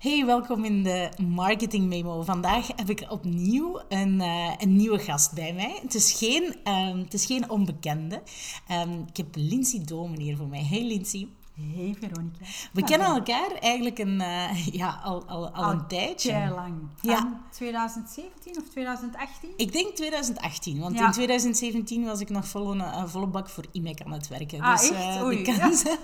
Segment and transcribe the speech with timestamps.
[0.00, 2.22] Hey, welkom in de Marketing Memo.
[2.22, 5.78] Vandaag heb ik opnieuw een, uh, een nieuwe gast bij mij.
[5.82, 6.42] Het is geen,
[6.72, 8.22] um, het is geen onbekende.
[8.70, 10.64] Um, ik heb Lindsay Domen hier voor mij.
[10.64, 11.28] Hey Lindsay.
[11.54, 12.44] Hey Veronica.
[12.72, 16.50] We kennen elkaar eigenlijk een, uh, ja, al, al, al, al, een tijdje.
[16.54, 16.74] Lang.
[17.00, 17.40] Ja.
[17.50, 19.50] 2017 of 2018?
[19.56, 21.06] Ik denk 2018, want ja.
[21.06, 24.60] in 2017 was ik nog volle, uh, volle bak voor IMEC aan het werken.
[24.60, 25.96] Ah, dus uh, de, kans, ja.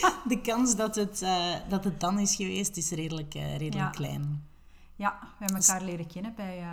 [0.28, 1.24] de kans dat het,
[1.68, 3.90] dat het dan is geweest is redelijk, redelijk ja.
[3.90, 4.48] klein.
[4.96, 6.64] Ja, we hebben elkaar leren kennen bij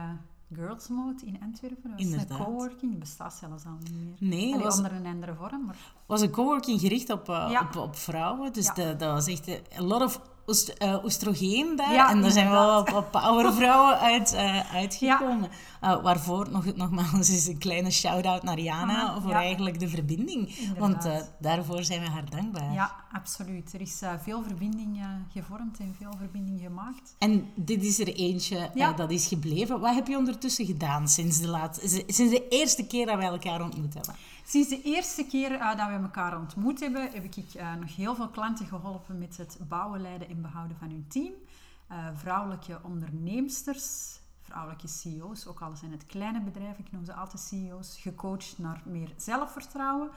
[0.54, 1.98] Girls Mode in Antwerpen.
[1.98, 4.30] Dat was een coworking, bestaat zelfs al niet meer.
[4.30, 5.66] Nee, Allee, was onder een andere vorm.
[5.66, 5.78] Maar...
[6.05, 7.62] was een coworking gericht op, uh, ja.
[7.62, 8.54] op, op, vrouwen.
[8.54, 8.74] Dus ja.
[8.74, 11.94] de, dat was echt a lot of oest, uh, oestrogeen daar.
[11.94, 15.50] Ja, en daar zijn wel wat, wat powervrouwen uit, uh, uitgekomen.
[15.84, 19.38] Uh, waarvoor, nog, nogmaals, is een kleine shout-out naar Jana voor ja.
[19.38, 20.58] eigenlijk de verbinding.
[20.58, 21.04] Inderdaad.
[21.04, 22.74] Want daarvoor zijn we haar dankbaar.
[22.74, 23.74] Ja, absoluut.
[23.74, 27.16] Er is veel verbinding gevormd en veel verbinding gemaakt.
[27.18, 29.80] En dit is er eentje dat is gebleven.
[29.80, 33.62] Wat heb je ondertussen gedaan sinds de, laat, sinds de eerste keer dat wij elkaar
[33.62, 34.16] ontmoet hebben?
[34.49, 38.15] Sinds de eerste keer uh, dat we elkaar ontmoet hebben, heb ik uh, nog heel
[38.15, 41.34] veel klanten geholpen met het bouwen, leiden en behouden van hun team.
[41.91, 47.41] Uh, vrouwelijke onderneemsters, vrouwelijke CEO's, ook al zijn het kleine bedrijven, ik noem ze altijd
[47.41, 50.09] CEO's, gecoacht naar meer zelfvertrouwen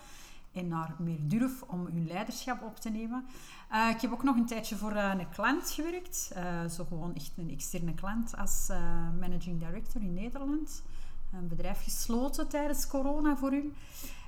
[0.53, 3.25] en naar meer durf om hun leiderschap op te nemen.
[3.95, 6.33] Ik heb ook nog een tijdje voor een klant gewerkt,
[6.71, 8.69] zo gewoon echt een externe klant als
[9.21, 10.83] managing director in Nederland.
[11.33, 13.73] Een bedrijf gesloten tijdens corona voor u.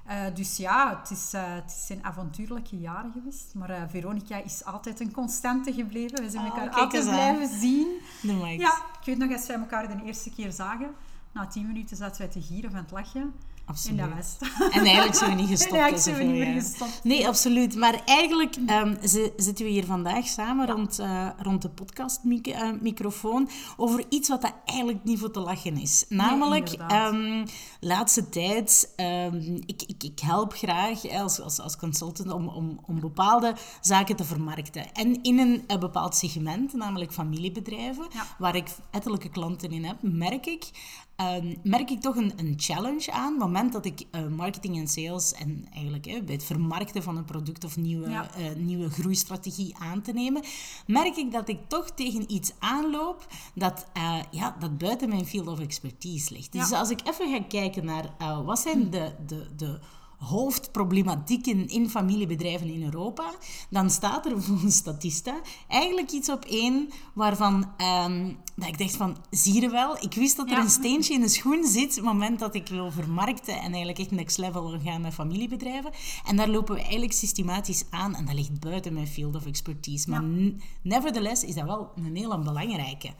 [0.08, 3.54] Uh, dus ja, het, is, uh, het zijn avontuurlijke jaren geweest.
[3.54, 6.22] Maar uh, Veronica is altijd een constante gebleven.
[6.22, 7.86] We zijn elkaar Oh, altijd blijven zien.
[8.22, 8.54] De.
[8.58, 10.90] Ja, ik weet nog als wij elkaar de eerste keer zagen.
[11.32, 13.34] Na tien minuten zaten wij te gieren van het lachen.
[13.72, 13.98] Absoluut.
[14.00, 14.72] En dat was het.
[14.72, 15.72] En eigenlijk zijn we niet gestopt.
[15.82, 16.62] Eigenlijk zijn hè, we niet zoveel meer jaar.
[16.62, 17.04] gestopt.
[17.04, 17.76] Nee, absoluut.
[17.76, 18.96] Maar eigenlijk um,
[19.36, 25.04] zitten we hier vandaag samen rond, uh, rond de podcastmicrofoon over iets wat dat eigenlijk
[25.04, 26.04] niet voor te lachen is.
[26.08, 27.44] Namelijk, Nee, um,
[27.80, 33.00] laatste tijd, um, ik, ik, ik help graag als, als, als consultant om, om, om
[33.00, 34.92] bepaalde zaken te vermarkten.
[34.92, 38.26] En in een, een bepaald segment, namelijk familiebedrijven, Ja.
[38.38, 40.70] waar ik ettelijke klanten in heb, merk ik
[41.16, 43.26] um, merk ik toch een, een challenge aan.
[43.34, 47.02] Op het moment dat ik uh, marketing en sales en eigenlijk hè, bij het vermarkten
[47.02, 48.30] van een product of nieuwe, Ja.
[48.38, 50.42] uh, nieuwe groeistrategie aan te nemen,
[50.86, 55.46] merk ik dat ik toch tegen iets aanloop dat, uh, ja, dat buiten mijn field
[55.46, 56.52] of expertise ligt.
[56.52, 59.78] Dus als ik even ga kijken naar wat zijn de, de, de
[60.22, 63.30] hoofdproblematieken in familiebedrijven in Europa,
[63.70, 67.72] dan staat er volgens Statista eigenlijk iets op één waarvan
[68.06, 70.60] um, dat ik dacht van, zie je wel, ik wist dat er Ja.
[70.62, 73.98] een steentje in de schoen zit op het moment dat ik wil vermarkten en eigenlijk
[73.98, 75.90] echt next level wil gaan met familiebedrijven.
[76.26, 80.10] En daar lopen we eigenlijk systematisch aan en dat ligt buiten mijn field of expertise.
[80.10, 80.50] Maar Ja.
[80.82, 83.10] nevertheless is dat wel een hele belangrijke.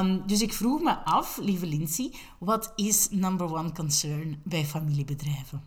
[0.00, 5.62] Um, dus ik vroeg me af, lieve Lindsay, wat is number one concern bij familiebedrijven?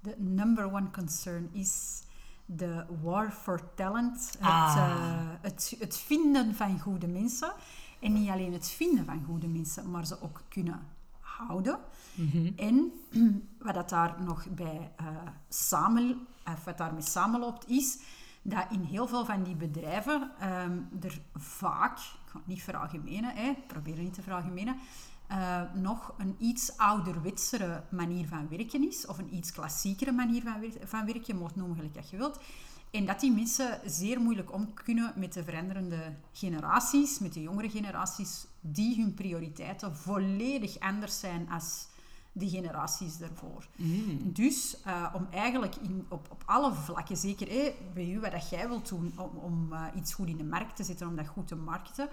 [0.00, 2.02] De number one concern is
[2.46, 4.38] de war for talent.
[4.40, 4.74] Ah.
[4.74, 7.52] Het, uh, het, het vinden van goede mensen.
[8.00, 10.80] En niet alleen het vinden van goede mensen, maar ze ook kunnen
[11.20, 11.78] houden.
[12.14, 12.52] Mhm.
[12.56, 12.92] En
[13.66, 15.06] wat dat daar nog bij uh,
[15.48, 17.98] samen, of wat daarmee samenloopt, is
[18.42, 23.34] dat in heel veel van die bedrijven um, er vaak, ik ga het niet veralgemenen,
[23.34, 24.76] hè, probeer het niet te veralgemenen,
[25.30, 30.60] uh, nog een iets ouderwetsere manier van werken is, of een iets klassiekere manier van,
[30.60, 32.40] wer van werken, je het noemen gelijk dat je wilt.
[32.90, 37.70] En dat die mensen zeer moeilijk om kunnen met de veranderende generaties, met de jongere
[37.70, 41.88] generaties, die hun prioriteiten volledig anders zijn als
[42.32, 43.66] de generaties daarvoor.
[43.76, 44.32] Mm.
[44.32, 48.48] Dus uh, om eigenlijk in, op, op alle vlakken, zeker hey, bij u, wat dat
[48.48, 51.26] jij wilt doen om, om uh, iets goed in de markt te zetten, om dat
[51.26, 52.08] goed te markten,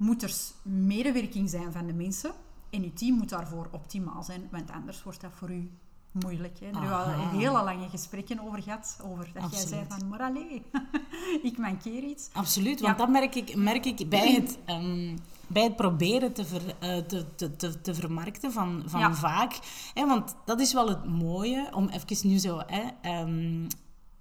[0.00, 2.30] moet er medewerking zijn van de mensen.
[2.70, 5.70] En uw team moet daarvoor optimaal zijn, want anders wordt dat voor u
[6.12, 6.60] moeilijk.
[6.60, 6.70] Hè?
[6.70, 8.98] Daar hebben we al hele lange gesprekken over gehad.
[9.02, 9.68] Over dat Absoluut.
[9.68, 10.62] jij zei van, maar allee,
[11.50, 12.28] ik mankeer iets.
[12.32, 13.04] Absoluut, want Ja.
[13.04, 17.34] dat merk ik, merk ik bij, het, um, bij het proberen te, ver, uh, te,
[17.34, 19.14] te, te, te vermarkten van, van Ja.
[19.14, 19.58] vaak.
[19.94, 22.60] Hè, want dat is wel het mooie, om even nu zo...
[22.66, 23.66] Hè, um,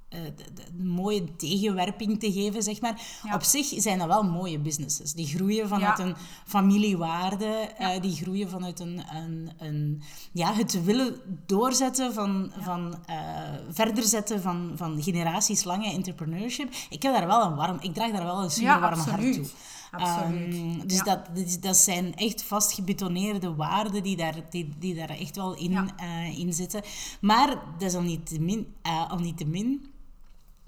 [0.09, 3.01] de, de mooie tegenwerping te geven, zeg maar.
[3.23, 3.33] Ja.
[3.35, 5.13] Op zich zijn dat wel mooie businesses.
[5.13, 6.05] Die groeien vanuit Ja.
[6.05, 6.15] een
[6.45, 10.01] familiewaarde, uh, die groeien vanuit een, een, een,
[10.31, 11.15] ja, het willen
[11.45, 13.15] doorzetten van, van uh,
[13.69, 16.73] verder zetten van, van generatieslange entrepreneurship.
[16.89, 19.45] Ik heb daar wel een warm, ik draag daar wel een super warm hart toe.
[19.91, 20.53] Absoluut.
[20.53, 25.35] Um, dus dat, dat, dat zijn echt vastgebetoneerde waarden die daar, die, die daar echt
[25.35, 26.81] wel in, uh, in zitten.
[27.21, 27.47] Maar
[27.77, 28.67] dat is al niet te min.
[29.09, 29.88] Al niet te min.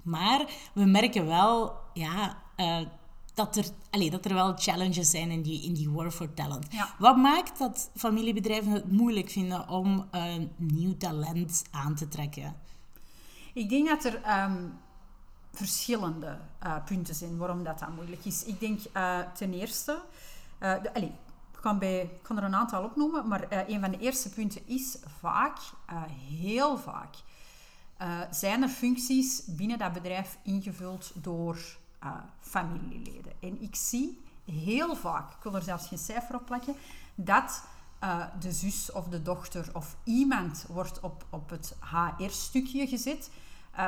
[0.02, 2.80] Maar we merken wel, ja, uh,
[3.34, 6.66] dat er, allee, dat er wel challenges zijn in die, in die war for talent.
[6.70, 6.94] Ja.
[6.98, 12.56] Wat maakt dat familiebedrijven het moeilijk vinden om een nieuw talent aan te trekken?
[13.52, 14.64] Ik denk dat er ehm,
[15.52, 18.44] verschillende eh, punten zijn waarom dat, dat moeilijk is.
[18.44, 20.02] Ik denk eh, ten eerste,
[20.58, 21.08] de, allez,
[21.54, 24.62] ik, kan bij, ik kan er een aantal opnoemen, maar een van de eerste punten
[24.66, 25.58] is vaak,
[26.40, 27.14] heel vaak,
[28.30, 31.58] zijn er functies binnen dat bedrijf ingevuld door
[32.40, 33.32] familieleden.
[33.40, 36.74] En ik zie heel vaak, ik wil er zelfs geen cijfer op plakken,
[37.14, 37.62] dat
[38.40, 43.30] de zus of de dochter of iemand wordt op, op het HR-stukje gezet,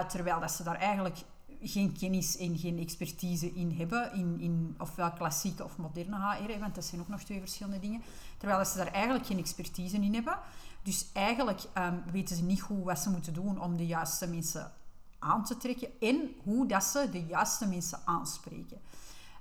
[0.09, 1.19] terwijl dat ze daar eigenlijk
[1.63, 6.75] geen kennis en geen expertise in hebben, in, in ofwel klassieke of moderne HR, want
[6.75, 8.03] dat zijn ook nog twee verschillende dingen,
[8.39, 10.39] terwijl ze daar eigenlijk geen expertise in hebben.
[10.85, 14.73] Dus eigenlijk um, weten ze niet goed wat ze moeten doen om de juiste mensen
[15.19, 18.81] aan te trekken en hoe dat ze de juiste mensen aanspreken.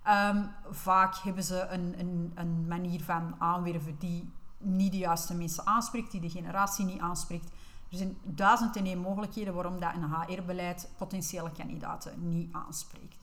[0.07, 5.65] Um, vaak hebben ze een, een, een manier van aanwerven die niet de juiste mensen
[5.65, 7.49] aanspreekt, die de generatie niet aanspreekt.
[7.91, 13.15] Er zijn duizend en één mogelijkheden waarom dat een HR-beleid potentiële kandidaten niet aanspreekt.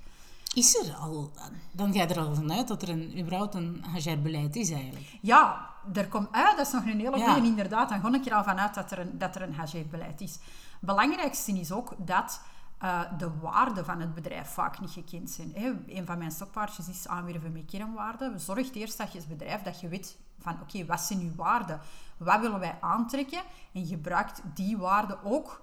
[0.54, 1.30] Is er al,
[1.72, 5.18] dan ga je er al vanuit dat er een, überhaupt een HR-beleid is eigenlijk?
[5.20, 7.88] Ja, er komt uit, dat is nog een hele goede, inderdaad.
[7.88, 10.38] Dan ga ik er al vanuit dat er een, dat er een HR-beleid is.
[10.80, 12.40] belangrijkste is ook dat
[12.82, 15.52] uh, de waarden van het bedrijf vaak niet gekend zijn.
[15.54, 15.72] Hè.
[15.86, 18.40] Een van mijn stokpaardjes is aanwerven met kernwaarden.
[18.40, 21.80] Zorg eerst dat je als bedrijf dat je weet van oké, wat zijn uw waarden?
[22.16, 23.42] Wat willen wij aantrekken?
[23.72, 25.62] En gebruikt die waarden ook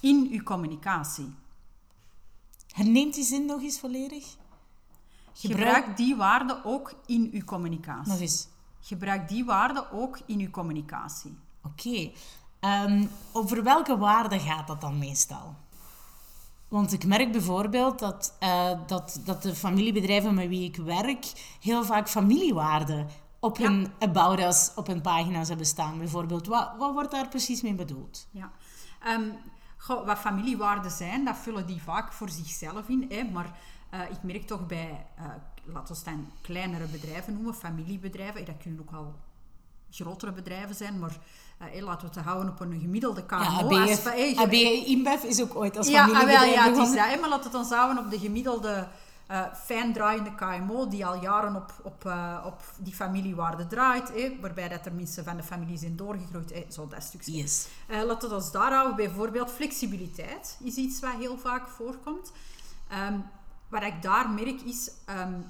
[0.00, 1.34] in uw communicatie.
[2.74, 4.36] Herneemt die zin nog eens volledig?
[5.32, 8.12] Gebruik, die waarden ook in uw communicatie.
[8.12, 8.48] Nog eens.
[8.86, 11.38] Gebruik die waarden ook in uw communicatie.
[11.62, 12.10] Oké.
[12.60, 15.54] Ehm, over welke waarden gaat dat dan meestal?
[16.68, 21.24] Want ik merk bijvoorbeeld dat, uh, dat, dat de familiebedrijven met wie ik werk
[21.60, 23.08] heel vaak familiewaarden
[23.40, 26.46] op hun About Us, op hun pagina's hebben staan, bijvoorbeeld.
[26.46, 28.28] Wat, wat wordt daar precies mee bedoeld?
[28.30, 28.50] Ja.
[29.06, 29.32] Um,
[29.86, 33.06] wat familiewaarden zijn, dat vullen die vaak voor zichzelf in.
[33.08, 33.58] Hè, maar
[33.94, 35.24] uh, ik merk toch bij, uh,
[35.72, 39.14] laten we dan kleinere bedrijven noemen, familiebedrijven, dat kunnen ook al
[39.90, 41.16] grotere bedrijven zijn, maar
[41.74, 43.38] uh, laten we het houden op een gemiddelde KMO.
[43.38, 47.28] Ja, ABF, ABF InBev is ook ooit als familiebedrijf Ja, ja, het is dat, maar
[47.28, 48.88] laten we het ons houden op de gemiddelde
[49.30, 54.30] uh, fijn draaiende KMO die al jaren op, op, uh, op die familiewaarde draait, eh,
[54.40, 57.32] waarbij dat er mensen van de familie zijn doorgegroeid, eh, zo dat stukje.
[57.32, 57.66] Yes.
[57.88, 58.96] Uh, laten we ons daar houden.
[58.96, 62.32] Bijvoorbeeld flexibiliteit is iets wat heel vaak voorkomt.
[63.08, 63.24] Um,
[63.68, 64.90] wat ik daar merk is
[65.20, 65.44] um,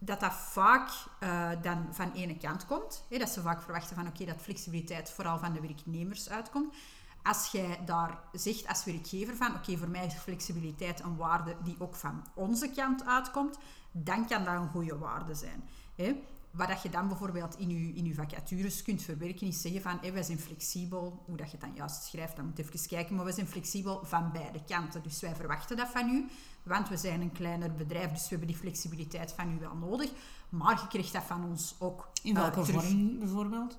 [0.00, 0.90] dat dat vaak
[1.22, 3.04] uh, dan van ene kant komt.
[3.08, 6.74] Hè, dat ze vaak verwachten van oké, dat flexibiliteit vooral van de werknemers uitkomt
[7.22, 11.76] als jij daar zegt als werkgever van oké, voor mij is flexibiliteit een waarde die
[11.78, 13.58] ook van onze kant uitkomt,
[13.92, 15.62] dan kan dat een goede waarde zijn.
[15.94, 16.22] Hè?
[16.50, 20.22] Wat je dan bijvoorbeeld in je, in uw vacatures kunt verwerken, is zeggen van wij
[20.22, 23.24] zijn flexibel, hoe dat je het dan juist schrijft, dan moet je even kijken, maar
[23.24, 25.02] we zijn flexibel van beide kanten.
[25.02, 26.28] Dus wij verwachten dat van u,
[26.62, 30.10] want we zijn een kleiner bedrijf, dus we hebben die flexibiliteit van u wel nodig,
[30.48, 33.78] maar je krijgt dat van ons ook In welke uh, vorm bijvoorbeeld?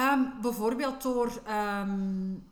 [0.00, 2.44] Um, bijvoorbeeld door um,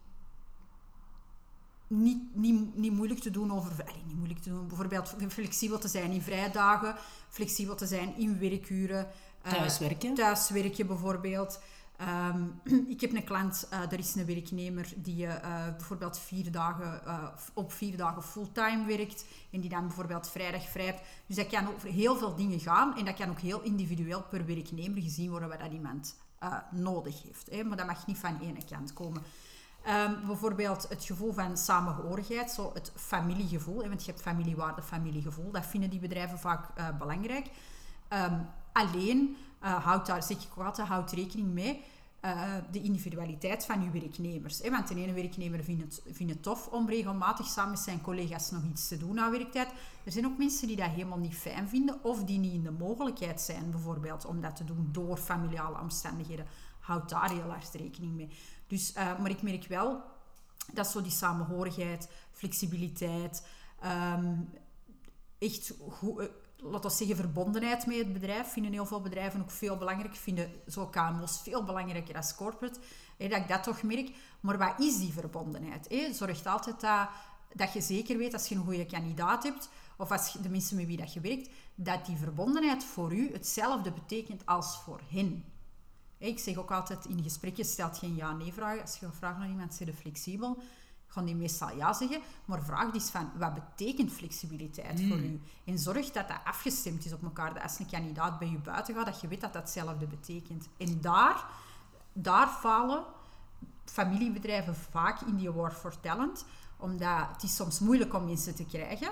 [1.87, 3.71] niet, niet, niet moeilijk te doen over...
[3.71, 4.67] Allez, niet moeilijk te doen.
[4.67, 6.95] Bijvoorbeeld flexibel te zijn in vrijdagen.
[7.29, 9.09] Flexibel te zijn in werkuren.
[9.47, 10.15] Uh, thuiswerken.
[10.15, 11.61] Thuiswerken bijvoorbeeld.
[12.09, 12.61] Um,
[12.95, 15.35] ik heb een klant, uh, er is een werknemer die uh,
[15.77, 20.85] bijvoorbeeld vier dagen, uh, op vier dagen fulltime werkt en die dan bijvoorbeeld vrijdag vrij
[20.85, 21.03] heeft.
[21.27, 24.47] Dus dat kan over heel veel dingen gaan en dat kan ook heel individueel per
[24.47, 26.17] werknemer gezien worden wat dat iemand
[26.71, 27.51] nodig heeft.
[27.51, 27.65] Hè?
[27.65, 29.23] Maar dat mag niet van ene kant komen.
[29.89, 33.83] Um, bijvoorbeeld het gevoel van samengehorigheid, zo het familiegevoel.
[33.83, 33.89] Hè?
[33.89, 35.51] Want je hebt familiewaarde, familiegevoel.
[35.51, 37.47] Dat vinden die bedrijven vaak belangrijk.
[38.09, 41.83] Um, alleen, uh, houd daar, ik altijd, houd rekening mee
[42.25, 44.59] uh, de individualiteit van uw werknemers.
[44.59, 44.71] Hè?
[44.71, 48.51] Want de ene werknemer vindt het, vindt het tof om regelmatig samen met zijn collega's
[48.51, 49.69] nog iets te doen aan werktijd.
[50.05, 52.71] Er zijn ook mensen die dat helemaal niet fijn vinden of die niet in de
[52.71, 56.47] mogelijkheid zijn, bijvoorbeeld, om dat te doen door familiale omstandigheden.
[56.81, 58.29] Houd daar heel hard rekening mee.
[58.67, 60.03] Dus, uh, maar ik merk wel
[60.73, 63.47] dat zo die samenhorigheid, flexibiliteit,
[64.17, 64.51] um,
[65.39, 66.31] echt goed
[66.63, 68.53] laten we zeggen, verbondenheid met het bedrijf.
[68.53, 70.15] Vinden heel veel bedrijven ook veel belangrijk.
[70.15, 72.81] Vinden zo KMO's veel belangrijker als corporate.
[73.17, 74.11] Hè, dat ik dat toch merk.
[74.41, 75.89] Maar wat is die verbondenheid?
[75.89, 76.13] Hè?
[76.13, 77.09] Zorgt altijd dat,
[77.53, 80.87] dat je zeker weet als je een goede kandidaat hebt, of als de mensen met
[80.87, 85.45] wie dat je werkt, dat die verbondenheid voor u hetzelfde betekent als voor hen.
[86.19, 88.81] Ik zeg ook altijd in gesprekken, stelt geen ja-nee vragen.
[88.81, 90.63] Als je vraagt naar iemand, zit flexibel?
[91.11, 92.21] Gaan die meestal ja zeggen.
[92.45, 95.41] Maar vraag dus van, wat betekent flexibiliteit voor u?
[95.65, 97.55] En zorg dat dat afgestemd is op elkaar.
[97.55, 100.69] Dat als een kandidaat bij je buiten gaat, dat je weet dat dat hetzelfde betekent.
[100.77, 101.45] En daar,
[102.13, 103.05] daar falen
[103.85, 106.45] familiebedrijven vaak in die war for talent.
[106.77, 109.11] Omdat het is soms moeilijk om mensen te krijgen.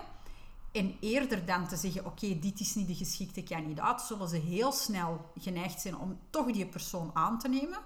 [0.73, 4.73] En eerder dan te zeggen, oké, dit is niet de geschikte kandidaat, zullen ze heel
[4.73, 7.79] snel geneigd zijn om toch die persoon aan te nemen.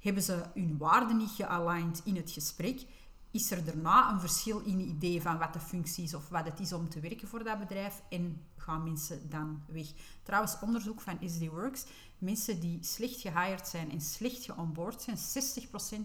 [0.00, 2.86] Hebben ze hun waarden niet gealigned in het gesprek?
[3.32, 6.60] Is er daarna een verschil in idee van wat de functie is of wat het
[6.60, 8.02] is om te werken voor dat bedrijf?
[8.08, 9.86] En gaan mensen dan weg?
[10.22, 11.84] Trouwens, onderzoek van SD Works,
[12.18, 15.16] mensen die slecht gehired zijn en slecht geonboard zijn,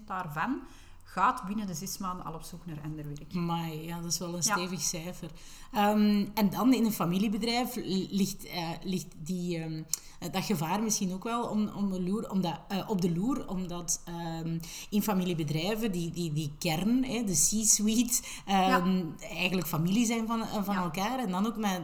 [0.01, 0.61] 60% daarvan
[1.03, 3.33] gaat binnen de zes maanden al op zoek naar ander werk.
[3.33, 5.29] Maar ja, dat is wel een stevig cijfer.
[5.71, 7.75] Ehm, en dan in een familiebedrijf
[8.09, 9.85] ligt, uh, ligt die, um,
[10.31, 14.03] dat gevaar misschien ook wel om, om de loer, omdat, uh, op de loer, omdat
[14.43, 14.59] um,
[14.89, 18.83] in familiebedrijven die, die, die kern, hè, de C-suite, ja.
[19.19, 20.83] eigenlijk familie zijn van, van ja.
[20.83, 21.81] elkaar en dan ook met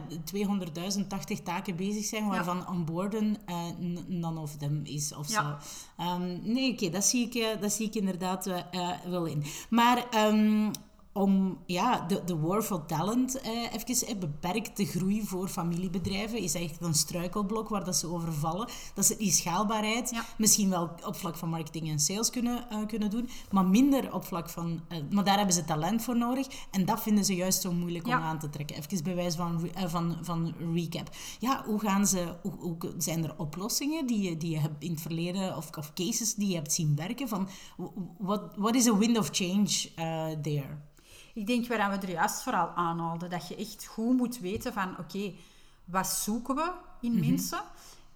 [1.36, 2.72] 200.080 taken bezig zijn, waarvan ja.
[2.72, 3.36] onboarden
[4.06, 5.42] none of them is of zo.
[6.42, 8.50] nee, oké, okay, dat, zie ik, dat zie ik inderdaad
[9.08, 9.44] wel in.
[9.68, 10.06] Maar
[11.14, 16.54] om ja, de, de war for talent eh, even eh, beperkte groei voor familiebedrijven is
[16.54, 18.68] eigenlijk een struikelblok waar dat ze over vallen.
[18.94, 23.10] Dat ze die schaalbaarheid misschien wel op vlak van marketing en sales kunnen, uh, kunnen
[23.10, 24.80] doen, maar minder op vlak van...
[24.88, 28.06] Uh, maar daar hebben ze talent voor nodig en dat vinden ze juist zo moeilijk
[28.06, 28.16] ja.
[28.16, 28.76] om aan te trekken.
[28.76, 31.10] Even bij wijze van, uh, van, van recap.
[31.38, 32.34] Ja, hoe gaan ze...
[32.42, 35.92] Hoe, hoe, zijn er oplossingen die je, die je hebt in het verleden of, of
[35.92, 37.48] cases die je hebt zien werken van...
[38.18, 39.90] What, what is a wind of change
[40.42, 40.78] there?
[41.34, 44.90] Ik denk waar we er juist vooral aanhaalden, dat je echt goed moet weten van
[44.90, 45.36] oké, okay,
[45.84, 47.28] wat zoeken we in mm -hmm.
[47.28, 47.60] mensen?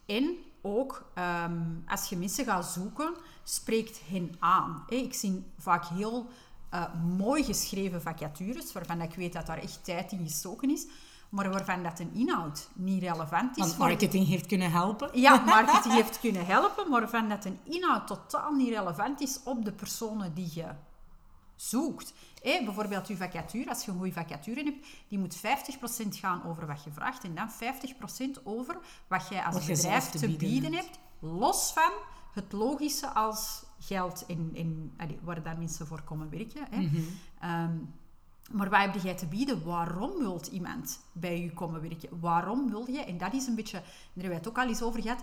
[0.07, 1.11] En ook
[1.45, 4.85] um, als je mensen gaat zoeken, spreekt hen aan.
[4.87, 6.27] Hey, ik zie vaak heel
[6.75, 10.87] uh, mooi geschreven vacatures, waarvan ik weet dat daar echt tijd in gestoken is
[11.29, 13.63] maar waarvan dat een inhoud niet relevant is.
[13.63, 15.21] Want marketing heeft kunnen helpen.
[15.21, 19.65] Ja, marketing heeft kunnen helpen, maar waarvan dat een inhoud totaal niet relevant is op
[19.65, 20.67] de personen die je
[21.57, 22.13] zoekt.
[22.43, 25.41] Hey, bijvoorbeeld je vacature, als je een goede vacature hebt, die moet 50%
[26.09, 27.51] gaan over wat je vraagt en dan
[28.41, 30.99] 50% over wat jij als wat bedrijf te, bieden, bieden hebt.
[31.19, 31.93] Los van
[32.33, 34.93] het logische als geld in, in,
[35.23, 36.67] waar daar mensen voor komen werken.
[36.71, 36.81] Hè.
[36.81, 37.51] Mm -hmm.
[37.51, 37.95] um,
[38.51, 39.65] maar wat heb jij te bieden?
[39.65, 42.21] Waarom wilt iemand bij je komen werken?
[42.21, 43.05] Waarom wil je?
[43.05, 45.23] En dat is een beetje, daar hebben we het ook al eens over gehad.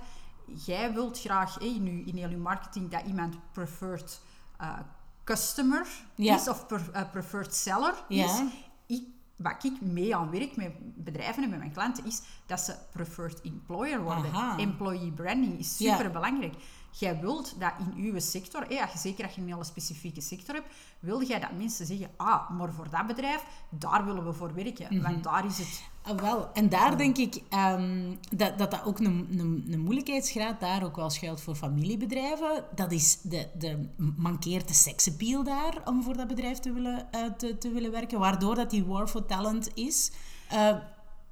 [0.66, 4.22] Jij wilt graag hey, in, in heel je marketing dat iemand preferred
[4.62, 4.80] uh,
[5.26, 6.36] customer ja.
[6.36, 8.26] is of per, uh, preferred seller ja.
[8.26, 8.42] is.
[8.86, 9.04] Ik,
[9.36, 13.42] wat ik mee aan werk met bedrijven en met mijn klanten is dat ze preferred
[13.42, 14.32] employer worden.
[14.32, 14.58] Aha.
[14.58, 16.54] Employee branding is super belangrijk.
[17.00, 20.68] Jij wilt dat in uw sector, eh, zeker als je een hele specifieke sector hebt,
[21.00, 24.88] wil jij dat mensen zeggen, ah, maar voor dat bedrijf, daar willen we voor werken.
[24.90, 25.12] Mm -hmm.
[25.12, 29.00] Want daar is het Ah, wel, en daar denk ik um, dat, dat dat ook
[29.00, 32.64] een, een, een moeilijkheidsgraad daar ook wel schuilt voor familiebedrijven.
[32.76, 37.26] Dat is de, de mankeert de seksappeal daar om voor dat bedrijf te willen, uh,
[37.38, 40.12] te, te willen werken, waardoor dat die war for talent is.
[40.54, 40.76] Uh,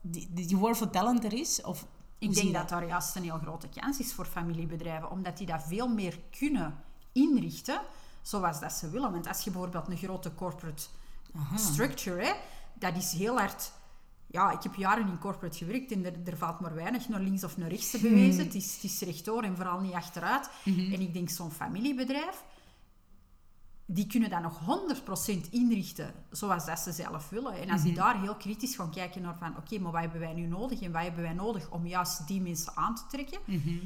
[0.01, 1.85] die, die war for talent er is, of
[2.23, 5.63] ik denk dat daar juist een heel grote kans is voor familiebedrijven, omdat die dat
[5.67, 6.75] veel meer kunnen
[7.11, 7.81] inrichten
[8.21, 9.11] zoals dat ze willen.
[9.11, 10.83] Want als je bijvoorbeeld een grote corporate
[11.35, 11.57] Aha.
[11.57, 12.33] structure, hè,
[12.73, 13.71] dat is heel hard
[14.33, 17.43] ja, ik heb jaren in corporate gewerkt en er, er valt maar weinig naar links
[17.43, 18.33] of naar rechts te bewijzen.
[18.33, 18.43] Hmm.
[18.43, 20.49] Het, is, het is rechtdoor en vooral niet achteruit.
[20.63, 20.93] Mhm.
[20.93, 22.43] En ik denk, zo'n familiebedrijf,
[23.85, 24.59] die kunnen dat nog
[25.45, 27.53] 100% inrichten zoals dat ze zelf willen.
[27.53, 28.01] En als die mhm.
[28.01, 30.91] daar heel kritisch gaan kijken naar van, oké, maar wat hebben wij nu nodig en
[30.91, 33.39] wat hebben wij nodig om juist die mensen aan te trekken?
[33.45, 33.77] Mhm.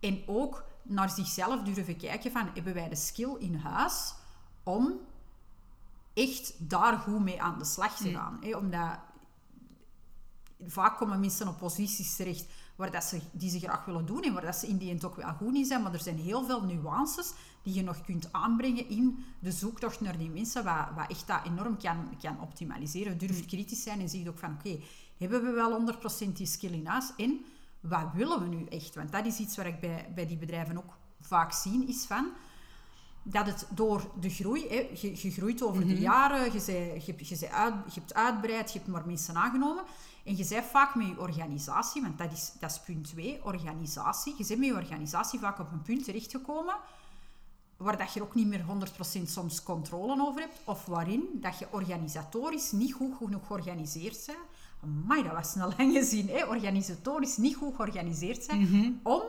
[0.00, 4.14] En ook naar zichzelf durven kijken van, hebben wij de skill in huis
[4.62, 4.92] om
[6.14, 8.54] echt daar goed mee aan de slag te gaan?
[8.56, 8.98] Omdat
[10.66, 12.46] vaak komen mensen op posities terecht
[12.76, 15.04] waar dat ze, die ze graag willen doen en waar dat ze in die end
[15.04, 15.82] ook wel goed in zijn.
[15.82, 17.32] Maar er zijn heel veel nuances
[17.66, 21.40] die je nog kunt aanbrengen in de zoektocht naar die mensen, wat, wat echt dat
[21.44, 23.18] enorm kan, kan optimaliseren.
[23.18, 23.46] Durf mm.
[23.46, 24.78] kritisch zijn en zie ook van, oké,
[25.16, 25.94] hebben we wel
[26.28, 27.12] 100% die skill in huis?
[27.16, 27.44] En
[27.80, 28.94] wat willen we nu echt?
[28.94, 32.28] Want dat is iets waar ik bij, bij die bedrijven ook vaak zie, is van
[33.22, 36.02] dat het door de groei, hè, je, je groeit over de mhm.
[36.02, 39.84] jaren, je, zei, je, je, je, uit, je hebt uitbreid, je hebt maar mensen aangenomen.
[40.24, 44.34] En je bent vaak met je organisatie, want dat is, dat is punt 2, organisatie.
[44.38, 46.76] Je bent met je organisatie vaak op een punt terechtgekomen
[47.76, 48.64] waar dat je ook niet meer
[49.20, 54.38] 100% soms controle over hebt, of waarin dat je organisatorisch niet goed genoeg georganiseerd bent.
[55.06, 56.44] Maar dat was een lange zin, hè?
[56.44, 58.90] organisatorisch niet goed georganiseerd zijn, mhm.
[59.02, 59.22] om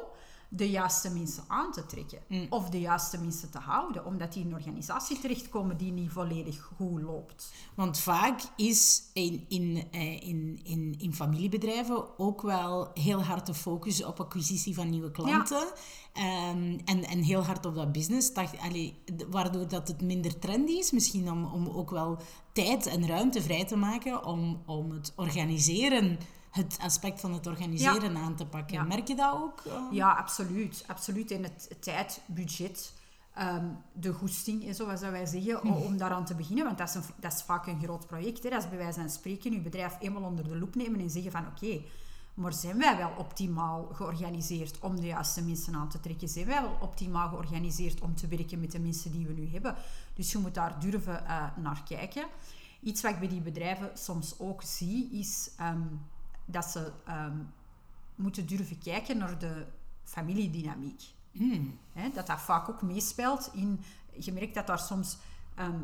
[0.49, 2.19] de juiste mensen aan te trekken.
[2.27, 2.45] Mm.
[2.49, 4.05] Of de juiste mensen te houden.
[4.05, 7.53] Omdat die in een organisatie terechtkomen die niet volledig goed loopt.
[7.75, 13.53] Want vaak is in, in, eh, in, in, in familiebedrijven ook wel heel hard de
[13.53, 15.67] focus op acquisitie van nieuwe klanten.
[16.13, 18.33] Ehm, en, en heel hard op dat business.
[18.33, 20.91] Dacht, allee, waardoor dat het minder trendy is.
[20.91, 22.19] Misschien om, om ook wel
[22.53, 26.17] tijd en ruimte vrij te maken om, om het organiseren,
[26.57, 28.75] het aspect van het organiseren aan te pakken.
[28.75, 28.83] Ja.
[28.83, 29.61] Merk je dat ook?
[29.65, 29.73] eh?
[29.91, 30.83] Ja, absoluut.
[30.87, 31.31] absoluut.
[31.31, 32.93] En het tijd, budget,
[33.33, 36.65] ehm, de goesting, eh, zoals dat wij zeggen, o- om daaraan te beginnen.
[36.65, 38.43] Want dat is, een, dat is vaak een groot project.
[38.43, 38.49] Hè.
[38.49, 41.31] Dat is bij wijze van spreken je bedrijf eenmaal onder de loep nemen en zeggen
[41.31, 41.81] van oké,
[42.33, 46.27] maar zijn wij wel optimaal georganiseerd om de juiste mensen aan te trekken?
[46.29, 49.75] Zijn wij wel optimaal georganiseerd om te werken met de mensen die we nu hebben?
[50.13, 52.25] Dus je moet daar durven eh, naar kijken.
[52.81, 55.81] Iets wat ik bij die bedrijven soms ook zie, is ehm,
[56.47, 57.37] dat ze ehm,
[58.15, 59.65] moeten durven kijken naar de
[60.03, 61.01] familiedynamiek.
[61.91, 63.81] Hè, dat dat vaak ook meespeelt in...
[64.19, 65.17] Je merkt dat daar soms...
[65.55, 65.79] ehm,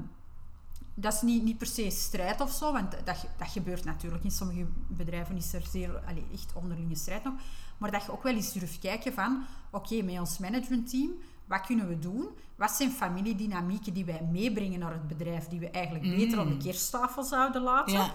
[0.96, 4.24] dat is niet, niet per se strijd of zo, want dat, dat gebeurt natuurlijk.
[4.24, 7.34] In sommige bedrijven is er zeer, allee, echt onderlinge strijd nog.
[7.78, 9.44] Maar dat je ook wel eens durft kijken van...
[9.72, 11.12] Oké, met ons managementteam,
[11.46, 12.28] wat kunnen we doen?
[12.56, 16.58] Wat zijn familiedynamieken die wij meebrengen naar het bedrijf, die we eigenlijk beter op de
[16.58, 17.94] kersttafel zouden laten?
[17.94, 18.14] Ja.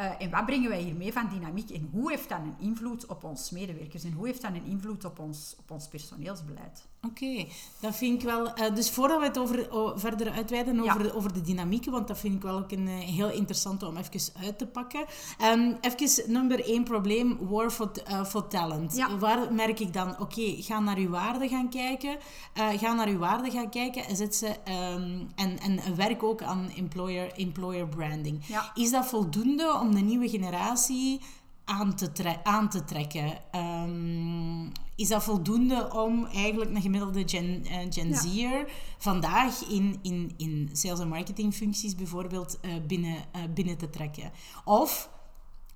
[0.00, 1.70] Eh, en wat brengen wij hiermee van dynamiek?
[1.70, 4.04] En hoe heeft dat een invloed op ons medewerkers?
[4.04, 6.86] En hoe heeft dat een invloed op ons, op ons personeelsbeleid?
[7.06, 7.46] Oké,
[7.80, 8.52] dat vind ik wel.
[8.54, 12.18] eh, dus voordat we het over, verder uitweiden over, de, over de dynamieken, want dat
[12.18, 15.04] vind ik wel ook een eh, heel interessante om even uit te pakken.
[15.38, 18.96] Ehm even nummer één probleem: war for, eh, for talent.
[18.96, 19.18] Ja.
[19.18, 20.20] Waar merk ik dan?
[20.20, 22.18] Oké, ga naar uw waarden gaan kijken.
[22.54, 24.46] ga naar uw waarden gaan kijken en zet ze.
[24.64, 28.46] ehm, en, en werk ook aan employer, employer branding.
[28.46, 28.70] Ja.
[28.74, 31.20] Is dat voldoende om de nieuwe generatie
[31.70, 33.38] aan te, tre- aan te trekken?
[33.50, 34.64] Ehm,
[34.96, 38.16] is dat voldoende om eigenlijk een gemiddelde Gen, eh, Gen Ja.
[38.20, 44.30] Z'er vandaag in, in, in sales- en marketingfuncties bijvoorbeeld eh, binnen, eh, binnen te trekken?
[44.64, 45.10] Of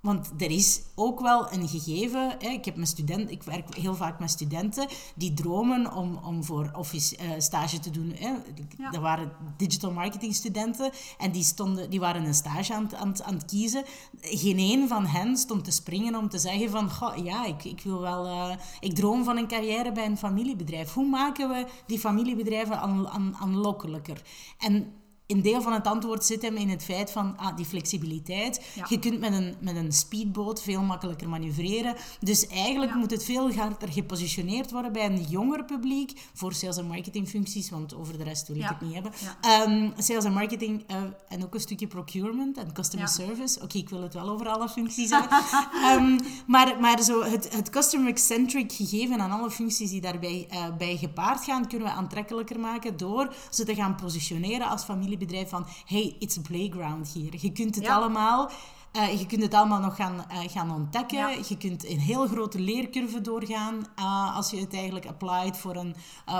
[0.05, 2.35] want er is ook wel een gegeven.
[2.39, 6.43] Hè, ik, heb mijn student, ik werk heel vaak met studenten die dromen om, om
[6.43, 8.13] voor office eh, stage te doen.
[8.19, 8.33] Hè.
[8.77, 8.89] Ja.
[8.91, 13.23] Dat waren digital marketing studenten en die, stonden, die waren een stage aan, het- aan,
[13.23, 13.83] aan het kiezen.
[14.21, 17.81] Geen een van hen stond te springen om te zeggen van "Goh, ja, ik, ik
[17.81, 18.27] wil wel.
[18.27, 20.93] eh, ik droom van een carrière bij een familiebedrijf.
[20.93, 24.21] Hoe maken we die familiebedrijven aan, aan, aanlokkelijker?
[24.57, 24.93] En
[25.27, 28.65] een deel van het antwoord zit hem in het feit van ah, die flexibiliteit.
[28.75, 28.85] Ja.
[28.89, 31.95] Je kunt met een, met een speedboot veel makkelijker manoeuvreren.
[32.19, 32.97] Dus eigenlijk Ja.
[32.97, 37.95] moet het veel harder gepositioneerd worden bij een jonger publiek voor sales- en marketingfuncties, want
[37.95, 38.67] over de rest wil ik Ja.
[38.67, 39.11] het niet hebben.
[39.41, 40.95] Ehm, sales en marketing eh,
[41.29, 43.59] en ook een stukje procurement en customer service.
[43.61, 45.37] Oké, ik wil het wel over alle functies hebben.
[45.85, 50.97] Ehm, maar maar zo het, het customer-centric gegeven aan alle functies die daarbij eh, bij
[50.97, 54.83] gepaard gaan, kunnen we aantrekkelijker maken door ze te gaan positioneren als
[55.15, 57.33] familiebedrijf van hey, it's a playground hier.
[57.37, 57.95] Je kunt het Ja.
[57.95, 58.49] allemaal...
[58.91, 61.17] eh, je kunt het allemaal nog gaan, eh, gaan ontdekken.
[61.17, 61.29] Ja.
[61.47, 65.95] Je kunt een heel grote leercurve doorgaan eh, als je het eigenlijk applied voor een,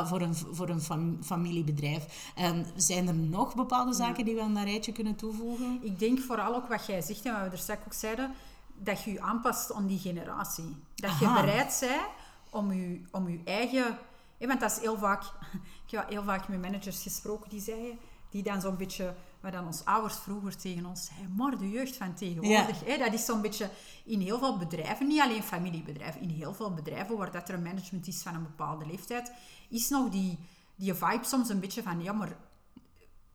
[0.05, 2.31] voor een, voor een fam- familiebedrijf.
[2.35, 5.79] En zijn er nog bepaalde zaken die we aan dat rijtje kunnen toevoegen?
[5.81, 8.33] Ik denk vooral ook wat jij zegt en wat we er straks ook zeiden,
[8.77, 10.75] dat je je aanpast aan die generatie.
[10.95, 12.01] Dat je bereid bent
[12.49, 13.97] om je, om je eigen...
[14.38, 15.23] hè, want dat is heel vaak...
[15.85, 17.97] Ik heb heel vaak met managers gesproken die zeiden...
[18.36, 19.15] Die dan zo'n beetje...
[19.39, 21.36] Wat dan onze ouders vroeger tegen ons zeiden.
[21.36, 22.86] Maar de jeugd van tegenwoordig...
[22.86, 23.69] Hè, dat is zo'n beetje
[24.04, 27.63] in heel veel bedrijven, niet alleen familiebedrijven, in heel veel bedrijven waar dat er een
[27.63, 29.32] management is van een bepaalde leeftijd,
[29.69, 30.39] is nog die,
[30.76, 32.04] die vibe soms een beetje van...
[32.04, 32.38] Ja, maar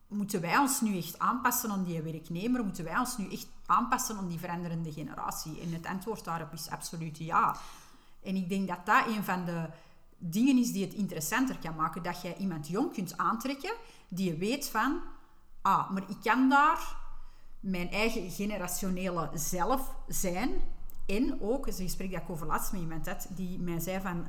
[0.09, 2.65] moeten wij ons nu echt aanpassen aan die werknemer?
[2.65, 5.61] Moeten wij ons nu echt aanpassen aan die veranderende generatie?
[5.61, 7.57] En het antwoord daarop is absoluut ja.
[8.23, 9.69] En ik denk dat dat een van de
[10.19, 12.03] dingen is die het interessanter kan maken.
[12.03, 13.73] Dat jij iemand jong kunt aantrekken
[14.11, 15.01] die je weet van...
[15.63, 16.97] Ah, maar ik kan daar
[17.61, 20.51] mijn eigen generationele zelf zijn.
[21.07, 24.01] En ook, is een gesprek dat ik over laatst met iemand had, die mij zei
[24.01, 24.27] van...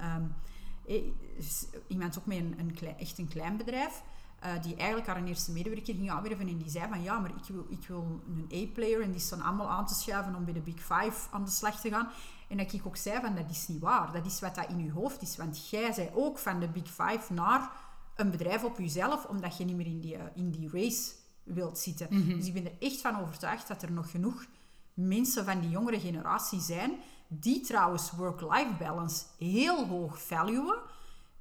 [1.40, 4.04] s- iemand ook met een, een klein, echt een klein bedrijf,
[4.40, 7.44] eh, die eigenlijk haar eerste medewerker ging aanwerven en die zei van ja, maar ik
[7.48, 10.60] wil, ik wil een A-player en die staan allemaal aan te schuiven om bij de
[10.62, 12.10] Big Five aan de slag te gaan.
[12.48, 14.84] En dat ik ook zei van dat is niet waar, dat is wat dat in
[14.84, 17.72] je hoofd is, want jij zei ook van de Big Five naar
[18.16, 21.12] een bedrijf op jezelf, omdat je niet meer in die, eh, in die race
[21.44, 22.08] wilt zitten.
[22.38, 24.46] Dus ik ben er echt van overtuigd dat er nog genoeg
[24.94, 26.92] mensen van die jongere generatie zijn,
[27.28, 30.78] die trouwens work-life balance heel hoog valuen,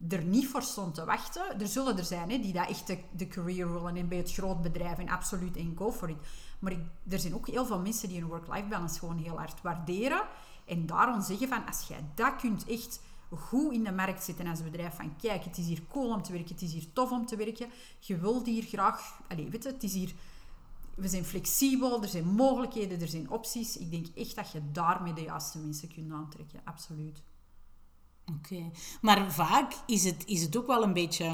[0.08, 1.60] er niet voor stond te wachten.
[1.60, 4.32] Er zullen er zijn hè, die dat echt de, de career willen en bij het
[4.32, 6.16] groot bedrijf en absoluut en go for it.
[6.58, 6.78] Maar ik,
[7.08, 10.22] er zijn ook heel veel mensen die een work-life balance gewoon heel hard waarderen.
[10.66, 13.00] En daarom zeggen van, als jij dat kunt echt
[13.30, 14.94] goed in de markt zitten als bedrijf.
[14.94, 17.36] Van kijk, het is hier cool om te werken, het is hier tof om te
[17.36, 17.68] werken.
[17.98, 19.20] Je wilt hier graag...
[19.28, 20.12] Allez, weet het is hier...
[20.94, 23.76] We zijn flexibel, er zijn mogelijkheden, er zijn opties.
[23.76, 26.60] Ik denk echt dat je daarmee de juiste mensen kunt aantrekken.
[26.64, 27.22] Absoluut.
[28.36, 31.24] Oké, maar vaak is het, is het ook wel een beetje,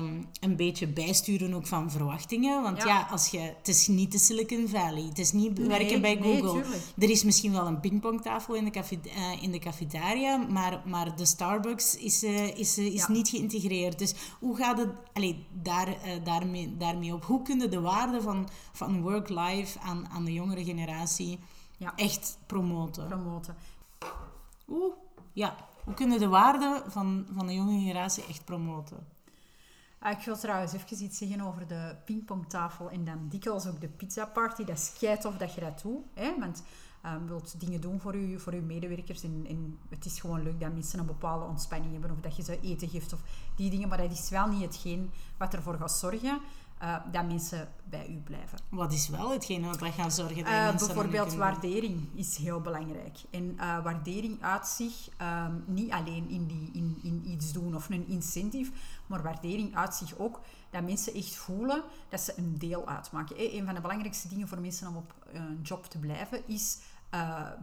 [0.41, 2.63] een beetje bijsturen ook van verwachtingen.
[2.63, 6.17] Want ja, als je, het is niet de Silicon Valley, het is niet werken bij
[6.23, 6.65] Google.
[6.99, 11.17] er is misschien wel een pingpongtafel in de, café, uh, in de cafetaria, maar, maar
[11.17, 13.99] de Starbucks is, uh, is, uh, is niet geïntegreerd.
[13.99, 17.25] Dus hoe gaat het allee, daar, daarmee, daarmee op?
[17.25, 21.39] Hoe kunnen de waarde van, van work-life aan, aan de jongere generatie
[21.97, 23.07] echt promoten?
[23.07, 23.57] Promoten.
[24.69, 24.95] Oeh,
[25.33, 25.57] ja.
[25.87, 29.07] Hoe kunnen de waarden van, van de jonge generatie echt promoten?
[29.99, 33.89] Ah, ik wil trouwens even iets zeggen over de pingpongtafel en dan dikwijls ook de
[33.89, 34.65] pizzaparty.
[34.65, 36.05] Dat is kei tof dat je dat doet.
[36.15, 36.39] Hè?
[36.39, 36.63] Want
[37.03, 39.23] je wilt dingen doen voor je, voor je medewerkers.
[39.23, 42.11] En, en, het is gewoon leuk dat mensen een bepaalde ontspanning hebben.
[42.11, 43.21] Of dat je ze eten geeft of
[43.57, 43.89] die dingen.
[43.89, 46.41] Maar dat is wel niet hetgeen wat ervoor gaat zorgen
[46.83, 48.59] uh, dat mensen bij u blijven.
[48.69, 53.19] Wat is wel hetgeen wat wij gaan zorgen dat uh, Bijvoorbeeld waardering is heel belangrijk.
[53.31, 57.89] En uh, waardering uit zich um, niet alleen in, die, in, in iets doen of
[57.89, 58.73] een incentive,
[59.07, 63.37] maar waardering uit zich ook dat mensen echt voelen dat ze een deel uitmaken.
[63.39, 66.79] Een van de belangrijkste dingen voor mensen om op een job te blijven is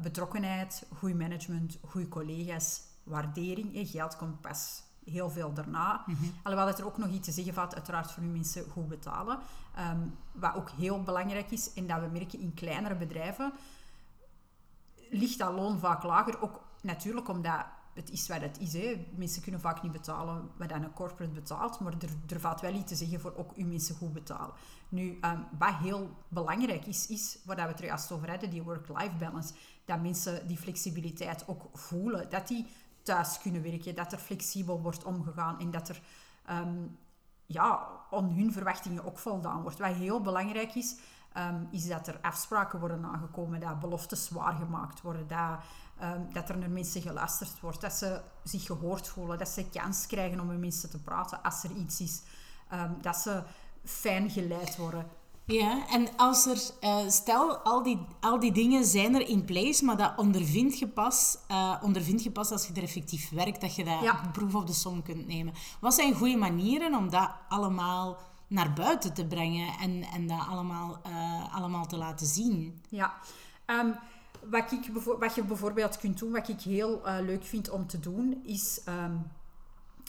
[0.02, 3.69] betrokkenheid, goed management, goede collega's, waardering.
[3.73, 6.03] Geld komt pas heel veel daarna.
[6.05, 8.87] Mm Alhoewel dat er ook nog iets te zeggen valt, uiteraard voor uw mensen goed
[8.87, 9.39] betalen.
[9.75, 9.99] Ehm,
[10.31, 13.53] wat ook heel belangrijk is, en dat we merken in kleinere bedrijven,
[15.09, 16.41] ligt dat loon vaak lager.
[16.41, 18.73] Ook natuurlijk omdat het is wat het is.
[18.73, 19.07] Hè.
[19.15, 22.89] Mensen kunnen vaak niet betalen wat een corporate betaalt, maar er, er valt wel iets
[22.89, 24.53] te zeggen voor ook uw mensen goed betalen.
[24.89, 28.63] Nu, um, wat heel belangrijk is, is waar we het er juist over hadden, die
[28.63, 29.53] work-life balance.
[29.85, 32.29] Dat mensen die flexibiliteit ook voelen.
[32.29, 32.67] Dat die
[33.03, 36.01] thuis kunnen werken, dat er flexibel wordt omgegaan en dat er
[36.49, 36.97] um,
[37.45, 39.79] ja, aan hun verwachtingen ook voldaan wordt.
[39.79, 40.95] Wat heel belangrijk is,
[41.37, 45.59] um, is dat er afspraken worden nagekomen, dat beloftes gemaakt worden, dat,
[46.01, 50.07] um, dat er naar mensen geluisterd wordt, dat ze zich gehoord voelen, dat ze kans
[50.07, 52.21] krijgen om met mensen te praten als er iets is,
[53.01, 53.43] dat ze
[53.83, 55.07] fijn geleid worden.
[55.45, 59.86] Ja, en als er, uh, stel, al die, al die dingen zijn er in place,
[59.86, 63.75] maar dat ondervind je pas, uh, ondervind je pas als je er effectief werkt, dat
[63.75, 64.29] je dat ja.
[64.32, 65.53] proef op de som kunt nemen.
[65.79, 71.01] Wat zijn goede manieren om dat allemaal naar buiten te brengen en, en dat allemaal,
[71.08, 72.82] uh, allemaal te laten zien?
[72.89, 73.13] Ja,
[73.65, 73.95] um,
[74.49, 78.41] wat, ik, wat je bijvoorbeeld kunt doen, wat ik heel leuk vind om te doen,
[78.43, 78.82] is...
[78.88, 79.32] Um,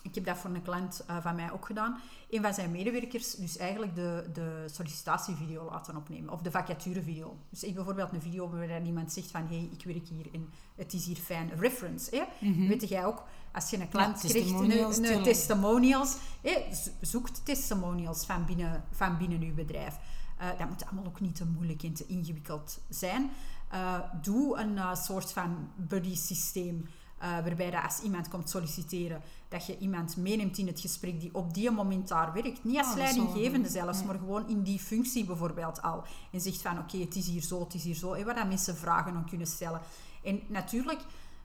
[0.05, 2.01] ik heb dat voor een klant uh, van mij ook gedaan.
[2.31, 6.33] Een van zijn medewerkers, dus eigenlijk de, de sollicitatievideo laten opnemen.
[6.33, 7.37] Of de vacaturevideo.
[7.51, 9.47] Dus ik bijvoorbeeld een video waarin iemand zegt van...
[9.47, 11.51] Hé, hey, ik werk hier en het is hier fijn.
[11.59, 12.49] Reference, hè.
[12.49, 16.17] Mm Weet jij ook, als je een klant ja, krijgt, een, een testimonials...
[16.43, 16.65] Hè,
[17.01, 19.99] zoekt testimonials van binnen, van binnen uw bedrijf.
[20.41, 23.31] Uh, dat moet allemaal ook niet te moeilijk en te ingewikkeld zijn.
[23.73, 26.89] Uh, doe een soort van buddy systeem...
[27.25, 31.35] Uh, waarbij dat als iemand komt solliciteren, dat je iemand meeneemt in het gesprek die
[31.35, 32.65] op die moment daar werkt.
[32.65, 36.05] Niet als ah, leidinggevende zelfs, maar gewoon in die functie bijvoorbeeld al.
[36.33, 38.13] En zegt van oké, het is hier zo, het is hier zo.
[38.13, 39.81] En waar dat mensen vragen om kunnen stellen.
[40.23, 41.01] En natuurlijk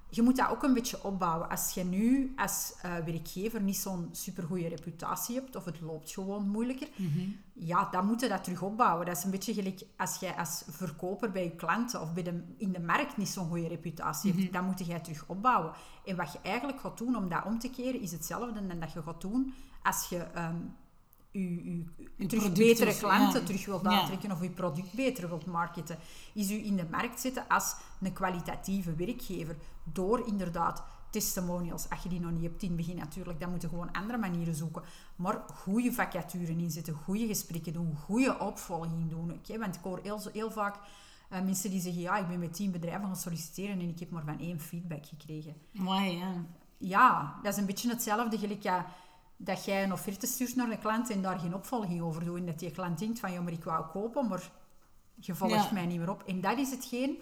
[0.09, 1.49] je moet dat ook een beetje opbouwen.
[1.49, 6.49] Als je nu als uh, werkgever niet zo'n supergoeie reputatie hebt, of het loopt gewoon
[6.49, 9.05] moeilijker, mm ja, dan moet je dat terug opbouwen.
[9.05, 12.43] Dat is een beetje gelijk als jij als verkoper bij je klanten of bij de,
[12.57, 14.53] in de markt niet zo'n goede reputatie hebt, mhm.
[14.53, 15.71] dan moet je terug opbouwen.
[16.05, 18.91] En wat je eigenlijk gaat doen om dat om te keren, is hetzelfde dan dat
[18.91, 20.75] je gaat doen als je um,
[22.17, 25.97] je, terug betere klanten terug wilt aantrekken of je product beter wilt marketen,
[26.33, 29.55] is u in de markt zetten als een kwalitatieve werkgever.
[29.83, 33.61] Door inderdaad testimonials, als je die nog niet hebt in het begin natuurlijk, dan moet
[33.61, 34.83] je gewoon andere manieren zoeken.
[35.15, 39.31] Maar goede vacaturen inzetten, goede gesprekken doen, goede opvolging doen.
[39.31, 39.59] Okay?
[39.59, 42.71] Want ik hoor heel, heel vaak uh, mensen die zeggen, ja, ik ben met tien
[42.71, 45.55] bedrijven gaan solliciteren en ik heb maar van één feedback gekregen.
[45.71, 46.45] Mooi, ja.
[46.77, 48.85] Ja, dat is een beetje hetzelfde gelijk ja,
[49.41, 52.37] dat jij een offerte stuurt naar een klant en daar geen opvolging over doet.
[52.37, 54.51] En dat die klant denkt van, ja, maar ik wou kopen, maar
[55.15, 56.23] je volgt mij niet meer op.
[56.23, 57.17] En dat is hetgeen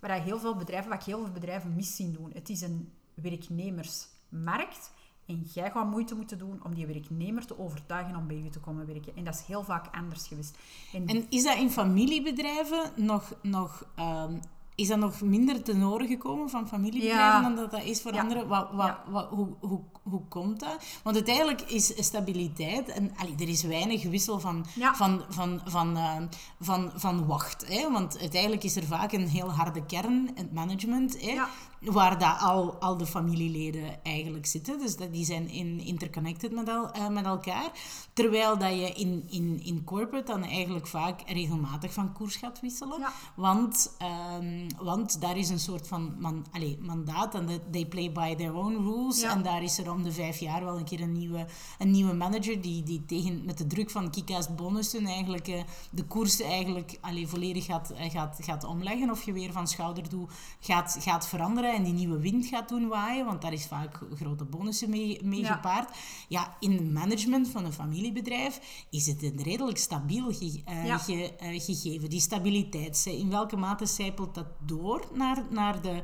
[0.00, 2.30] waar heel veel bedrijven, wat heel veel bedrijven mis zien doen.
[2.34, 4.92] Het is een werknemersmarkt.
[5.26, 8.60] En jij gaat moeite moeten doen om die werknemer te overtuigen om bij je te
[8.60, 9.16] komen werken.
[9.16, 10.58] En dat is heel vaak anders geweest.
[10.92, 14.40] En, en is dat in familiebedrijven nog, nog um,
[14.74, 18.48] is dat nog minder ten horen gekomen van familiebedrijven dan dat dat is voor anderen?
[18.48, 20.84] Wat, wat, wat, hoe, hoe, hoe komt dat?
[21.02, 22.88] Want uiteindelijk is stabiliteit...
[22.88, 26.16] En, allee, er is weinig wissel van, van, van, van, uh,
[26.60, 27.68] van, van wacht.
[27.68, 27.90] Hè?
[27.90, 31.20] Want uiteindelijk is er vaak een heel harde kern, het management.
[31.20, 31.40] Hè?
[31.84, 34.78] Waar dat al, al de familieleden eigenlijk zitten.
[34.78, 37.70] Dus dat, die zijn in, interconnected met, el, eh, met elkaar.
[38.12, 42.98] Terwijl dat je in, in, in corporate dan eigenlijk vaak regelmatig van koers gaat wisselen.
[42.98, 43.12] Ja.
[43.36, 48.34] Want, ehm, want daar is een soort van man, allez, mandaat en they play by
[48.34, 49.20] their own rules.
[49.20, 49.30] Ja.
[49.30, 51.46] En daar is er om de vijf jaar wel een keer een nieuwe,
[51.78, 56.04] een nieuwe manager die, die tegen, met de druk van Kika's bonussen eigenlijk eh, de
[56.04, 59.10] koers eigenlijk allee, volledig gaat, eh, gaat, gaat omleggen.
[59.10, 60.26] Of je weer van schouderdoe
[60.60, 63.24] gaat, gaat veranderen en die nieuwe wind gaat doen waaien.
[63.26, 65.54] Want daar is vaak grote bonussen mee, mee Ja.
[65.54, 65.96] gepaard.
[66.28, 70.98] Ja, in het management van een familiebedrijf is het een redelijk stabiel ge- eh, Ja.
[70.98, 72.10] ge- eh, gegeven.
[72.10, 76.02] Die stabiliteit, in welke mate zijpelt dat door naar, naar, de,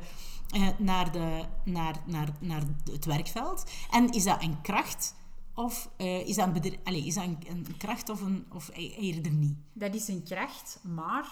[0.49, 3.63] eh, naar, de, naar, naar, naar het werkveld?
[3.91, 5.15] En is dat een kracht
[5.55, 8.69] of eh, is dat, een, bedrijf, allez, is dat een, een kracht of, een, of
[8.73, 9.55] e- eerder niet?
[9.73, 11.27] Dat is een kracht, maar,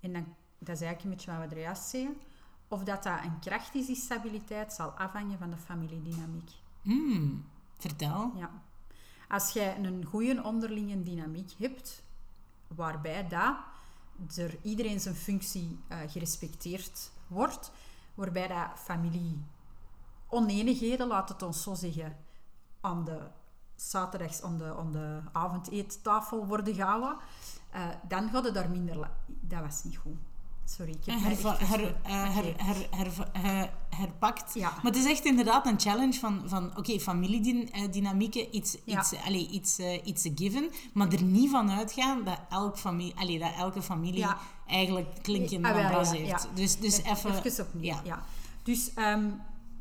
[0.00, 0.24] en dan,
[0.58, 2.16] dat is eigenlijk een beetje wat we er juist zeggen,
[2.68, 6.50] of dat dat een kracht is, die stabiliteit, zal afhangen van de familiedynamiek.
[6.82, 7.44] Hmm,
[7.78, 8.32] vertel.
[8.36, 8.50] Ja.
[9.28, 12.02] Als jij een goede onderlinge dynamiek hebt,
[12.66, 13.56] waarbij dat
[14.36, 17.72] er iedereen zijn functie eh, gerespecteerd wordt,
[18.14, 19.44] waarbij dat familie
[20.28, 22.16] oneenigheden, laat het ons zo zeggen,
[22.80, 23.28] aan de
[23.74, 27.16] zaterdags aan de, aan de avondeettafel worden gehouden,
[27.70, 29.10] eh, dan gaat het daar minder...
[29.26, 30.18] Dat was niet goed.
[30.68, 32.62] Sorry, ik heb herva- her, eh, her, Oké.
[32.64, 34.54] her, her, her- herpakt.
[34.54, 34.70] Ja.
[34.70, 38.98] Maar het is echt inderdaad een challenge van, van oké, familiedynamieken, iets, Ja.
[39.00, 43.14] iets, allee, iets, eh, iets a given, maar er niet van uitgaan dat, elk familie,
[43.16, 44.38] allee, dat elke familie Ja.
[44.66, 46.48] eigenlijk klinkje Ah, van ja, bras heeft.
[46.54, 47.44] Dus, dus even...
[47.44, 48.00] Even opnieuw, ja.
[48.04, 48.24] ja.
[48.62, 49.30] Dus ehm,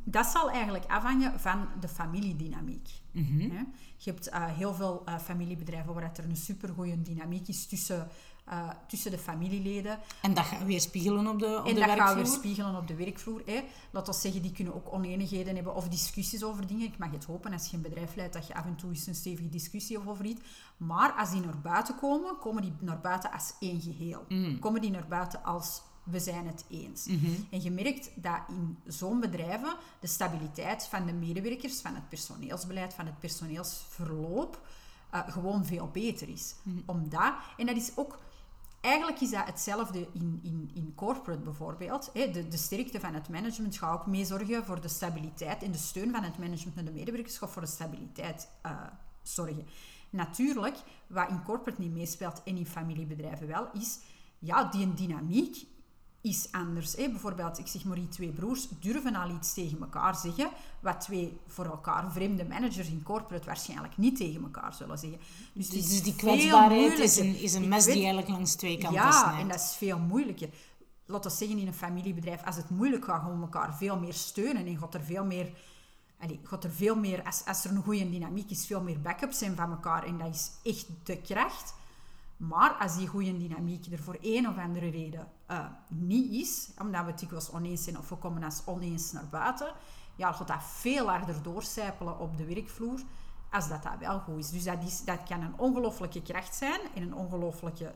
[0.04, 2.88] dat zal eigenlijk afhangen van de familiedynamiek.
[3.12, 3.40] Mhm.
[3.98, 8.08] Je hebt eh, heel veel eh, familiebedrijven waar dat er een supergoeie dynamiek is tussen,
[8.46, 10.00] eh, tussen de familieleden.
[10.22, 12.24] En dat gaat weer spiegelen op de, op en de dat gaat werkvloer.
[12.24, 13.42] weer spiegelen op de werkvloer.
[13.46, 13.64] Hè.
[13.92, 16.86] Laat ons zeggen, die kunnen ook oneenigheden hebben of discussies over dingen.
[16.86, 19.08] Ik mag het hopen als je een bedrijf leidt dat je af en toe eens
[19.08, 20.42] een stevige discussie hebt over iets.
[20.78, 24.26] Maar als die naar buiten komen, komen die naar buiten als één geheel.
[24.60, 27.06] Komen die naar buiten als we zijn het eens.
[27.50, 32.94] En je merkt dat in zo'n bedrijven de stabiliteit van de medewerkers, van het personeelsbeleid,
[32.94, 34.60] van het personeelsverloop
[35.10, 36.56] eh, gewoon veel beter is.
[36.86, 38.20] Omdat, en dat is ook
[38.86, 42.10] Eigenlijk is dat hetzelfde in, in, in corporate bijvoorbeeld.
[42.14, 45.78] De, de sterkte van het management gaat ook mee zorgen voor de stabiliteit en de
[45.78, 48.72] steun van het management naar de medewerkers gaat voor de stabiliteit eh,
[49.22, 49.66] zorgen.
[50.10, 54.00] Natuurlijk, wat in corporate niet meespeelt en in familiebedrijven wel, is
[54.40, 55.66] ja, die dynamiek
[56.26, 56.96] is anders.
[56.96, 57.10] Hè.
[57.10, 61.40] Bijvoorbeeld, ik zeg maar, die twee broers durven al iets tegen elkaar zeggen, wat twee
[61.48, 65.20] voor elkaar vreemde managers in corporate waarschijnlijk niet tegen elkaar zullen zeggen.
[65.54, 69.02] Dus, Dus die veel kwetsbaarheid is een, is een mes die eigenlijk langs twee kanten
[69.02, 69.42] ja, snijdt.
[69.42, 70.50] en dat is veel moeilijker.
[71.06, 74.14] Laten we zeggen, in een familiebedrijf, als het moeilijk gaat, gaan we elkaar veel meer
[74.14, 75.54] steunen en gaat er veel meer...
[76.20, 79.38] allee, gaat er veel meer, als, als er een goede dynamiek is, veel meer backups
[79.38, 80.04] zijn van elkaar.
[80.04, 81.74] En dat is echt de kracht.
[82.38, 87.06] Maar als die goede dynamiek er voor een of andere reden eh, niet is, omdat
[87.06, 89.74] we dikwijls oneens zijn of we komen als oneens naar buiten,
[90.16, 93.02] ja, gaat dat veel harder doorcijpelen op de werkvloer
[93.52, 94.50] als dat dat wel goed is.
[94.50, 97.94] Dus dat, is, dat kan een ongelooflijke kracht zijn en een ongelooflijke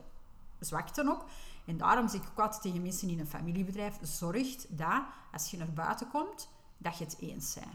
[0.58, 1.24] zwakte ook.
[1.64, 5.56] En daarom zeg ik ook altijd tegen mensen in een familiebedrijf, zorg dat als je
[5.56, 7.66] naar buiten komt, dat je het eens bent.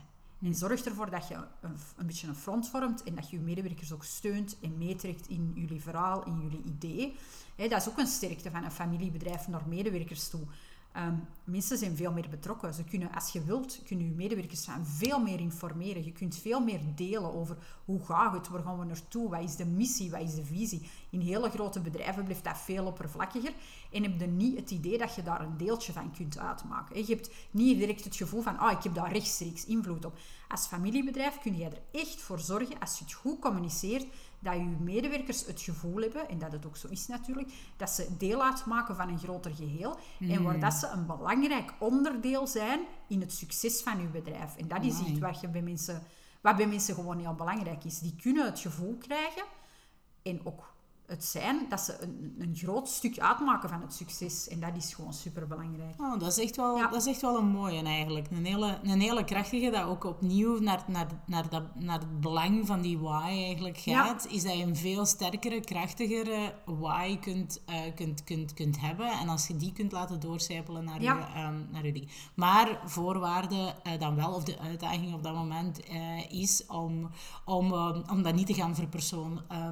[0.41, 3.41] En zorg ervoor dat je een, een beetje een front vormt en dat je je
[3.41, 7.15] medewerkers ook steunt en meetrekt in jullie verhaal, in jullie idee.
[7.55, 10.41] Dat is ook een sterkte van een familiebedrijf naar medewerkers toe.
[10.95, 12.73] Ehm, mensen zijn veel meer betrokken.
[12.73, 16.05] Ze kunnen, als je wilt, kunnen je medewerkers veel meer informeren.
[16.05, 19.55] Je kunt veel meer delen over hoe gaat het, waar gaan we naartoe, wat is
[19.55, 20.89] de missie, wat is de visie.
[21.09, 23.53] In hele grote bedrijven blijft dat veel oppervlakkiger
[23.91, 26.97] en heb je niet het idee dat je daar een deeltje van kunt uitmaken.
[26.97, 30.17] Je hebt niet direct het gevoel van, ah, ik heb daar rechtstreeks invloed op.
[30.47, 34.05] Als familiebedrijf kun je er echt voor zorgen, als je het goed communiceert,
[34.45, 38.17] dat je medewerkers het gevoel hebben, en dat het ook zo is natuurlijk, dat ze
[38.17, 43.21] deel uitmaken van een groter geheel en waar dat ze een belangrijk onderdeel zijn in
[43.21, 44.55] het succes van je bedrijf.
[44.55, 46.03] En dat is iets wat, je bij mensen,
[46.41, 47.99] wat bij mensen gewoon heel belangrijk is.
[47.99, 49.43] Die kunnen het gevoel krijgen
[50.23, 50.74] en ook
[51.07, 54.47] het zijn dat ze een, een groot stuk uitmaken van het succes.
[54.47, 56.01] En dat is gewoon superbelangrijk.
[56.01, 56.87] Oh, dat, is echt wel, Ja.
[56.87, 58.27] dat is echt wel een mooie eigenlijk.
[58.31, 62.67] Een hele, een hele krachtige dat ook opnieuw naar, naar, naar, dat, naar het belang
[62.67, 64.03] van die why eigenlijk Ja.
[64.03, 64.27] gaat.
[64.29, 69.11] Is dat je een veel sterkere, krachtigere why kunt, eh, kunt, kunt, kunt hebben.
[69.11, 71.17] En als je die kunt laten doorcijpelen naar, Ja.
[71.17, 72.09] je, ehm, naar je ding.
[72.35, 77.09] Maar voorwaarde eh, dan wel, of de uitdaging op dat moment, eh, is om,
[77.45, 79.67] om, eh, om dat niet te gaan verpersoon, eh,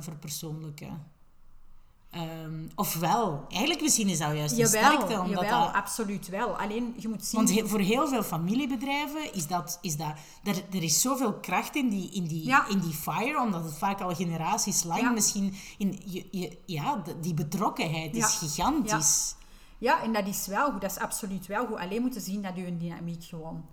[2.14, 2.70] verpersoonlijken.
[2.70, 5.20] Ehm, ofwel, eigenlijk misschien is dat juist een Jawel, sterkte.
[5.22, 6.60] Omdat jawel dat, absoluut wel.
[6.60, 7.40] Alleen, je moet zien...
[7.46, 9.80] want he- voor heel veel familiebedrijven is dat...
[9.82, 12.68] Is dat er, er is zoveel kracht in die, in, die, Ja.
[12.68, 15.10] in die fire, omdat het vaak al generaties lang Ja.
[15.10, 15.54] misschien...
[15.78, 18.28] In, je, je, ja, die betrokkenheid Ja.
[18.28, 19.36] is gigantisch.
[19.78, 20.82] Ja, en dat is wel goed.
[20.82, 21.78] Dat is absoluut wel goed.
[21.78, 23.66] Alleen moeten zien dat je dynamiek gewoon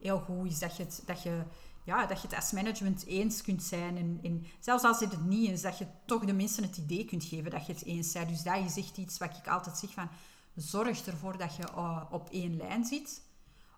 [0.00, 0.58] heel goed is.
[0.58, 1.42] Dat je het, dat je,
[1.90, 3.96] ja, dat je het als management eens kunt zijn.
[3.96, 7.04] En, en zelfs als het het niet is, dat je toch de mensen het idee
[7.04, 8.28] kunt geven dat je het eens bent.
[8.28, 10.08] Dus dat is echt iets wat ik altijd zeg van...
[10.54, 13.22] Zorg ervoor dat je eh, op één lijn zit.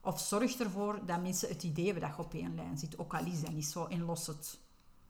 [0.00, 2.98] Of zorg ervoor dat mensen het idee hebben dat je op één lijn zit.
[2.98, 3.86] Ook al is dat niet zo.
[3.86, 4.58] En los het,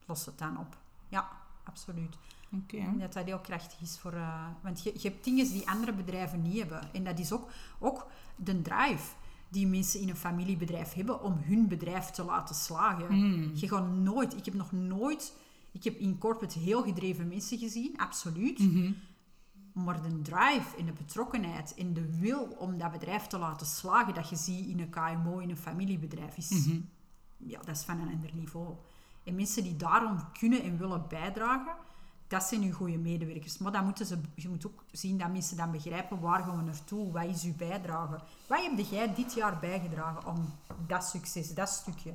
[0.05, 0.77] los het dan op.
[1.07, 1.29] Ja,
[1.63, 2.17] absoluut.
[2.51, 2.97] Oké.
[2.97, 4.13] Dat dat heel krachtig is voor...
[4.13, 6.93] eh, want je, je hebt dingen die andere bedrijven niet hebben.
[6.93, 9.13] En dat is ook, ook de drive
[9.53, 13.15] die mensen in een familiebedrijf hebben om hun bedrijf te laten slagen.
[13.59, 14.37] Je gaat nooit...
[14.37, 15.35] Ik heb nog nooit...
[15.71, 18.59] Ik heb in corporate heel gedreven mensen gezien, absoluut.
[19.73, 24.13] Maar de drive en de betrokkenheid en de wil om dat bedrijf te laten slagen,
[24.13, 26.69] dat je ziet in een KMO, in een familiebedrijf, is,
[27.37, 28.75] ja, dat is van een ander niveau.
[29.23, 31.75] En mensen die daarom kunnen en willen bijdragen,
[32.33, 33.57] dat zijn uw goede medewerkers.
[33.57, 36.63] Maar dan moeten ze, je moet ook zien dat mensen dan begrijpen waar gaan we
[36.63, 38.19] naartoe, wat is uw bijdrage.
[38.47, 40.53] Wat heb jij dit jaar bijgedragen om
[40.87, 42.13] dat succes, dat stukje?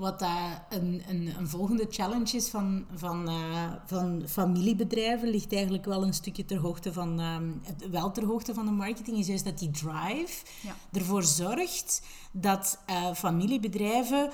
[0.00, 0.30] Wat dat
[0.70, 6.12] een, een, een volgende challenge is van, van, eh, van familiebedrijven, ligt eigenlijk wel een
[6.14, 7.50] stukje ter hoogte van, ehm,
[7.90, 10.74] wel ter hoogte van de marketing, is juist dat die drive Ja.
[10.92, 14.30] ervoor zorgt dat eh, familiebedrijven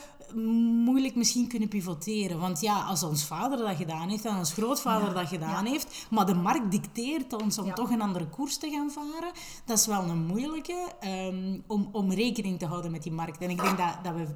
[0.85, 2.38] moeilijk misschien kunnen pivoteren.
[2.38, 5.70] Want ja, als ons vader dat gedaan heeft en ons grootvader Ja, dat gedaan ja.
[5.70, 7.72] heeft, maar de markt dicteert ons om Ja.
[7.72, 9.33] toch een andere koers te gaan varen,
[9.64, 13.40] dat is wel een moeilijke ehm, om, om rekening te houden met die markt.
[13.40, 14.26] En ik denk dat, dat we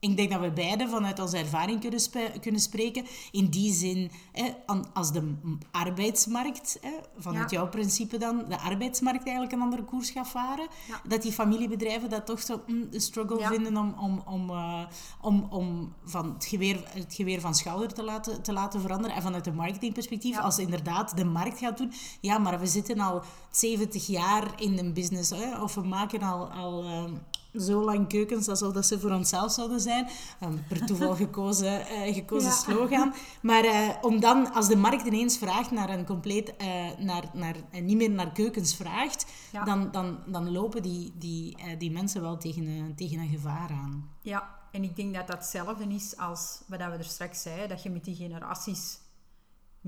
[0.00, 2.00] ik denk dat we beide vanuit onze ervaring kunnen,
[2.40, 3.04] kunnen spreken.
[3.30, 4.50] In die zin, hè,
[4.92, 5.34] als de
[5.70, 7.56] arbeidsmarkt, hè, vanuit Ja.
[7.56, 11.00] jouw principe dan, de arbeidsmarkt eigenlijk een andere koers gaat varen, Ja.
[11.08, 13.48] dat die familiebedrijven dat toch zo mm, de struggle Ja.
[13.48, 14.86] vinden om, om, om, eh,
[15.20, 19.16] om, om van het, geweer, het geweer van schouder te laten, te laten veranderen.
[19.16, 23.22] En vanuit een marketingperspectief, als inderdaad de markt gaat doen, ja, maar we zitten al
[23.50, 26.50] 70 jaar in een business, hè, of we maken al...
[26.50, 27.12] al ehm,
[27.60, 30.08] zo lang keukens alsof dat ze voor onszelf zouden zijn.
[30.40, 32.54] Een per toeval gekozen, eh, gekozen Ja.
[32.54, 33.12] slogan.
[33.42, 36.66] Maar eh, om dan, als de markt ineens vraagt naar een compleet, eh,
[36.98, 39.64] naar, naar, eh, niet meer naar keukens vraagt, Ja.
[39.64, 44.10] dan, dan, dan lopen die, die, die mensen wel tegen, een- tegen een gevaar aan.
[44.22, 47.82] Ja, en ik denk dat dat hetzelfde is als wat we er straks zeiden, dat
[47.82, 48.98] je met die generaties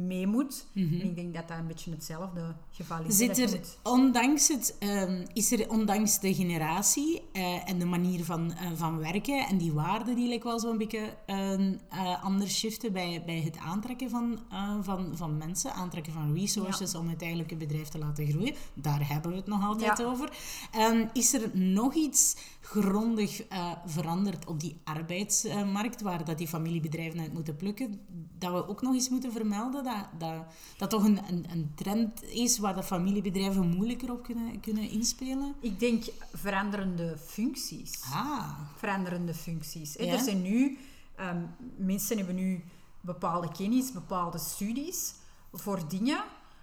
[0.07, 0.67] mee moet.
[0.75, 3.17] En ik denk dat dat een beetje hetzelfde geval is.
[3.17, 8.25] Zit er, moet- ondanks, het, ehm, is er ondanks de generatie eh, en de manier
[8.25, 12.59] van, eh, van werken en die waarden die lijkt wel zo'n beetje een eh, anders
[12.59, 14.39] shiften bij, bij het aantrekken van,
[14.83, 18.55] van, van mensen, aantrekken van resources om uiteindelijk een bedrijf te laten groeien.
[18.75, 20.05] Daar hebben we het nog altijd Ja.
[20.05, 20.31] over.
[20.73, 27.21] Ehm, is er nog iets grondig eh, veranderd op die arbeidsmarkt, waar dat die familiebedrijven
[27.21, 28.01] uit moeten plukken,
[28.39, 30.45] dat we ook nog eens moeten vermelden, dat dat,
[30.77, 35.55] dat toch een, een, een trend is waar de familiebedrijven moeilijker op kunnen, kunnen inspelen?
[35.61, 38.03] Ik denk veranderende functies.
[38.13, 39.97] Ah, Veranderende functies.
[39.97, 40.05] hè.
[40.05, 40.13] Ja.
[40.13, 40.79] Er zijn nu,
[41.17, 41.43] ehm,
[41.77, 42.65] mensen hebben nu
[43.01, 45.15] bepaalde kennis, bepaalde studies
[45.53, 46.23] voor dingen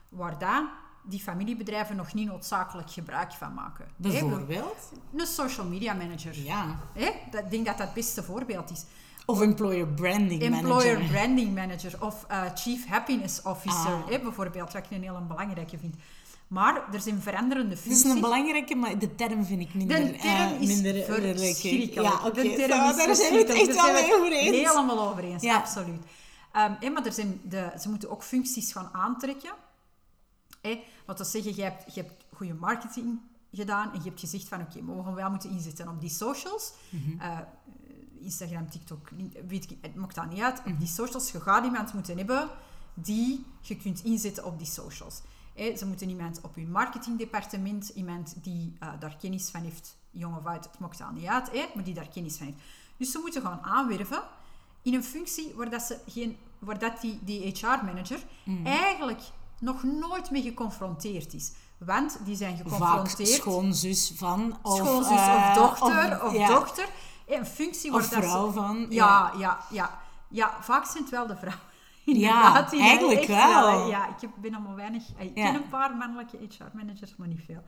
[0.09, 0.71] waar daar
[1.09, 3.85] die familiebedrijven nog niet noodzakelijk gebruik van maken.
[3.95, 4.91] Bijvoorbeeld?
[5.15, 6.39] Een social media manager.
[6.43, 6.79] Ja.
[7.31, 8.83] Dat, ik denk dat dat het beste voorbeeld is.
[9.25, 11.11] Of employer branding Employer manager.
[11.13, 14.07] Branding Manager of eh, Chief Happiness Officer, Ah.
[14.23, 15.95] bijvoorbeeld, wat ik een heel belangrijke vind.
[16.47, 18.03] Maar er zijn veranderende functies.
[18.05, 19.97] is een belangrijke, maar de term vind ik minder...
[19.97, 21.93] De term eh, is minder verschrikkelijk.
[21.93, 22.41] Ja, oké.
[22.55, 24.55] Term daar zijn we het echt wel mee over eens.
[24.69, 25.55] Helemaal over eens, Ja.
[25.55, 26.01] absoluut.
[26.51, 29.51] Ehm, maar er zijn de, ze moeten ook functies gaan aantrekken.
[30.67, 33.19] Hè, laten we zeggen, je hebt, je hebt goede marketing
[33.51, 36.09] gedaan en je hebt gezegd van oké, maar we gaan wel moeten inzetten op die
[36.09, 36.73] socials.
[36.89, 37.19] Mhm.
[37.19, 37.39] Eh,
[38.21, 39.09] Instagram, TikTok,
[39.47, 40.59] weet ik, het maakt dat niet uit.
[40.59, 40.73] Mhm.
[40.73, 42.49] Op die socials, je gaat iemand moeten hebben
[42.93, 45.21] die je kunt inzetten op die socials.
[45.53, 50.37] Hè, ze moeten iemand op hun marketingdepartement, iemand die eh, daar kennis van heeft, jong
[50.37, 52.59] of oud, het maakt dat niet uit, hè, maar die daar kennis van heeft.
[52.97, 54.23] Dus ze moeten gaan aanwerven
[54.81, 58.65] in een functie waar, dat ze geen, waar dat die, die HR-manager Mhm.
[58.65, 59.21] eigenlijk
[59.59, 61.51] nog nooit mee geconfronteerd is.
[61.77, 64.57] Want die zijn Vaak geconfronteerd schoonzus van...
[64.61, 66.89] Of, schoonzus eh, of dochter of, ja, dochter.
[67.27, 68.85] Een functie Of dat ze- vrouw van...
[68.89, 69.99] Ja, ja, ja,
[70.29, 70.57] ja.
[70.61, 71.65] vaak zijn het wel de vrouwen.
[72.05, 73.67] Ja, Inderdaad, eigenlijk wel.
[73.67, 73.85] hè.
[73.89, 75.03] Ja, ik heb, ben allemaal weinig...
[75.17, 75.45] Ik Ja.
[75.45, 77.63] ken een paar mannelijke HR-managers, maar niet veel.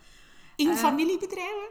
[0.55, 1.67] In Eh, familiebedrijven?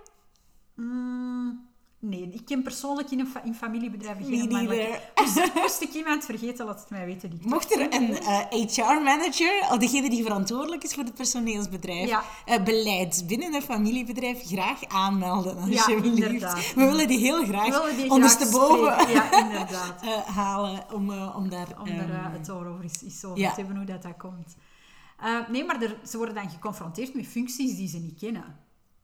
[0.74, 1.68] Mm,
[2.00, 5.00] Nee, ik ken persoonlijk in, een fa- in familiebedrijven geen mannelijke...
[5.14, 7.30] Dus moest ik iemand vergeten, laat het mij weten.
[7.30, 12.22] Die Mocht er een eh, HR-manager, of degene die verantwoordelijk is voor het personeelsbedrijf, Ja.
[12.46, 16.16] eh, beleid binnen een familiebedrijf, graag aanmelden, Ja, alsjeblieft.
[16.16, 16.74] inderdaad.
[16.74, 19.10] We willen die heel graag die ondersteboven.
[19.12, 20.02] Ja, inderdaad.
[20.02, 21.68] eh, halen om, eh, om daar...
[21.80, 23.50] Om ehm, eh, het over eens, eens over ja.
[23.50, 24.56] te hebben hoe dat, dat komt.
[25.20, 28.56] Eh, nee, maar er, ze worden dan geconfronteerd met functies die ze niet kennen.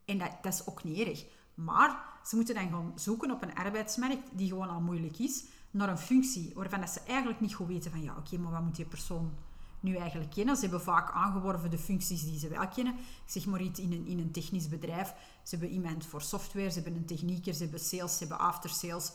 [0.04, 1.24] En dat, dat is ook niet erg.
[1.54, 5.88] Maar ze moeten dan gaan zoeken op een arbeidsmarkt die gewoon al moeilijk is, naar
[5.88, 8.76] een functie waarvan dat ze eigenlijk niet goed weten van ja, oké, maar wat moet
[8.76, 9.32] die persoon
[9.80, 10.54] nu eigenlijk kennen?
[10.54, 12.94] Ze hebben vaak aangeworven de functies die ze wel kennen.
[12.94, 15.14] Ik zeg maar iets in een, in een technisch bedrijf.
[15.42, 19.12] Ze hebben iemand voor software, ze hebben een technieker, ze hebben sales, ze hebben aftersales.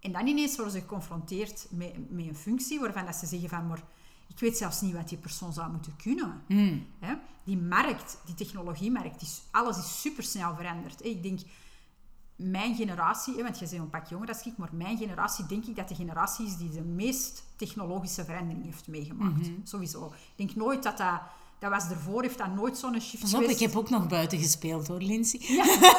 [0.00, 3.66] En dan ineens worden ze geconfronteerd met, met een functie waarvan dat ze zeggen van,
[3.66, 3.82] maar
[4.28, 6.42] ik weet zelfs niet wat die persoon zou moeten kunnen.
[6.98, 7.14] Hè?
[7.44, 11.04] Die markt, die technologiemarkt, die, alles is supersnel veranderd.
[11.04, 11.40] Ik denk,
[12.36, 15.76] mijn generatie, want je bent een pak jonger dan ik, maar mijn generatie denk ik
[15.76, 19.50] dat de generatie is die de meest technologische verandering heeft meegemaakt.
[19.64, 20.06] Sowieso.
[20.06, 21.20] Ik denk nooit dat dat...
[21.58, 23.60] Dat was ervoor, heeft dat nooit zo'n shift Pas op, geweest.
[23.60, 25.40] ik heb ook nog buiten gespeeld hoor, Lindsay.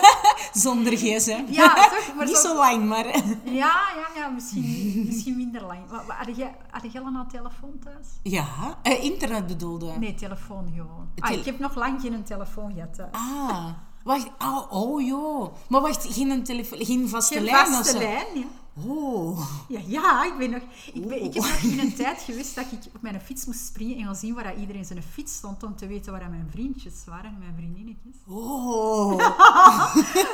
[0.54, 1.44] Zonder gsm.
[1.50, 2.16] Ja, toch?
[2.16, 3.06] Maar Niet zo- zo lang, maar...
[3.62, 5.80] Ja, ja, ja misschien, misschien minder lang.
[5.92, 8.08] Maar, maar had, jij, had jij al een telefoon thuis?
[8.24, 9.94] Ja, eh, internet bedoelde.
[10.00, 11.10] Nee, telefoon gewoon.
[11.20, 13.12] Ah, ik heb nog lang geen telefoon gehad thuis.
[13.12, 13.68] Ah,
[14.06, 14.28] wacht.
[14.39, 15.53] Oh, oh joh.
[15.68, 18.45] Maar wacht, geen, telefoon, geen vaste Geen lijn of vaste lijn, ja.
[18.88, 19.49] Oh.
[19.68, 20.62] Ja, ja, ik ben nog...
[20.93, 23.66] Ik, ben, ik heb nog in een tijd geweest dat ik op mijn fiets moest
[23.66, 26.30] springen en gaan zien waar dat iedereen zijn fiets stond om te weten waar dat
[26.30, 28.16] mijn vriendjes waren, mijn vriendinnetjes.
[28.28, 29.12] Oh.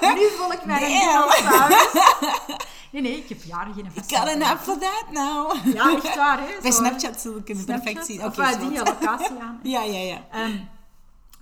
[0.17, 1.30] Nu voel ik mij een.
[2.91, 4.51] Nee, nee, ik heb jaren geen vaste Got an lijn.
[4.51, 5.74] app for that now.
[5.76, 6.61] Ja, echt waar, hè.
[6.61, 8.26] Bij Snapchat zullen we kunnen perfect zien.
[8.26, 9.59] Oké, eh, die locatie aan.
[9.63, 10.17] Ja, ja, ja.
[10.32, 10.57] Ehm,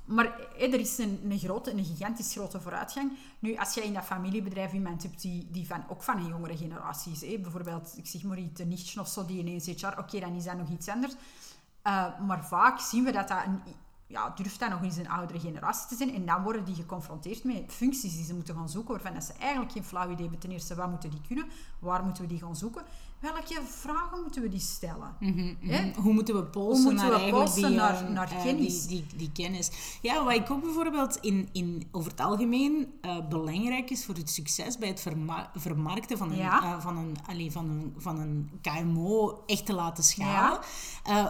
[0.09, 3.11] maar er is een, een, grote, een gigantisch grote vooruitgang.
[3.39, 6.57] Nu, als jij in dat familiebedrijf iemand hebt die, die van, ook van een jongere
[6.57, 10.19] generatie is, bijvoorbeeld, ik zeg maar iets, een nichtje of zo, die ineens HR, oké,
[10.19, 11.13] dan is dat nog iets anders.
[11.81, 13.61] Eh, maar vaak zien we dat dat een,
[14.07, 16.13] ja, durft dat nog eens een oudere generatie te zijn.
[16.13, 19.33] En dan worden die geconfronteerd met functies die ze moeten gaan zoeken, waarvan dat ze
[19.33, 20.39] eigenlijk geen flauw idee hebben.
[20.39, 21.45] Ten eerste, wat moeten die kunnen?
[21.79, 22.83] Waar moeten we die gaan zoeken?
[23.19, 25.15] Welke vragen moeten we die stellen?
[25.59, 25.91] Hè?
[26.01, 28.85] Hoe moeten we polsen Hoe moeten naar, we polsen die, naar- naar eh, kennis?
[28.87, 29.69] Die, die, die kennis.
[30.01, 34.29] Ja, wat ik ook bijvoorbeeld in, in, over het algemeen eh, belangrijk is voor het
[34.29, 36.61] succes bij het verma- vermarkten van een, Ja.
[36.63, 40.59] eh, van een, allee, van een, van een KMO echt te laten schalen.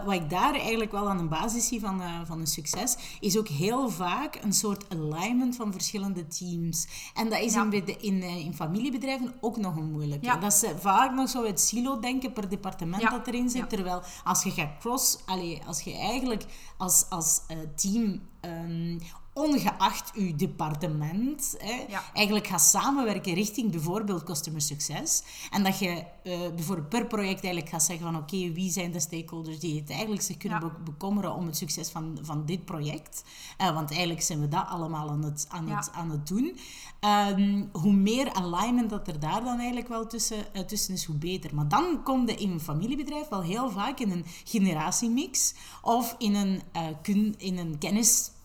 [0.05, 3.47] Wat ik daar eigenlijk wel aan een basis zie van, van een succes, is ook
[3.47, 6.87] heel vaak een soort alignment van verschillende teams.
[7.13, 7.63] En dat is Ja.
[7.63, 10.37] in, de- in, in familiebedrijven ook nog een moeilijke.
[10.39, 13.09] Dat ze vaak nog zo het silo-denken per departement Ja.
[13.09, 13.61] dat erin zit.
[13.61, 13.67] Ja.
[13.67, 16.45] Terwijl als je gaat cross, allee, als je eigenlijk
[16.77, 18.97] als, als eh, team, ehm,
[19.39, 22.03] ongeacht uw departement, hè, Ja.
[22.13, 25.23] eigenlijk gaat samenwerken richting bijvoorbeeld customer success.
[25.51, 28.99] En dat je eh, bijvoorbeeld per project eigenlijk gaat zeggen van oké, wie zijn de
[28.99, 30.71] stakeholders die het eigenlijk zich kunnen Ja.
[30.83, 33.23] bekommeren om het succes van, van dit project.
[33.57, 35.75] Eh, want eigenlijk zijn we dat allemaal aan het, aan Ja.
[35.75, 36.57] het, aan het doen.
[36.99, 41.15] Ehm, hoe meer alignment dat er daar dan eigenlijk wel tussen, eh, tussen is, hoe
[41.15, 41.55] beter.
[41.55, 46.35] Maar dan komt je in een familiebedrijf wel heel vaak in een generatiemix of in
[46.35, 46.61] een,
[47.01, 47.77] kun, in een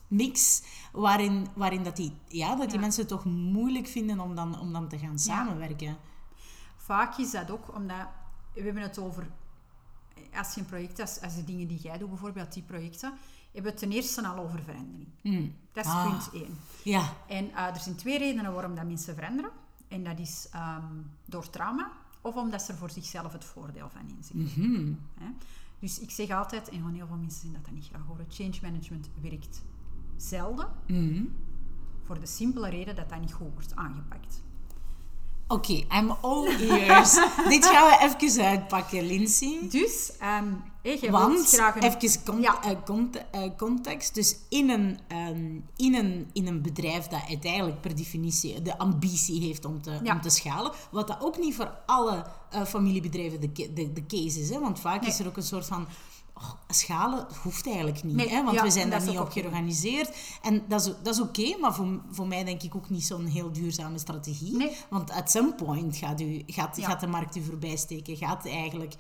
[0.09, 0.63] kennismix.
[0.93, 2.81] Waarin, waarin dat die, ja, dat die Ja.
[2.81, 5.97] mensen het toch moeilijk vinden om dan, om dan te gaan samenwerken.
[6.77, 8.07] Vaak is dat ook omdat
[8.55, 9.27] we hebben het over
[10.35, 13.09] als je een project, als, als de dingen die jij doet, bijvoorbeeld die projecten,
[13.53, 15.09] hebben we het ten eerste al over verandering.
[15.21, 15.55] Hmm.
[15.73, 16.09] Dat is Ah.
[16.11, 16.59] punt één.
[16.85, 19.51] Ja, En eh, er zijn twee redenen waarom dat mensen veranderen.
[19.89, 20.93] En dat is ehm,
[21.25, 24.43] door trauma of omdat ze er voor zichzelf het voordeel van inzien.
[24.67, 24.93] Mhm.
[25.79, 28.27] Dus ik zeg altijd, en gewoon heel veel mensen zien dat dat niet graag horen,
[28.29, 29.63] change management werkt
[30.29, 30.69] zelden.
[30.87, 31.23] Mhm.
[32.07, 34.43] Voor de simpele reden dat dat niet goed wordt aangepakt.
[35.49, 37.15] Oké, I'm all ears.
[37.49, 39.69] Dit gaan we even uitpakken, Lindsay.
[39.71, 40.45] Dus, ehm
[40.83, 41.83] hey, Want, graag een...
[41.83, 42.63] even con- Ja.
[42.63, 44.15] eh, cont- eh, context.
[44.15, 49.41] Dus in een, ehm, in, een, in een bedrijf dat uiteindelijk per definitie de ambitie
[49.43, 50.15] heeft om te, Ja.
[50.15, 50.73] om te schalen.
[50.91, 54.51] Wat dat ook niet voor alle eh, familiebedrijven de, de, de case is.
[54.51, 54.61] Hè?
[54.61, 55.11] Want vaak Nee.
[55.11, 55.87] is er ook een soort van...
[56.35, 58.43] oh, schalen hoeft eigenlijk niet, Nee, hè?
[58.45, 60.17] want ja, we zijn daar niet op georganiseerd.
[60.43, 63.27] En dat is, dat is oké, maar voor, voor mij denk ik ook niet zo'n
[63.27, 64.57] heel duurzame strategie.
[64.57, 64.77] Nee.
[64.91, 66.87] Want at some point gaat, u, gaat, Ja.
[66.89, 68.17] gaat de markt u voorbij steken.
[68.17, 68.95] Gaat eigenlijk,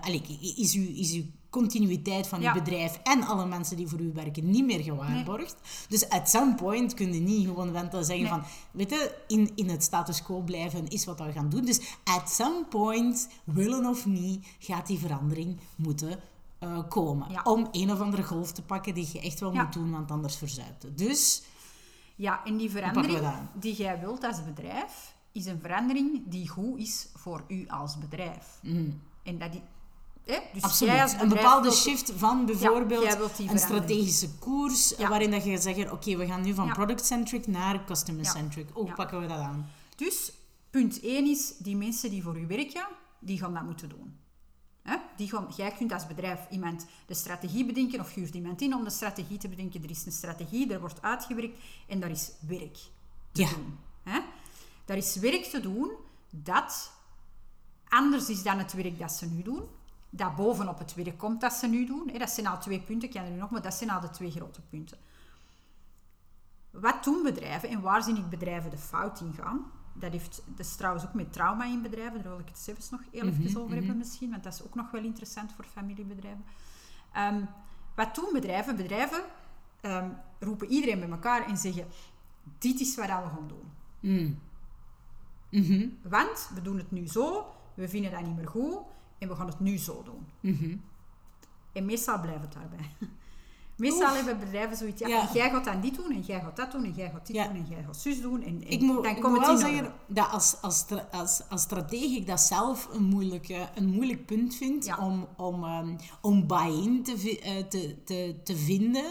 [0.00, 0.22] allee,
[0.56, 2.52] is, uw, is uw continuïteit van Ja.
[2.54, 5.56] uw bedrijf en alle mensen die voor u werken niet meer gewaarborgd.
[5.88, 9.68] Dus at some point kun je niet gewoon wenten zeggen van, weet je, in, in
[9.68, 11.64] het status quo blijven is wat we gaan doen.
[11.64, 16.18] Dus at some point, willen of niet, gaat die verandering moeten
[16.60, 17.30] eh, komen.
[17.30, 17.42] Ja.
[17.42, 19.62] Om een of andere golf te pakken die je echt wel Ja.
[19.62, 20.98] moet doen, want anders verzuipt het.
[20.98, 21.42] Dus,
[22.16, 27.08] Ja, en die verandering die jij wilt als bedrijf, is een verandering die goed is
[27.14, 28.58] voor u als bedrijf.
[29.22, 29.62] En dat die,
[30.24, 30.38] hè?
[30.52, 31.20] Dus Absoluut.
[31.20, 36.42] Een bepaalde shift van bijvoorbeeld een strategische koers, waarin dat je zeggen, oké, we gaan
[36.42, 38.68] nu van product-centric naar customer-centric.
[38.72, 39.70] Hoe pakken we dat aan?
[39.96, 40.32] Dus
[40.70, 42.86] punt 1 is, die mensen die voor u werken,
[43.18, 44.16] die gaan dat moeten doen.
[44.82, 44.96] Hè?
[45.16, 48.84] Die gaan, jij kunt als bedrijf iemand de strategie bedenken of huurt iemand in om
[48.84, 49.82] de strategie te bedenken.
[49.82, 51.58] Er is een strategie, er wordt uitgewerkt
[51.88, 52.78] en daar is werk
[53.32, 53.48] te Ja.
[53.48, 53.78] doen.
[54.02, 54.20] Hè?
[54.84, 55.90] Daar is werk te doen
[56.30, 56.92] dat
[57.88, 59.62] anders is dan het werk dat ze nu doen.
[60.10, 62.08] Dat bovenop het werk komt dat ze nu doen.
[62.12, 62.18] Hè?
[62.18, 64.10] Dat zijn al twee punten, ik ken er nu nog, maar dat zijn al de
[64.10, 64.98] twee grote punten.
[66.70, 69.70] Wat doen bedrijven en waar zie ik bedrijven de fout in gaan?
[69.92, 72.90] Dat, heeft, dat is trouwens ook met trauma in bedrijven, daar wil ik het zelfs
[72.90, 76.44] nog heel even over hebben misschien, want dat is ook nog wel interessant voor familiebedrijven.
[77.12, 77.44] Ehm,
[77.94, 78.76] wat doen bedrijven?
[78.76, 79.22] Bedrijven
[79.80, 81.86] ehm, roepen iedereen bij elkaar en zeggen,
[82.58, 83.70] dit is wat we gaan doen.
[84.00, 84.38] Mm.
[85.50, 85.88] Mhm.
[86.02, 88.78] Want we doen het nu zo, we vinden dat niet meer goed
[89.18, 90.26] en we gaan het nu zo doen.
[90.40, 90.76] Mhm.
[91.72, 92.90] En meestal blijft het daarbij.
[93.80, 94.14] Meestal Oef.
[94.16, 96.92] hebben bedrijven zoiets, ja, jij gaat dan dit doen, en jij gaat dat doen, en
[96.96, 97.44] jij gaat dit Ja.
[97.46, 98.42] doen, en jij gaat zus doen.
[98.42, 99.76] En, en Ik moet, dan ik komt moet het wel orde.
[99.76, 104.54] zeggen dat als, als, als, als stratege ik dat zelf een, moeilijke, een moeilijk punt
[104.54, 109.04] vind om, om, ehm, om buy-in te, eh, te, te, te vinden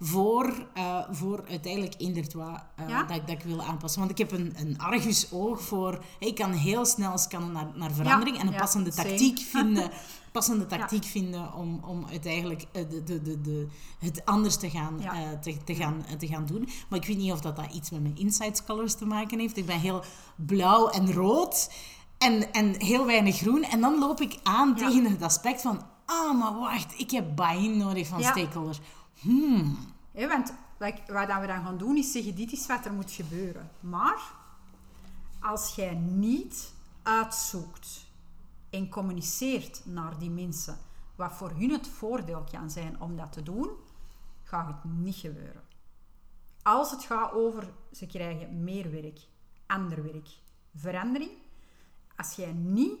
[0.00, 3.02] voor, eh, voor uiteindelijk eender wat eh, Ja.
[3.02, 4.00] dat, ik- dat ik wil aanpassen.
[4.00, 6.04] Want ik heb een, een argus oog voor...
[6.18, 9.08] Ik kan heel snel scannen naar, naar verandering en een ja, passende same.
[9.08, 9.90] tactiek vinden...
[10.32, 13.68] passende tactiek vinden om, om uiteindelijk eh, de, de, de, de,
[13.98, 15.12] het anders te gaan, Ja.
[15.14, 16.68] eh, te, te, gaan, eh, te gaan doen.
[16.88, 19.56] Maar ik weet niet of dat, dat iets met mijn insights colors te maken heeft.
[19.56, 20.02] Ik ben heel
[20.36, 21.70] blauw en rood
[22.18, 23.62] en, en heel weinig groen.
[23.62, 24.88] En dan loop ik aan Ja.
[24.88, 25.82] tegen het aspect van...
[26.06, 28.80] Ah, maar wacht, ik heb buy-in nodig van stakeholders.
[29.20, 29.78] Hmm.
[30.12, 33.70] Want like, wat we dan gaan doen is zeggen, dit is wat er moet gebeuren.
[33.80, 34.22] Maar
[35.40, 36.72] als jij niet
[37.02, 38.06] uitzoekt
[38.72, 40.78] en communiceert naar die mensen
[41.14, 43.70] wat voor hun het voordeel kan zijn om dat te doen,
[44.42, 45.62] gaat het niet gebeuren.
[46.62, 49.18] Als het gaat over ze krijgen meer werk,
[49.66, 50.28] ander werk,
[50.74, 51.30] verandering,
[52.16, 53.00] als jij niet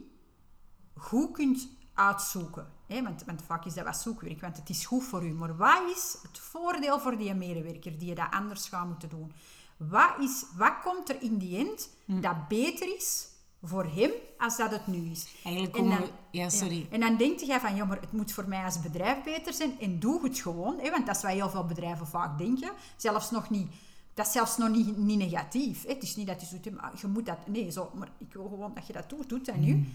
[0.96, 2.72] goed kunt uitzoeken.
[2.86, 3.02] Hè?
[3.02, 5.32] Want, want vaak is dat wat zoekwerk, want het is goed voor u.
[5.32, 9.32] Maar wat is het voordeel voor die medewerker die je dat anders gaat moeten doen?
[9.76, 13.31] Wat, is, wat komt er in die end dat beter is
[13.62, 15.26] voor hem als dat het nu is?
[15.44, 16.10] Eigenlijk En dan- we...
[16.30, 16.86] Ja, sorry.
[16.90, 19.80] En dan denk je van, ja, maar het moet voor mij als bedrijf beter zijn.
[19.80, 20.78] En doe het gewoon.
[20.78, 20.90] Hè?
[20.90, 22.70] Want dat is wat heel veel bedrijven vaak denken.
[22.96, 23.72] Zelfs nog niet...
[24.14, 25.82] Dat is zelfs nog niet, niet negatief.
[25.82, 25.92] Hè?
[25.92, 27.46] Het is niet dat je ah, je moet dat...
[27.46, 29.28] Nee, zo, maar ik wil gewoon dat je dat doet.
[29.28, 29.88] Doet dat nu.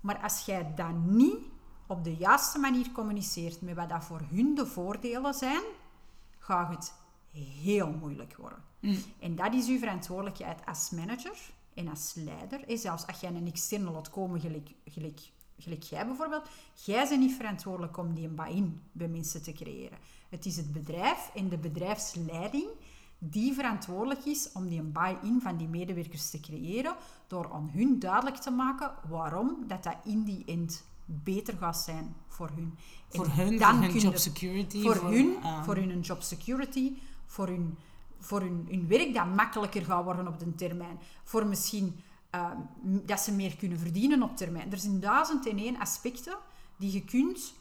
[0.00, 1.38] Maar als jij dat niet
[1.86, 5.62] op de juiste manier communiceert met wat dat voor hun de voordelen zijn,
[6.38, 6.94] gaat het
[7.62, 8.58] heel moeilijk worden.
[9.18, 11.36] En dat is uw verantwoordelijkheid als manager
[11.74, 12.60] en als leider.
[12.66, 12.76] hè.
[12.76, 15.20] Zelfs als jij een externe laat komen, gelijk, gelijk,
[15.58, 16.48] gelijk jij bijvoorbeeld,
[16.84, 19.98] jij bent niet verantwoordelijk om die een buy-in bij mensen te creëren.
[20.28, 22.68] Het is het bedrijf en de bedrijfsleiding
[23.18, 26.94] die verantwoordelijk is om die een buy-in van die medewerkers te creëren,
[27.26, 32.14] door aan hun duidelijk te maken waarom dat, dat in die end beter gaat zijn
[32.28, 32.78] voor hun.
[33.10, 34.82] En Voor hun, dan voor hun job security.
[34.82, 36.92] Voor, hun, eh, voor hun job security,
[37.26, 37.78] voor hun,
[38.24, 40.98] voor hun, hun werk dat makkelijker gaat worden op de termijn.
[41.24, 42.00] Voor misschien
[42.30, 42.50] eh,
[42.82, 44.72] m- dat ze meer kunnen verdienen op termijn.
[44.72, 46.36] Er zijn duizend en één aspecten
[46.76, 47.54] die je kunt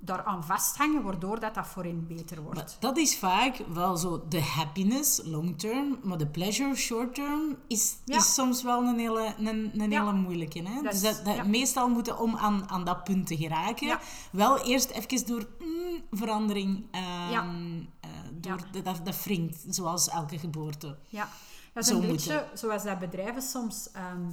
[0.00, 2.56] daaraan vasthangen, waardoor dat, dat voor hen beter wordt.
[2.58, 7.56] Maar dat is vaak wel zo de happiness long term, maar de pleasure short term
[7.66, 8.16] is, Ja.
[8.16, 10.00] is soms wel een hele, een, een Ja.
[10.00, 10.62] hele moeilijke.
[10.62, 10.82] Hè?
[10.82, 11.44] Dat dus dat, dat ja.
[11.44, 13.98] meestal moeten om aan, aan dat punt te geraken,
[14.32, 20.96] wel eerst even door mm, verandering, ehm, eh, door, dat, dat wringt, zoals elke geboorte.
[21.08, 21.28] Ja,
[21.72, 23.90] dat is Zo een beetje zoals dat bedrijven soms...
[23.92, 24.30] ehm,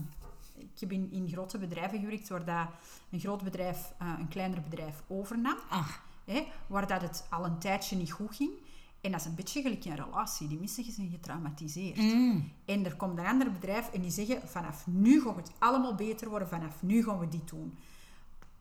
[0.73, 2.67] ik heb in, in grote bedrijven gewerkt waar dat
[3.11, 5.57] een groot bedrijf eh, een kleiner bedrijf overnam.
[5.69, 5.89] Ah,
[6.25, 8.51] Hè, waar dat het al een tijdje niet goed ging.
[9.01, 10.47] En dat is een beetje gelijk een relatie.
[10.47, 11.97] Die mensen zijn getraumatiseerd.
[11.97, 14.47] mm, En er komt een ander bedrijf en die zeggen...
[14.47, 16.47] Vanaf nu gaat het allemaal beter worden.
[16.47, 17.77] Vanaf nu gaan we dit doen.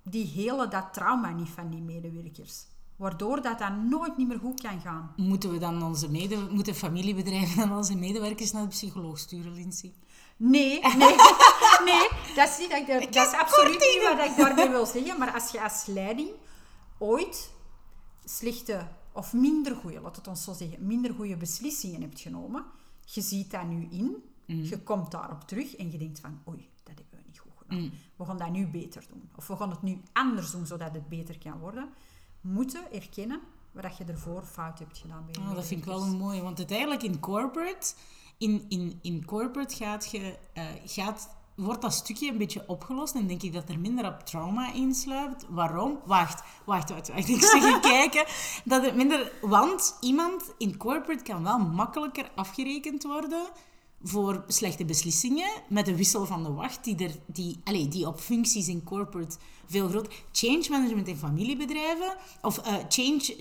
[0.02, 2.64] Die hele dat trauma niet van die medewerkers.
[2.96, 5.12] Waardoor dat dan nooit niet meer goed kan gaan.
[5.16, 9.92] moeten we dan onze mede, moeten familiebedrijven dan onze medewerkers naar de psycholoog sturen, Lindsay?
[10.37, 11.14] Nee, nee,
[11.91, 12.09] nee.
[12.35, 15.18] Dat is, niet dat, ik dat is absoluut niet wat ik daarbij wil zeggen.
[15.18, 16.30] Maar als je als leiding
[16.99, 17.51] ooit
[18.24, 22.64] slechte of minder goede, laat het ons zo zeggen, minder goede beslissingen hebt genomen,
[23.05, 26.95] je ziet dat nu in, je komt daarop terug en je denkt van, oei, dat
[26.99, 27.93] hebben we niet goed gedaan.
[28.16, 29.30] We gaan dat nu beter doen.
[29.37, 31.89] Of we gaan het nu anders doen, zodat het beter kan worden.
[32.41, 33.41] Moeten erkennen
[33.72, 36.43] wat je ervoor fout hebt gedaan bij je Ah, dat vind ik wel een mooie,
[36.43, 37.95] want uiteindelijk in corporate
[38.39, 43.26] in, in, in corporate gaat je, eh, gaat, wordt dat stukje een beetje opgelost en
[43.26, 45.47] denk ik dat er minder op trauma insluit.
[45.49, 45.99] Waarom?
[46.05, 47.28] Wacht, wacht, wacht, wacht.
[47.28, 48.24] Ik zeg kijken.
[48.64, 53.47] Dat het minder, want iemand in corporate kan wel makkelijker afgerekend worden
[54.05, 58.20] voor slechte beslissingen met de wissel van de wacht die, er, die, allez, die op
[58.20, 59.36] functies in corporate
[59.66, 60.12] veel groter...
[60.32, 63.36] Change management in familiebedrijven, of uh, change,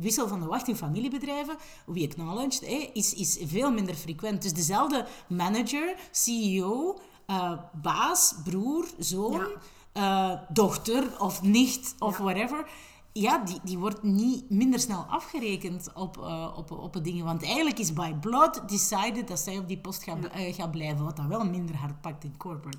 [0.00, 4.42] wissel van de wacht in familiebedrijven, we acknowledged, eh, is, is veel minder frequent.
[4.42, 9.46] Dus dezelfde manager, CEO, uh, baas, broer, zoon,
[9.92, 10.32] ja.
[10.32, 12.24] uh, dochter of nicht of ja.
[12.24, 12.66] whatever
[13.12, 17.24] ja, die, die wordt niet minder snel afgerekend op, uh, op, op het dingen.
[17.24, 20.46] Want eigenlijk is by blood decided dat zij op die post gaat, ja.
[20.46, 21.04] uh, gaat blijven.
[21.04, 22.78] Wat dat wel minder hard pakt in corporate.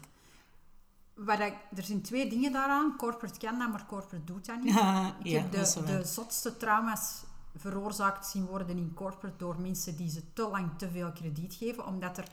[1.15, 2.95] Ik, er zijn twee dingen daaraan.
[2.97, 4.73] Corporate kan dat, maar corporate doet dat niet.
[4.79, 7.23] Ja, ik heb de, de zotste trauma's
[7.55, 11.85] veroorzaakt zien worden in corporate door mensen die ze te lang te veel krediet geven.
[11.85, 12.25] Omdat er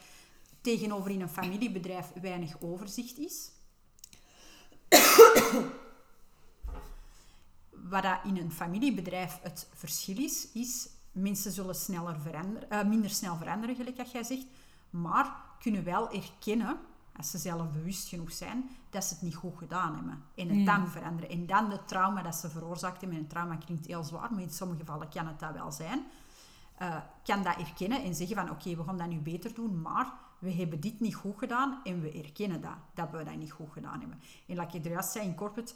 [0.60, 3.50] tegenover in een familiebedrijf weinig overzicht is
[7.88, 13.10] wat dat in een familiebedrijf het verschil is, is mensen zullen sneller veranderen, uh, minder
[13.10, 14.46] snel veranderen, gelijk dat jij zegt,
[14.90, 16.78] maar kunnen wel erkennen,
[17.16, 20.22] als ze zelf bewust genoeg zijn, dat ze het niet goed gedaan hebben.
[20.34, 20.64] En het mm.
[20.64, 21.30] dan veranderen.
[21.30, 23.18] En dan de trauma dat ze veroorzaakt hebben.
[23.18, 26.06] En een trauma klinkt heel zwaar, maar in sommige gevallen kan het dat wel zijn.
[26.82, 30.12] Uh, kan dat erkennen en zeggen van oké, we gaan dat nu beter doen, maar
[30.38, 33.72] we hebben dit niet goed gedaan en we erkennen dat, dat we dat niet goed
[33.72, 34.20] gedaan hebben.
[34.46, 35.74] En laat ik er juist zei, in corporate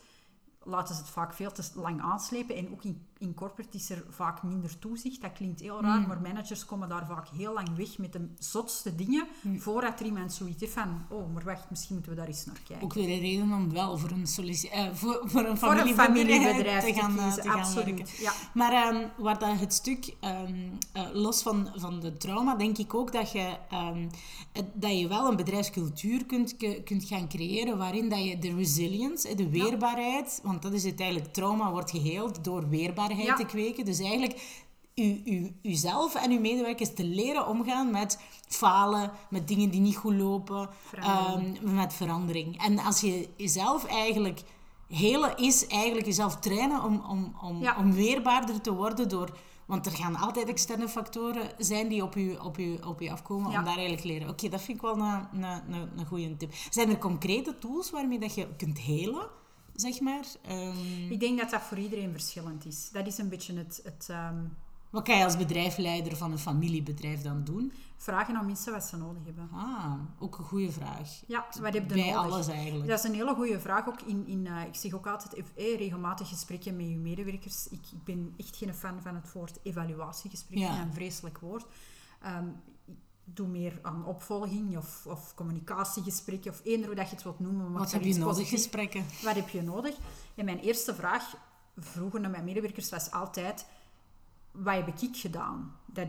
[0.64, 2.56] laten ze het vaak veel te lang aanslepen.
[2.56, 5.20] En ook in, in corporate is er vaak minder toezicht.
[5.20, 6.06] Dat klinkt heel raar, mm.
[6.06, 9.60] maar managers komen daar vaak heel lang weg met de zotste dingen, mm.
[9.60, 12.60] voordat er iemand zoiets heeft van, oh, maar wacht, misschien moeten we daar eens naar
[12.66, 12.84] kijken.
[12.84, 15.94] Ook weer een reden om wel voor een, uh, voor, voor een familiebedrijf, voor een
[15.94, 18.10] familiebedrijf te gaan, te gaan absoluut.
[18.10, 18.32] Ja.
[18.54, 22.94] Maar um, waar dat het stuk, um, uh, los van, van de trauma, denk ik
[22.94, 24.10] ook dat je, um,
[24.74, 29.48] dat je wel een bedrijfscultuur kunt, kunt gaan creëren waarin dat je de resilience, de
[29.48, 33.84] weerbaarheid, ja want dat is uiteindelijk, trauma wordt geheeld door weerbaarheid te kweken.
[33.84, 34.62] Dus eigenlijk
[34.94, 39.96] u, u, uzelf en uw medewerkers te leren omgaan met falen, met dingen die niet
[39.96, 40.68] goed lopen,
[41.34, 42.62] um, met verandering.
[42.62, 44.42] En als je jezelf eigenlijk
[44.88, 49.38] hele is eigenlijk jezelf trainen om, om, om, om weerbaarder te worden door...
[49.66, 53.46] Want er gaan altijd externe factoren zijn die op je, op je, op je afkomen
[53.46, 54.28] om daar eigenlijk leren.
[54.28, 56.52] Oké, dat vind ik wel een, een, een, een goede tip.
[56.70, 59.26] Zijn er concrete tools waarmee dat je kunt helen?
[59.74, 60.24] Zeg maar.
[60.50, 61.10] Um...
[61.10, 62.90] Ik denk dat dat voor iedereen verschillend is.
[62.92, 63.80] Dat is een beetje het...
[63.84, 64.56] het um...
[64.90, 67.72] Wat kan je als bedrijfsleider van een familiebedrijf dan doen?
[67.96, 69.48] Vragen aan mensen wat ze nodig hebben.
[69.52, 71.22] Ah, ook een goede vraag.
[71.26, 72.32] Ja, wat heb je Bij nodig?
[72.32, 72.88] alles eigenlijk.
[72.88, 73.88] Dat is een hele goede vraag.
[73.88, 77.68] Ook in, in, uh, ik zeg ook altijd eh, regelmatig gesprekken met je medewerkers.
[77.68, 80.58] Ik, ik, ben echt geen fan van het woord evaluatiegesprek.
[80.58, 80.80] Ja.
[80.80, 81.66] een vreselijk woord.
[82.26, 82.54] Um,
[83.24, 87.72] doe meer aan opvolging of, of communicatiegesprekken of eender hoe dat je het wilt noemen.
[87.72, 89.04] Wat heb je nodig, gesprekken?
[89.22, 89.96] Wat heb je nodig?
[90.34, 91.34] En mijn eerste vraag
[91.76, 93.66] vroeger naar mijn medewerkers was altijd...
[94.50, 96.08] Wat heb ik gedaan dat,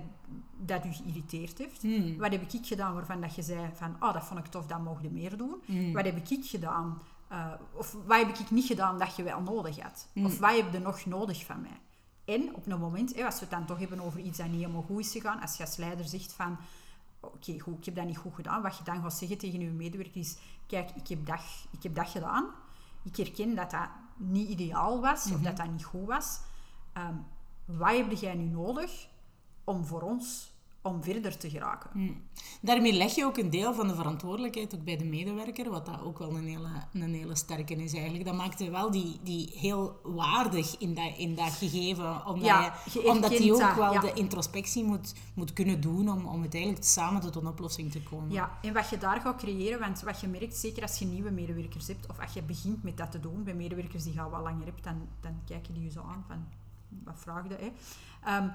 [0.57, 1.82] dat u geïrriteerd heeft?
[1.82, 2.18] Hmm.
[2.18, 3.95] Wat heb ik gedaan waarvan dat je zei van...
[3.99, 5.61] Oh, dat vond ik tof, dat mocht je meer doen.
[5.66, 5.93] Hmm.
[5.93, 7.01] Wat heb ik gedaan...
[7.32, 10.07] Uh, of wat heb ik niet gedaan dat je wel nodig had?
[10.14, 10.26] Hmm.
[10.26, 11.80] Of wat heb je nog nodig van mij?
[12.26, 14.82] En op een moment, als we het dan toch hebben over iets dat niet helemaal
[14.82, 16.57] goed is gegaan, als je als leider zegt van
[17.26, 18.61] oké, goed, ik heb dat niet goed gedaan.
[18.61, 21.95] Wat je dan gaat zeggen tegen je medewerker is, kijk, ik heb dat, ik heb
[21.95, 22.45] dat gedaan.
[23.03, 25.43] Ik herken dat dat niet ideaal was, of mhm.
[25.43, 26.39] dat dat niet goed was.
[26.97, 27.26] Um,
[27.65, 29.07] wat heb jij nu nodig
[29.63, 30.52] om voor ons
[30.84, 31.89] om verder te geraken.
[31.93, 32.21] Hmm.
[32.61, 36.01] Daarmee leg je ook een deel van de verantwoordelijkheid ook bij de medewerker, wat dat
[36.01, 38.25] ook wel een hele, een hele sterke is eigenlijk.
[38.25, 42.73] Dat maakt je wel die, die heel waardig in dat, in dat gegeven, omdat, ja,
[42.93, 47.21] je, omdat die ook wel de introspectie moet, moet kunnen doen om, om uiteindelijk samen
[47.21, 48.31] tot een oplossing te komen.
[48.31, 51.31] Ja, en wat je daar gaat creëren, want wat je merkt, zeker als je nieuwe
[51.31, 54.29] medewerkers hebt, of als je begint met dat te doen, bij medewerkers die je al
[54.29, 56.45] wat langer hebt, dan, dan kijken die je zo aan van,
[57.03, 57.55] wat vraag je?
[57.55, 57.71] Hè?
[58.23, 58.47] Ehm,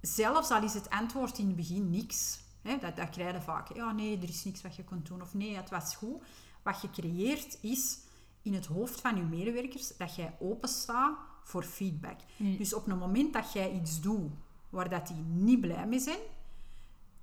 [0.00, 3.74] zelfs al is het antwoord in het begin niks, hè, dat, dat krijg je vaak.
[3.74, 5.22] Ja, nee, er is niks wat je kunt doen.
[5.22, 6.22] Of nee, het was goed.
[6.62, 7.98] Wat je creëert is
[8.42, 12.20] in het hoofd van je medewerkers dat jij openstaat voor feedback.
[12.36, 12.56] Hmm.
[12.56, 14.30] Dus op het moment dat jij iets doet
[14.70, 16.18] waar dat die niet blij mee zijn,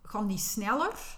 [0.03, 1.17] gaan die sneller,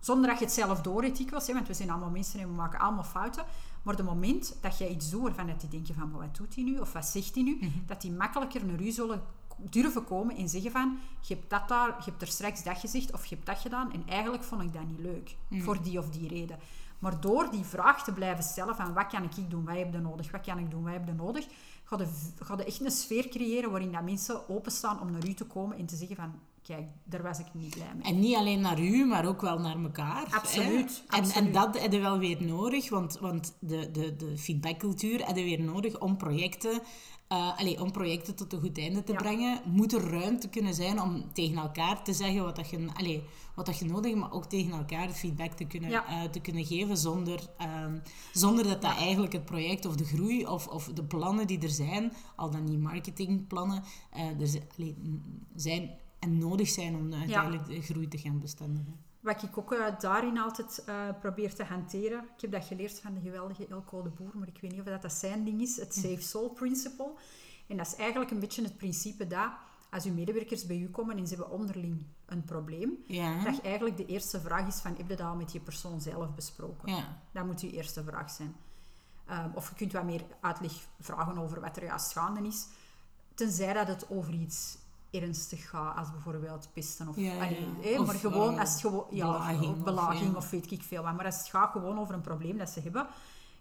[0.00, 2.54] zonder dat je het zelf doorheet was, hè, want we zijn allemaal mensen en we
[2.54, 3.44] maken allemaal fouten,
[3.82, 6.54] maar op het moment dat jij iets doet waarvan dat die denken van, wat doet
[6.54, 7.70] hij nu, of wat zegt hij nu, mhm.
[7.86, 9.22] dat die makkelijker naar u zullen
[9.56, 13.12] durven komen en zeggen van, je hebt, dat daar, je hebt er straks dat gezegd
[13.12, 15.62] of je hebt dat gedaan en eigenlijk vond ik dat niet leuk, mm.
[15.62, 16.58] voor die of die reden.
[16.98, 19.98] Maar door die vraag te blijven stellen van, wat kan ik doen, wat heb je
[19.98, 21.46] nodig, wat kan ik doen, wat heb je nodig,
[21.84, 22.06] ga je,
[22.38, 25.78] ga je echt een sfeer creëren waarin dat mensen openstaan om naar u te komen
[25.78, 26.32] en te zeggen van,
[26.62, 28.12] kijk, daar was ik niet blij mee.
[28.12, 30.26] En niet alleen naar u, maar ook wel naar elkaar.
[30.30, 31.04] Absoluut.
[31.08, 31.54] En, en absoluut.
[31.54, 35.62] dat hebben we wel weer nodig, want, want de, de, de feedbackcultuur hebben we weer
[35.62, 36.80] nodig om projecten,
[37.28, 39.18] eh, allee, om projecten tot een goed einde te Ja.
[39.18, 39.60] brengen.
[39.64, 43.22] Moet er ruimte kunnen zijn om tegen elkaar te zeggen wat, dat je, allee,
[43.54, 46.06] wat dat je nodig hebt, maar ook tegen elkaar feedback te kunnen, Ja.
[46.06, 47.98] eh, te kunnen geven zonder, ehm,
[48.32, 51.68] zonder dat dat eigenlijk het project of de groei of, of de plannen die er
[51.70, 54.96] zijn, al dan niet marketingplannen, eh, er allee,
[55.54, 59.04] zijn en nodig zijn om uiteindelijk de groei te gaan bestendigen.
[59.26, 63.14] Wat ik ook eh, daarin altijd eh, probeer te hanteren, ik heb dat geleerd van
[63.14, 65.76] de geweldige Elko de Boer, maar ik weet niet of dat, dat zijn ding is,
[65.76, 67.12] het Safe Soul Principle.
[67.68, 69.50] En dat is eigenlijk een beetje het principe dat
[69.90, 73.44] als uw medewerkers bij u komen en ze hebben onderling een probleem, Ja.
[73.44, 76.34] dat eigenlijk de eerste vraag is van, heb je dat al met je persoon zelf
[76.34, 76.94] besproken?
[76.94, 77.22] Ja.
[77.32, 78.56] Dat moet uw eerste vraag zijn.
[79.26, 82.66] Ehm, of je kunt wat meer uitleg vragen over wat er juist gaande is.
[83.34, 84.78] Tenzij dat het over iets
[85.20, 87.16] ernstig gaat, als bijvoorbeeld pesten of...
[87.16, 87.88] Ja, ja, allee, ja.
[87.88, 89.06] hè, Of, maar gewoon eh, als het gewoon...
[89.10, 91.16] Ja, belaging of belaging weet ik veel wat.
[91.16, 93.06] Maar als het gaat gewoon over een probleem dat ze hebben,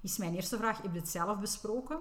[0.02, 1.96] is mijn eerste vraag, heb je het zelf besproken?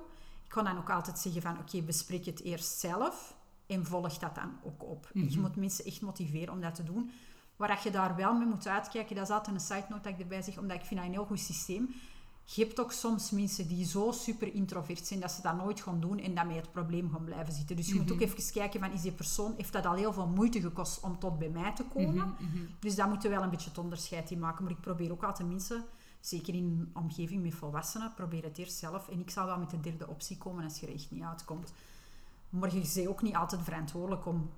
[0.44, 3.34] Ik kan dan ook altijd zeggen van, oké, bespreek het eerst zelf
[3.66, 5.10] en volg dat dan ook op.
[5.12, 5.28] Mhm.
[5.28, 7.10] Je moet mensen echt motiveren om dat te doen.
[7.56, 10.18] Waar je daar wel mee moet uitkijken, dat is altijd een side note dat ik
[10.18, 11.94] erbij zeg, omdat ik vind dat een heel goed systeem.
[12.44, 16.00] Je hebt ook soms mensen die zo super introvert zijn dat ze dat nooit gaan
[16.00, 17.76] doen en dat met het probleem gaan blijven zitten.
[17.76, 20.26] Dus je moet ook even kijken van, is die persoon, heeft dat al heel veel
[20.26, 22.34] moeite gekost om tot bij mij te komen?
[22.78, 24.64] Dus daar moeten we wel een beetje het onderscheid in maken.
[24.64, 25.84] Maar ik probeer ook altijd mensen,
[26.20, 29.08] zeker in een omgeving met volwassenen, probeer het eerst zelf.
[29.08, 31.72] En ik zal wel met de derde optie komen als je er echt niet uitkomt.
[32.48, 34.50] Maar je bent ook niet altijd verantwoordelijk om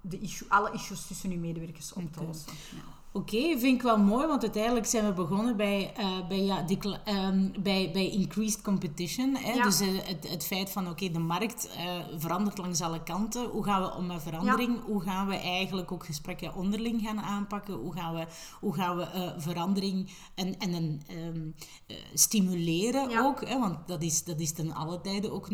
[0.00, 2.52] de issue, alle issues tussen je medewerkers op te lossen.
[2.52, 2.95] Ja.
[3.16, 6.78] Oké, vind ik wel mooi, want uiteindelijk zijn we begonnen bij, eh, bij, ja, die
[7.04, 9.36] ehm, bij, bij increased competition.
[9.36, 9.52] Hè?
[9.52, 9.62] Ja.
[9.62, 13.44] Dus eh, het, het feit van, oké, de markt eh, verandert langs alle kanten.
[13.48, 14.84] Hoe gaan we om met verandering?
[14.84, 17.74] Hoe gaan we eigenlijk ook gesprekken onderling gaan aanpakken?
[17.74, 18.26] Hoe gaan we,
[18.60, 21.48] hoe gaan we verandering en, en een, ehm,
[21.86, 23.24] eh, stimuleren Ja.
[23.24, 23.48] ook?
[23.48, 23.58] Hè?
[23.58, 25.48] Want dat is, dat is ten alle tijde ook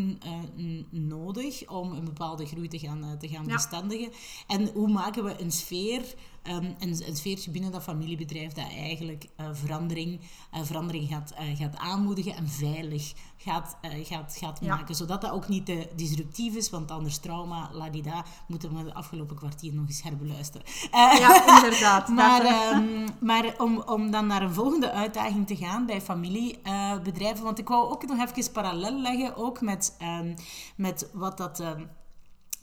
[0.90, 4.12] nodig om een bepaalde groei te gaan, te gaan bestendigen.
[4.46, 9.26] En hoe maken we een sfeer, ehm, een, een sfeertje binnen dat familiebedrijf dat eigenlijk
[9.36, 10.20] eh, verandering,
[10.50, 14.76] eh, verandering gaat, eh, gaat aanmoedigen en veilig gaat, gaat, gaat Ja.
[14.76, 14.94] maken.
[14.94, 19.36] Zodat dat ook niet te disruptief is, want anders trauma, ladida, moeten we het afgelopen
[19.36, 20.66] kwartier nog eens herbeluisteren.
[20.90, 22.08] Ja, inderdaad.
[22.22, 27.58] maar, ehm, maar om, om dan naar een volgende uitdaging te gaan bij familiebedrijven, want
[27.58, 30.34] ik wou ook nog even parallel leggen, ook met, ehm,
[30.76, 31.62] met wat dat...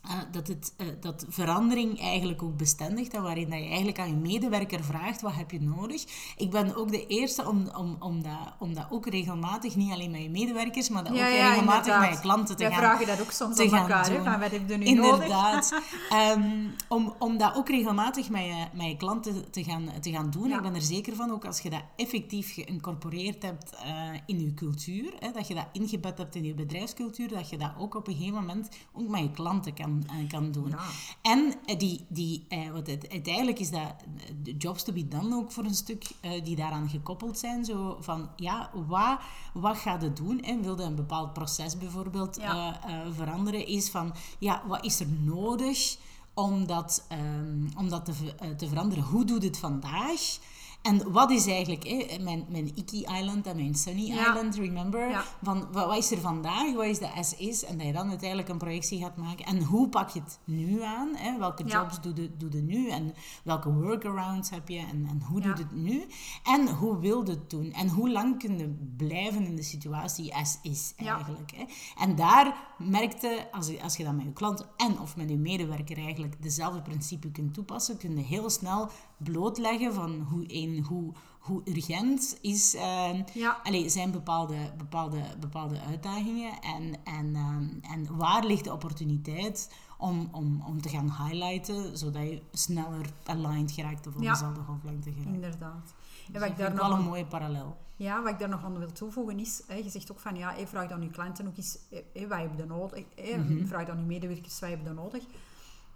[0.09, 4.09] eh, dat, het, eh, dat verandering eigenlijk ook bestendigt en waarin dat je eigenlijk aan
[4.09, 6.05] je medewerker vraagt wat heb je nodig.
[6.37, 10.11] Ik ben ook de eerste om, om, om, dat, om dat ook regelmatig, niet alleen
[10.11, 12.09] met je medewerkers, maar dat ja, ook ja, regelmatig inderdaad.
[12.09, 14.09] met je klanten te Wij gaan vragen dat ook soms te aan gaan elkaar.
[14.09, 15.11] Hè, van, wat heb je nu nodig?
[15.11, 15.73] Inderdaad.
[16.09, 20.29] Ehm, om, om dat ook regelmatig met je, met je klanten te gaan, te gaan
[20.29, 20.47] doen.
[20.47, 20.55] Ja.
[20.55, 24.53] Ik ben er zeker van, ook als je dat effectief geïncorporeerd hebt eh, in je
[24.53, 28.07] cultuur, hè, dat je dat ingebed hebt in je bedrijfscultuur, dat je dat ook op
[28.07, 30.69] een gegeven moment ook met je klanten kan, eh, kan doen.
[30.69, 30.79] Ja.
[31.21, 33.95] En eh, die, die, eh, wat het, uiteindelijk is dat
[34.43, 37.65] de jobs to be done ook voor een stuk eh, die daaraan gekoppeld zijn.
[37.65, 39.19] Zo van, ja, wat,
[39.53, 40.41] wat gaat het doen?
[40.41, 42.79] En wilde een bepaald proces bijvoorbeeld Ja.
[43.15, 43.67] veranderen?
[43.67, 45.97] Is van, ja, wat is er nodig
[46.33, 48.13] om dat, ehm, om dat te,
[48.57, 49.03] te veranderen?
[49.03, 50.37] Hoe doet het vandaag?
[50.81, 54.27] En wat is eigenlijk hè, mijn, mijn Iki Island en mijn Sunny Ja.
[54.27, 55.09] Island, remember?
[55.09, 55.23] Ja.
[55.43, 56.73] Van, wat, wat is er vandaag?
[56.73, 57.65] Wat is de is?
[57.65, 59.45] En dat je dan uiteindelijk een projectie gaat maken.
[59.45, 61.15] En hoe pak je het nu aan?
[61.15, 61.37] Hè?
[61.37, 61.79] Welke Ja.
[61.81, 62.89] jobs doe je, doe je nu?
[62.89, 63.13] En
[63.43, 64.77] welke workarounds heb je?
[64.77, 66.05] En, en hoe doe je het nu?
[66.43, 67.71] En hoe wil je het doen?
[67.73, 68.67] En hoe lang kun je
[68.97, 71.51] blijven in de situatie as is eigenlijk?
[71.55, 71.63] Hè?
[72.03, 75.37] En daar merkte, als je, als je dat met je klant en of met je
[75.37, 78.89] medewerker eigenlijk dezelfde principe kunt toepassen, kun je heel snel
[79.23, 83.59] blootleggen van hoe, een, hoe, hoe urgent is, eh, Ja.
[83.63, 90.29] allee, zijn bepaalde, bepaalde, bepaalde uitdagingen en, en, eh, en waar ligt de opportuniteit om,
[90.31, 94.31] om, om te gaan highlighten, zodat je sneller aligned geraakt of op Ja.
[94.31, 95.33] dezelfde golflengte geraakt.
[95.35, 95.93] Inderdaad.
[96.25, 97.77] En Dus wat ik, vind daar nog wel een mooie parallel.
[97.95, 100.53] Ja, wat ik daar nog aan wil toevoegen is, hè, je zegt ook van ja,
[100.53, 103.03] hè, vraag dan je klanten ook eens, hè, hè, wat heb je nodig?
[103.15, 103.65] Hè, Mhm.
[103.67, 105.23] Vraag dan je medewerkers, wat heb je nodig?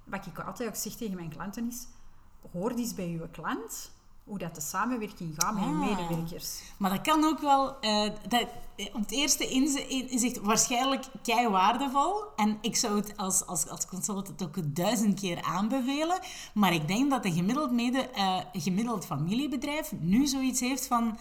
[0.04, 1.88] Wat ik altijd ook zeg tegen mijn klanten is,
[2.52, 3.92] hoor eens bij je klant
[4.24, 5.80] hoe dat de samenwerking gaat met je Ah.
[5.80, 6.60] medewerkers.
[6.78, 11.04] Maar dat kan ook wel, eh, dat, eh, op het eerste inzi- in- inzicht waarschijnlijk
[11.24, 12.14] kei waardevol.
[12.36, 16.20] En ik zou het als, als, als consultant ook duizend keer aanbevelen.
[16.54, 21.18] Maar ik denk dat een gemiddeld, mede, eh, gemiddeld familiebedrijf nu zoiets heeft van...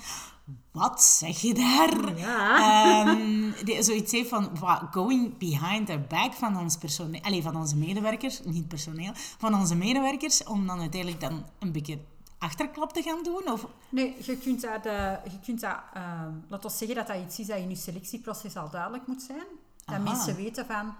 [0.72, 2.18] wat zeg je daar?
[2.18, 3.06] Ja.
[3.06, 4.50] Ehm, die zoiets heeft van
[4.90, 9.74] going behind their back van ons personeel, allee, van onze medewerkers, niet personeel, van onze
[9.74, 11.98] medewerkers, om dan uiteindelijk dan een beetje
[12.38, 13.52] achterklap te gaan doen?
[13.52, 13.66] Of?
[13.88, 14.84] Nee, je kunt dat,
[15.32, 18.56] je kunt dat uh, laat ons zeggen dat dat iets is dat in je selectieproces
[18.56, 19.46] al duidelijk moet zijn.
[19.84, 20.02] Dat Aha.
[20.02, 20.94] mensen weten van,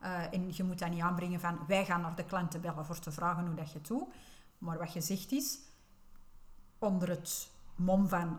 [0.00, 2.98] eh, en je moet dat niet aanbrengen van, wij gaan naar de klanten bellen voor
[2.98, 4.04] te vragen hoe dat je doet.
[4.58, 5.58] Maar wat je zegt is,
[6.78, 8.38] onder het mom van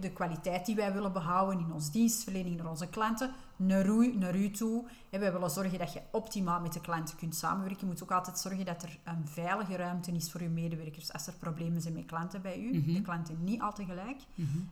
[0.00, 4.36] de kwaliteit die wij willen behouden in onze dienstverlening naar onze klanten, naar u, naar
[4.36, 4.84] u toe.
[5.10, 7.80] Wij willen zorgen dat je optimaal met de klanten kunt samenwerken.
[7.80, 11.26] Je moet ook altijd zorgen dat er een veilige ruimte is voor uw medewerkers als
[11.26, 12.92] er problemen zijn met klanten bij u.
[12.92, 14.20] De klanten niet altijd gelijk.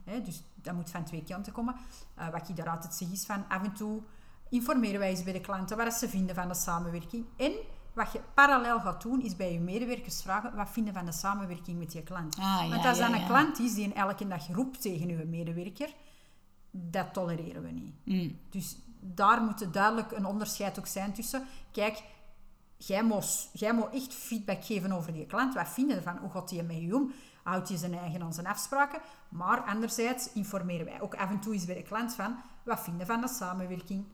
[0.03, 1.75] Hè, dus dat moet van twee kanten komen.
[2.15, 4.01] Eh, wat ik daar altijd zeg is van af en toe
[4.49, 7.25] informeren wij eens bij de klanten wat ze vinden van de samenwerking.
[7.37, 7.51] En
[7.97, 11.77] wat je parallel gaat doen, is bij je medewerkers vragen wat vinden van de samenwerking
[11.77, 12.35] met je klant.
[12.35, 15.09] Ah, ja, Want als ja, dan een klant is die een elke dag roept tegen
[15.09, 15.89] uw medewerker,
[16.71, 17.93] dat tolereren we niet.
[18.03, 18.37] Mm.
[18.49, 22.03] Dus daar moet duidelijk een onderscheid ook zijn tussen, kijk,
[22.77, 25.53] jij moet, jij moet echt feedback geven over die klant.
[25.53, 26.21] Wat vinden je ervan?
[26.21, 27.11] Hoe gaat hij met je om?
[27.43, 29.01] Houdt hij zijn eigen aan zijn afspraken?
[29.29, 33.07] Maar anderzijds informeren wij ook af en toe eens bij de klant van, wat vinden
[33.07, 34.05] van de samenwerking?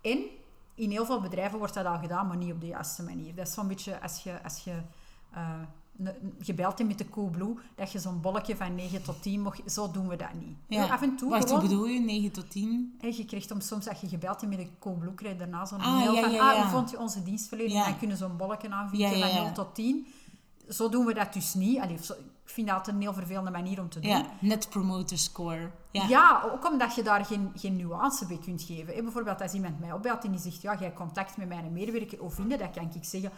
[0.00, 0.24] En
[0.74, 3.34] in heel veel bedrijven wordt dat al gedaan, maar niet op de juiste manier.
[3.34, 4.72] Dat is zo'n beetje als je, als je
[5.30, 5.48] eh,
[5.96, 9.72] ne- gebeld hebt met de Coolblue, dat je zo'n bolletje van 9 tot 10 mocht.
[9.72, 10.56] Zo doen we dat niet.
[10.68, 10.86] Ja.
[10.86, 11.60] Af en toe Wacht, gewoon...
[11.60, 12.00] hoe bedoel je?
[12.00, 12.94] 9 tot 10?
[13.00, 15.64] Hè, je krijgt om soms, als je gebeld hebt met de Coolblue, krijg je daarna
[15.66, 16.62] zo'n Ah, mail ja, van, ja, ah, ja.
[16.62, 17.76] hoe vond je onze dienstverlening?
[17.78, 17.84] Ja.
[17.84, 19.42] Dan kunnen zo'n bolletje aanvinken van ja.
[19.42, 20.06] 0 tot 10.
[20.68, 21.78] Zo doen we dat dus niet.
[21.80, 22.12] Allee, zo-
[22.44, 24.10] ik vind dat een heel vervelende manier om te doen.
[24.10, 25.70] Ja, net promoter score.
[25.90, 26.06] Ja.
[26.08, 28.94] Ja, ook omdat je daar geen, geen nuance bij kunt geven.
[28.94, 32.22] Hè, bijvoorbeeld als iemand mij opbelt en die zegt, ja, jij contact met mijn medewerker
[32.22, 33.30] of vinden, dan kan ik zeggen,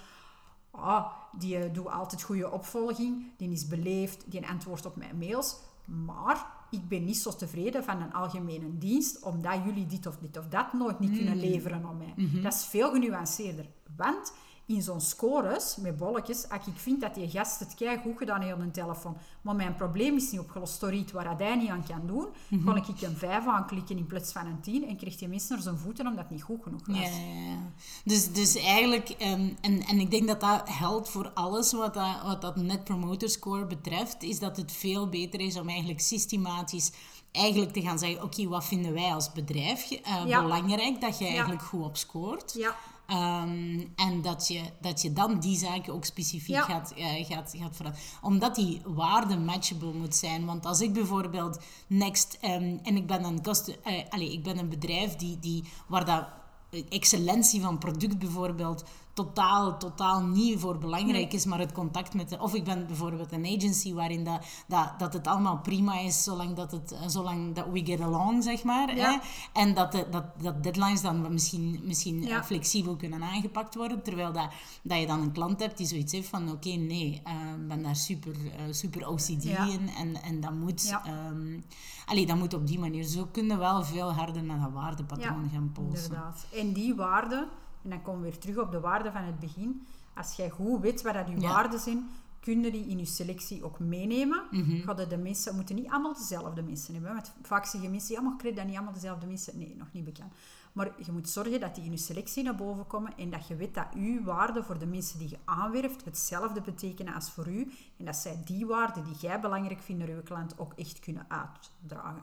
[0.71, 1.07] ah,
[1.39, 6.47] die eh, doet altijd goede opvolging, die is beleefd, die antwoordt op mijn mails, maar
[6.71, 10.47] ik ben niet zo tevreden van een algemene dienst, omdat jullie dit of dit of
[10.49, 12.15] dat nooit niet kunnen leveren aan mij.
[12.43, 13.67] Dat is veel genuanceerder.
[13.97, 14.33] Want
[14.67, 18.55] in zo'n scores met bolletjes, als ik vind dat die gast het goed gedaan heeft
[18.55, 21.85] aan een telefoon, maar mijn probleem is niet opgelost door iets waar hij niet aan
[21.89, 22.27] kan doen,
[22.65, 25.75] kan ik een 5 aanklikken in plaats van een 10 en krijgt hij minstens naar
[25.75, 26.97] zijn voeten omdat het niet goed genoeg was.
[26.97, 27.59] Ja, ja, ja.
[28.05, 32.23] Dus, dus eigenlijk, ehm, en, en ik denk dat dat geldt voor alles wat dat,
[32.23, 36.93] wat dat Net Promoter Score betreft, is dat het veel beter is om eigenlijk systematisch
[37.33, 40.43] eigenlijk te gaan zeggen, oké, wat vinden wij als bedrijf eh, Ja.
[40.43, 42.55] belangrijk dat je eigenlijk goed op scoort.
[42.57, 42.77] Ja.
[43.07, 46.63] Ehm, en dat je, dat je dan die zaken ook specifiek Ja.
[46.63, 48.07] gaat, eh, gaat, gaat veranderen.
[48.23, 50.45] Omdat die waarde matchable moet zijn.
[50.45, 52.39] Want als ik bijvoorbeeld Next...
[52.41, 56.05] ehm, en ik ben een, kosten, eh, allez, ik ben een bedrijf die, die, waar
[56.05, 56.27] dat
[56.71, 58.85] eh, excellentie van product bijvoorbeeld
[59.17, 62.39] totaal, totaal niet voor belangrijk is, maar het contact met de...
[62.39, 66.55] Of ik ben bijvoorbeeld een agency waarin dat, dat, dat het allemaal prima is, zolang
[66.55, 68.97] dat, het, zolang dat we get along, zeg maar.
[68.97, 69.11] Ja.
[69.11, 69.19] Hè?
[69.61, 72.37] En dat, de, dat, dat deadlines dan misschien, misschien Ja.
[72.39, 74.03] eh, flexibel kunnen aangepakt worden.
[74.03, 74.49] Terwijl dat,
[74.83, 76.51] dat je dan een klant hebt die zoiets heeft van...
[76.51, 79.67] Oké, nee, eh, ik ben daar super, eh, super OCD Ja.
[79.67, 79.89] in.
[79.99, 80.91] En, en dat moet...
[81.05, 81.61] Ehm,
[82.07, 83.05] allee, dat moet op die manier.
[83.05, 86.05] Zo kunnen we wel veel harder naar dat waardepatroon gaan polsen.
[86.05, 86.47] Inderdaad.
[86.55, 87.49] En die waarden,
[87.87, 89.87] en dan komen we weer terug op de waarden van het begin.
[90.15, 91.53] Als jij goed weet wat dat je Ja.
[91.53, 92.09] waarden zijn,
[92.41, 94.43] kun je die in je selectie ook meenemen.
[94.51, 97.13] Je de mensen moeten niet allemaal dezelfde mensen hebben.
[97.13, 99.59] Want vaak zeggen mensen, ja, maar ik krijg dat niet allemaal dezelfde mensen.
[99.59, 100.33] Nee, nog niet bekend.
[100.73, 103.57] Maar je moet zorgen dat die in je selectie naar boven komen en dat je
[103.57, 107.73] weet dat uw waarden voor de mensen die je aanwerft hetzelfde betekenen als voor u.
[107.97, 111.27] En dat zij die waarden die jij belangrijk vindt naar uw klant ook echt kunnen
[111.29, 112.23] uitdragen.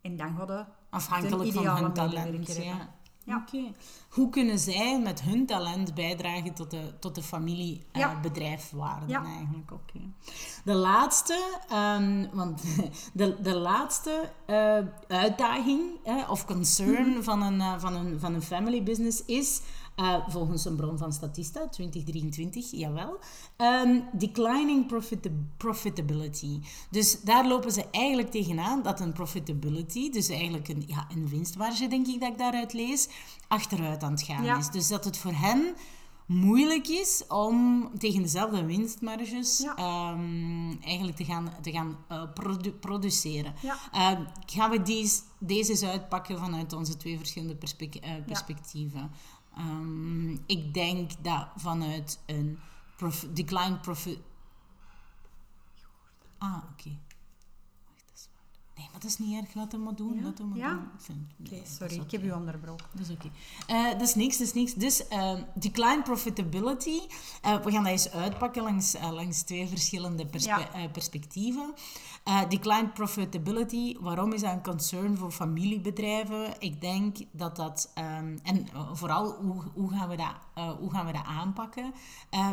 [0.00, 2.56] En dan ga je Afhankelijk van ideale hun talent.
[2.56, 2.94] Ja.
[3.28, 3.44] Ja.
[4.08, 7.26] Hoe kunnen zij met hun talent bijdragen tot de, tot de Ja.
[7.26, 9.24] familiebedrijfwaarden Ja.
[9.24, 9.72] eigenlijk?
[9.72, 10.00] Oké.
[10.64, 12.62] De laatste, ehm, want
[13.14, 17.22] de, de laatste eh, uitdaging eh, of concern Mhm.
[17.22, 19.60] van, een, eh, van, een, van een family business is,
[19.98, 23.18] eh, volgens een bron van Statista, 2023, jawel,
[23.56, 26.60] ehm, declining profita- profitability.
[26.90, 31.86] Dus daar lopen ze eigenlijk tegenaan dat een profitability, dus eigenlijk een, ja, een winstmarge,
[31.88, 33.08] denk ik dat ik daaruit lees,
[33.48, 34.58] achteruit aan het gaan Ja.
[34.58, 34.68] is.
[34.70, 35.74] Dus dat het voor hen
[36.26, 39.74] moeilijk is om tegen dezelfde winstmarges Ja.
[39.76, 43.54] ehm, eigenlijk te gaan, te gaan eh, produ- produceren.
[43.62, 43.76] Ja.
[43.92, 49.10] Eh, gaan we deze, deze eens uitpakken vanuit onze twee verschillende perspec- eh, perspectieven?
[49.58, 52.58] Ehm, ik denk dat vanuit een
[52.96, 54.18] prof- decline profit...
[56.38, 56.98] Ah, oké.
[58.78, 59.54] Nee, maar dat is niet erg.
[59.54, 60.14] Laat hem maar doen.
[60.14, 60.22] Ja?
[60.22, 60.72] Laat hem maar Ja?
[60.72, 60.88] doen.
[60.98, 62.86] Vind- nee, sorry, ik heb u onderbroken.
[62.92, 63.30] Dat is oké.
[63.66, 64.74] Eh, dat is niks, dat is niks.
[64.74, 67.00] Dus eh, decline profitability.
[67.42, 70.88] eh, we gaan dat eens uitpakken langs, eh, langs twee verschillende perspe- Ja.
[70.92, 71.74] perspectieven.
[72.48, 76.54] Decline profitability, waarom is dat een concern voor familiebedrijven?
[76.58, 77.90] Ik denk dat dat...
[77.94, 81.92] ehm, en vooral, hoe, hoe, gaan we dat, hoe gaan we dat aanpakken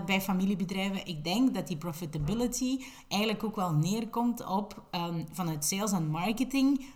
[0.05, 1.07] bij familiebedrijven?
[1.07, 6.14] Ik denk dat die profitability eigenlijk ook wel neerkomt op ehm, vanuit sales en marketing.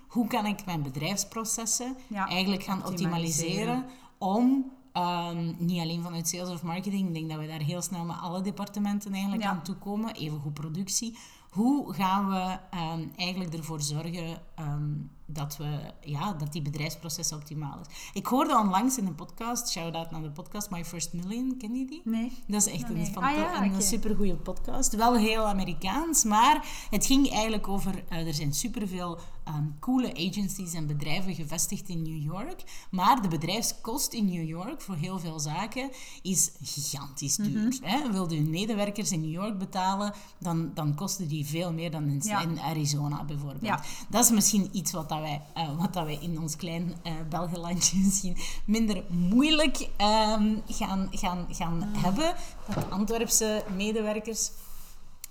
[0.07, 3.77] Hoe kan ik mijn bedrijfsprocessen Ja, eigenlijk gaan optimaliseren.
[3.77, 3.85] optimaliseren
[4.17, 8.05] om ehm, niet alleen vanuit sales of marketing, ik denk dat we daar heel snel
[8.05, 9.49] met alle departementen eigenlijk Ja.
[9.49, 11.17] aan toekomen, evengoed productie.
[11.49, 14.91] Hoe gaan we ehm, eigenlijk ervoor zorgen ehm,
[15.31, 18.09] dat, we, ja, dat die bedrijfsprocessen optimaal is?
[18.13, 21.85] Ik hoorde onlangs in een podcast, shout-out naar de podcast My First Million, ken je
[21.85, 22.01] die?
[22.03, 22.31] Nee.
[22.47, 23.17] Dat is echt een, nee.
[23.17, 24.95] Ah, ja, een supergoeie podcast.
[24.95, 28.03] Wel heel Amerikaans, maar het ging eigenlijk over...
[28.09, 29.19] eh, er zijn superveel
[29.49, 32.63] ehm coole agencies en bedrijven gevestigd in New York.
[32.91, 35.89] Maar de bedrijfskost in New York voor heel veel zaken
[36.21, 37.67] is gigantisch duur.
[37.67, 37.83] Mhm.
[37.83, 38.11] hè?
[38.11, 42.19] Wilde je medewerkers in New York betalen, dan, dan kosten die veel meer dan in,
[42.23, 42.41] Ja.
[42.41, 43.65] in Arizona bijvoorbeeld.
[43.65, 43.83] Ja.
[44.09, 47.13] Dat is misschien iets wat, dat wij, eh, wat dat wij in ons klein eh
[47.29, 51.93] Belgelandje misschien minder moeilijk ehm, gaan, gaan, gaan Mm.
[51.95, 52.35] hebben.
[52.75, 54.51] Dat Antwerpse medewerkers...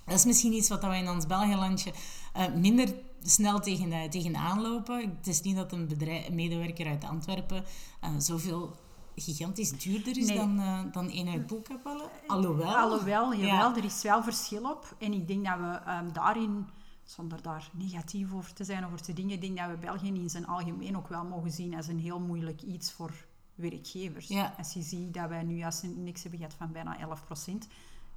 [0.05, 1.91] Dat is misschien iets wat wij in ons Belgelandje
[2.33, 2.93] eh, minder
[3.23, 4.99] snel tegen, de, tegen aanlopen.
[5.17, 7.63] Het is niet dat een, bedrijf, een medewerker uit Antwerpen
[7.99, 8.75] eh, zoveel
[9.15, 10.37] gigantisch duurder is Nee.
[10.37, 12.09] dan, eh, dan een uit Boekapelle.
[12.27, 12.75] Alhoewel...
[12.75, 13.45] Alhoewel, Ja.
[13.45, 14.95] jawel, er is wel verschil op.
[14.97, 16.67] En ik denk dat we ehm, daarin,
[17.03, 20.29] zonder daar negatief over te zijn over te dingen, ik denk dat we België in
[20.29, 23.11] zijn algemeen ook wel mogen zien als een heel moeilijk iets voor
[23.55, 24.27] werkgevers.
[24.27, 24.53] Ja.
[24.57, 27.67] Als je ziet dat wij nu als een index hebben gehad van bijna 11%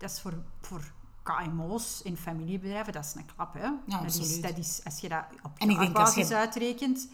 [0.03, 0.93] dat is voor, voor
[1.23, 3.55] KMO's in familiebedrijven, dat is een klap.
[3.55, 3.69] Hè?
[4.03, 7.09] dat, is, dat als je dat op als basis je- uitrekent,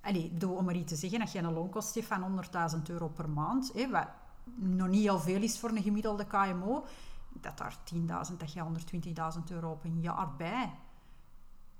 [0.00, 2.44] Allee, bedoel, om maar iets te zeggen, als je een loonkost hebt van
[2.76, 4.08] 100.000 euro per maand, hè, wat
[4.54, 6.84] nog niet heel veel is voor een gemiddelde KMO,
[7.32, 8.62] dat daar 10.000, dat je
[9.36, 10.70] 120.000 euro op een jaar bij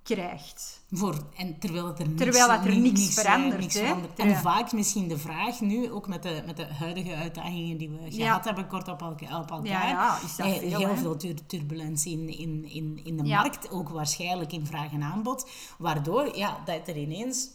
[0.05, 0.83] krijgt.
[0.91, 4.19] Voor, en terwijl, het er niks, Terwijl dat er ni- niks niks, verandert, niks verandert.
[4.19, 7.97] En vaak misschien de vraag nu, ook met de, met de huidige uitdagingen die we
[7.97, 8.41] gehad Ja.
[8.43, 9.89] hebben, kort op, elka- op elkaar.
[9.89, 10.97] Ja, is dat eh, veel, heel hè?
[10.97, 15.51] veel tur- turbulentie in, in, in, in de markt, ook waarschijnlijk in vraag en aanbod.
[15.79, 17.49] Waardoor ja, dat er ineens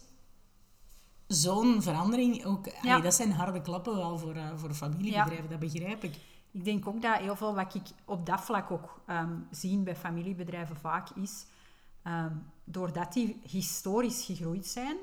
[1.26, 2.66] zo'n verandering ook...
[2.82, 6.14] Allee, dat zijn harde klappen wel voor, eh, voor familiebedrijven, dat begrijp ik.
[6.52, 9.96] Ik denk ook dat heel veel wat ik op dat vlak ook ehm zie bij
[9.96, 11.46] familiebedrijven vaak is,
[12.02, 12.34] ehm,
[12.64, 14.96] doordat die historisch gegroeid zijn,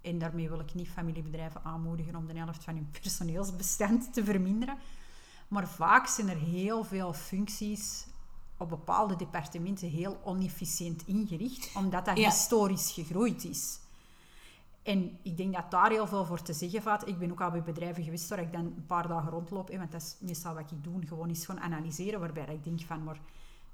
[0.00, 4.76] en daarmee wil ik niet familiebedrijven aanmoedigen om de helft van hun personeelsbestand te verminderen,
[5.48, 8.06] maar vaak zijn er heel veel functies
[8.56, 12.28] op bepaalde departementen heel onefficiënt ingericht, omdat dat Ja.
[12.28, 13.80] historisch gegroeid is.
[14.82, 17.08] En ik denk dat daar heel veel voor te zeggen valt.
[17.08, 19.68] Ik ben ook al bij bedrijven geweest waar ik dan een paar dagen rondloop.
[19.68, 21.06] Hè, want dat is meestal wat ik doe.
[21.06, 22.20] Gewoon eens gewoon analyseren.
[22.20, 23.20] Waarbij ik denk van, maar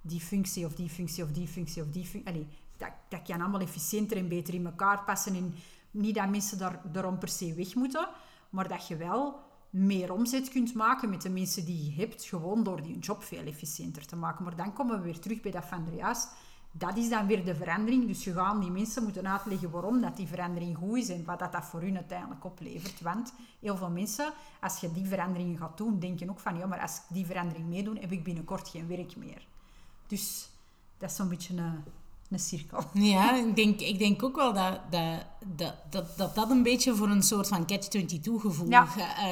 [0.09, 2.33] die functie of die functie of die functie of die functie...
[2.35, 2.47] Allee,
[2.77, 5.35] dat, dat kan allemaal efficiënter en beter in elkaar passen.
[5.35, 5.55] En
[5.91, 8.09] niet dat mensen daar, daarom per se weg moeten.
[8.51, 9.41] Maar dat je wel
[9.71, 12.25] meer omzet kunt maken met de mensen die je hebt.
[12.25, 14.45] Gewoon door die job veel efficiënter te maken.
[14.45, 16.29] Maar dan komen we weer terug bij dat van Andreas.
[16.73, 18.07] Dat is dan weer de verandering.
[18.07, 21.39] Dus je gaat die mensen moeten uitleggen waarom dat die verandering goed is en wat
[21.39, 23.01] dat, dat voor hun uiteindelijk oplevert.
[23.01, 26.81] Want heel veel mensen, als je die veranderingen gaat doen, denken ook van ja, maar
[26.81, 29.47] als ik die verandering meedoen, heb ik binnenkort geen werk meer.
[30.09, 30.49] Dus
[30.99, 31.85] dat is zo'n beetje een,
[32.31, 32.85] een cirkel.
[33.15, 35.25] Ja, ik denk, ik denk ook wel dat dat,
[35.57, 38.87] dat, dat, dat dat een beetje voor een soort van catch-22-gevoel Ja.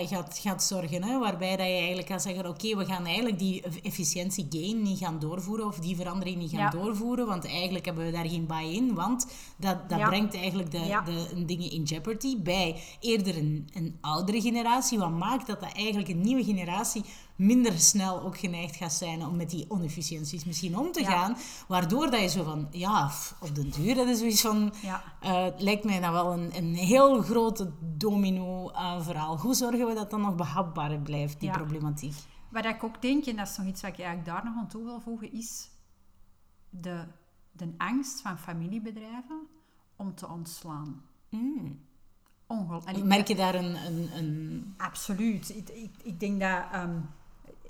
[0.06, 1.02] gaat, gaat zorgen.
[1.02, 1.18] Hè?
[1.18, 5.66] Waarbij dat je eigenlijk kan zeggen, oké, we gaan eigenlijk die efficiëntie-gain niet gaan doorvoeren
[5.66, 6.70] of die verandering niet gaan Ja.
[6.70, 10.08] doorvoeren, want eigenlijk hebben we daar geen buy-in, want dat, dat Ja.
[10.08, 15.46] brengt eigenlijk de, de dingen in jeopardy bij eerder een, een oudere generatie, wat maakt
[15.46, 17.04] dat dat eigenlijk een nieuwe generatie
[17.36, 21.10] minder snel ook geneigd gaat zijn om met die onefficiënties misschien om te Ja.
[21.10, 21.36] gaan,
[21.68, 23.10] waardoor dat je zo van, ja,
[23.40, 25.02] op de duur, dat is zoiets van, Ja.
[25.20, 29.38] eh, het lijkt mij dan wel een, een heel grote domino-verhaal.
[29.38, 31.56] Hoe zorgen we dat dan nog behapbaar blijft, die Ja.
[31.56, 32.14] problematiek?
[32.50, 34.68] Wat ik ook denk, en dat is nog iets wat ik eigenlijk daar nog aan
[34.68, 35.70] toe wil voegen, is
[36.70, 37.04] de,
[37.52, 39.46] de angst van familiebedrijven
[39.96, 41.02] om te ontslaan.
[41.30, 41.84] Mm.
[43.04, 43.86] Merk je daar een...
[43.86, 44.74] een, een...
[44.76, 45.48] Absoluut.
[45.48, 46.98] Ik, ik, ik denk dat ehm,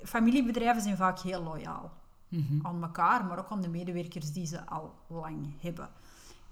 [0.03, 1.91] familiebedrijven zijn vaak heel loyaal
[2.61, 5.89] aan elkaar, maar ook aan de medewerkers die ze al lang hebben.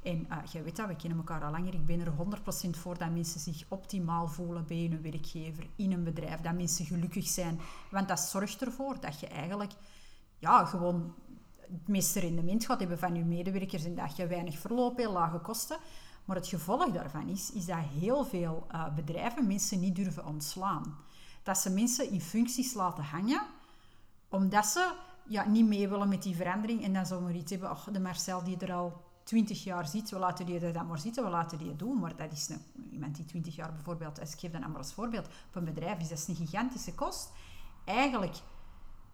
[0.04, 1.74] En eh jij weet dat, we kennen elkaar al langer.
[1.74, 2.12] Ik ben er
[2.68, 6.42] 100% voor dat mensen zich optimaal voelen bij hun werkgever, in een bedrijf.
[6.42, 7.60] Dat mensen gelukkig zijn.
[7.92, 9.72] Want dat zorgt ervoor dat je eigenlijk
[10.40, 11.14] ja, gewoon
[11.60, 15.38] het meeste rendement gaat hebben van je medewerkers en dat je weinig verloop, heel lage
[15.38, 15.78] kosten.
[16.26, 20.98] Maar het gevolg daarvan is, is dat heel veel uh, bedrijven mensen niet durven ontslaan.
[21.46, 23.42] Dat ze mensen in functies laten hangen,
[24.30, 24.94] omdat ze
[25.28, 26.84] ja, niet mee willen met die verandering.
[26.84, 30.20] En dan zullen we iets hebben, de Marcel die er al 20 jaar zit, we
[30.20, 32.00] laten die dat maar zitten, we laten die doen.
[32.00, 35.28] Maar dat is een, iemand die 20 jaar bijvoorbeeld, ik geef dat maar als voorbeeld,
[35.48, 37.32] op een bedrijf is dat een gigantische kost.
[37.86, 38.36] Eigenlijk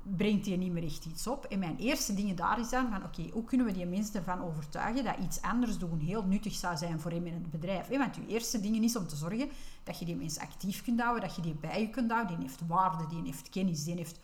[0.03, 1.45] brengt die niet meer echt iets op.
[1.45, 4.41] En mijn eerste dingen daar is dan van, oké, hoe kunnen we die mensen ervan
[4.41, 7.87] overtuigen dat iets anders doen heel nuttig zou zijn voor hem in het bedrijf.
[7.87, 9.49] Want je eerste dingen is om te zorgen
[9.83, 12.35] dat je die mensen actief kunt houden, dat je die bij je kunt houden.
[12.35, 14.19] Die heeft waarde, die heeft kennis, die heeft...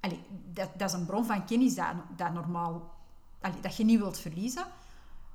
[0.00, 0.20] Allee,
[0.52, 2.94] dat, dat is een bron van kennis dat, dat normaal...
[3.40, 4.64] Allee, dat je niet wilt verliezen.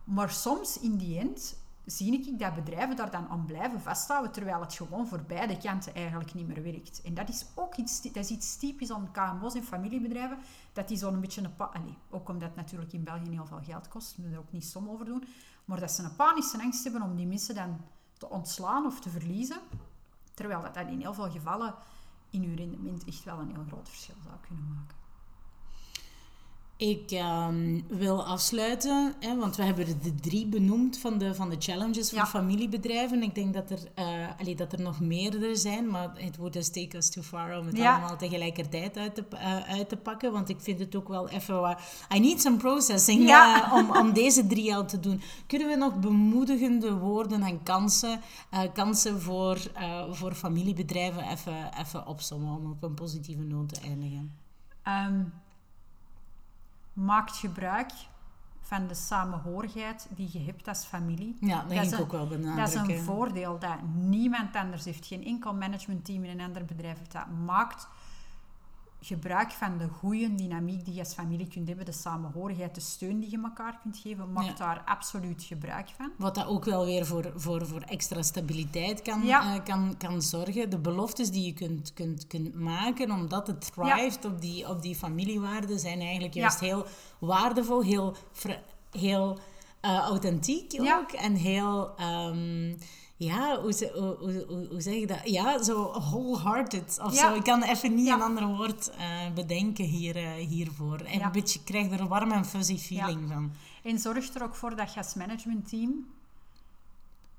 [0.04, 1.56] Maar soms, in die end,
[1.86, 5.96] zie ik dat bedrijven daar dan aan blijven vasthouden, terwijl het gewoon voor beide kanten
[5.96, 7.02] eigenlijk niet meer werkt.
[7.02, 10.38] En dat is ook iets, dat is iets typisch aan KMO's en familiebedrijven,
[10.74, 11.54] dat die zo'n beetje een...
[11.58, 14.66] Allee, ook omdat het natuurlijk in België heel veel geld kost, moet er ook niet
[14.66, 15.24] som over doen,
[15.66, 17.82] maar dat ze een panische angst hebben om die mensen dan
[18.18, 19.60] te ontslaan of te verliezen,
[20.34, 21.74] terwijl dat, dat in heel veel gevallen
[22.30, 25.05] in uw rendement echt wel een heel groot verschil zou kunnen maken.
[26.78, 31.56] Ik um, wil afsluiten, hè, want we hebben de drie benoemd van de, van de
[31.60, 33.24] challenges voor familiebedrijven.
[33.24, 36.70] Ik denk dat er, uh, allee, dat er nog meerdere zijn, maar het wordt dus
[36.70, 40.32] take us too far om het allemaal tegelijkertijd uit te, uh, uit te pakken.
[40.32, 41.78] Want ik vind het ook wel even.
[42.16, 45.22] I need some processing uh, om, om deze drie al te doen.
[45.48, 48.22] Kunnen we nog bemoedigende woorden en kansen,
[48.74, 49.72] kansen voor,
[50.12, 54.36] voor familiebedrijven even, even opzommen om op een positieve noot te eindigen?
[54.86, 55.44] Um
[56.96, 57.92] maakt gebruik
[58.62, 61.38] van de samenhorigheid die je hebt als familie.
[61.40, 62.74] Ja, dat, dat is ook wel benadrukken.
[62.74, 65.06] Dat is een voordeel dat niemand anders heeft.
[65.06, 67.28] Geen enkel managementteam in een ander bedrijf heeft dat.
[67.46, 67.88] Maakt
[69.00, 73.20] gebruik van de goede dynamiek die je als familie kunt hebben, de samenhorigheid, de steun
[73.20, 76.12] die je elkaar kunt geven, maakt daar absoluut gebruik van.
[76.18, 79.56] Wat dat ook wel weer voor, voor, voor extra stabiliteit kan, ja.
[79.56, 80.70] uh, kan, kan zorgen.
[80.70, 84.96] De beloftes die je kunt, kunt, kunt maken, omdat het thrived op, die, op die
[84.96, 86.86] familiewaarden, zijn eigenlijk juist heel
[87.20, 88.16] waardevol, heel,
[88.92, 89.40] heel
[89.82, 91.94] uh, authentiek ook en heel...
[92.00, 92.78] Um,
[93.18, 95.30] ja, hoe, hoe, hoe, hoe, zeg je dat?
[95.30, 97.34] Ja, zo wholehearted of zo.
[97.34, 101.00] Ik kan even niet een ander woord uh, bedenken hier, uh, hiervoor.
[101.00, 103.52] En een beetje, krijg er een warm en fuzzy feeling van.
[103.84, 106.06] En zorg er ook voor dat je als managementteam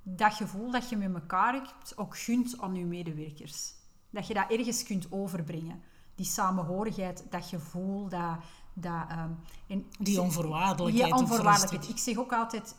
[0.09, 3.73] dat gevoel dat je met elkaar hebt ook gunt aan je medewerkers.
[4.11, 5.83] Dat je dat ergens kunt overbrengen.
[6.15, 8.37] Die samenhorigheid, dat gevoel, dat...
[8.73, 11.11] dat um, en die onvoorwaardelijkheid.
[11.11, 11.89] Die onvoorwaardelijkheid.
[11.89, 12.75] Ik zeg ook altijd,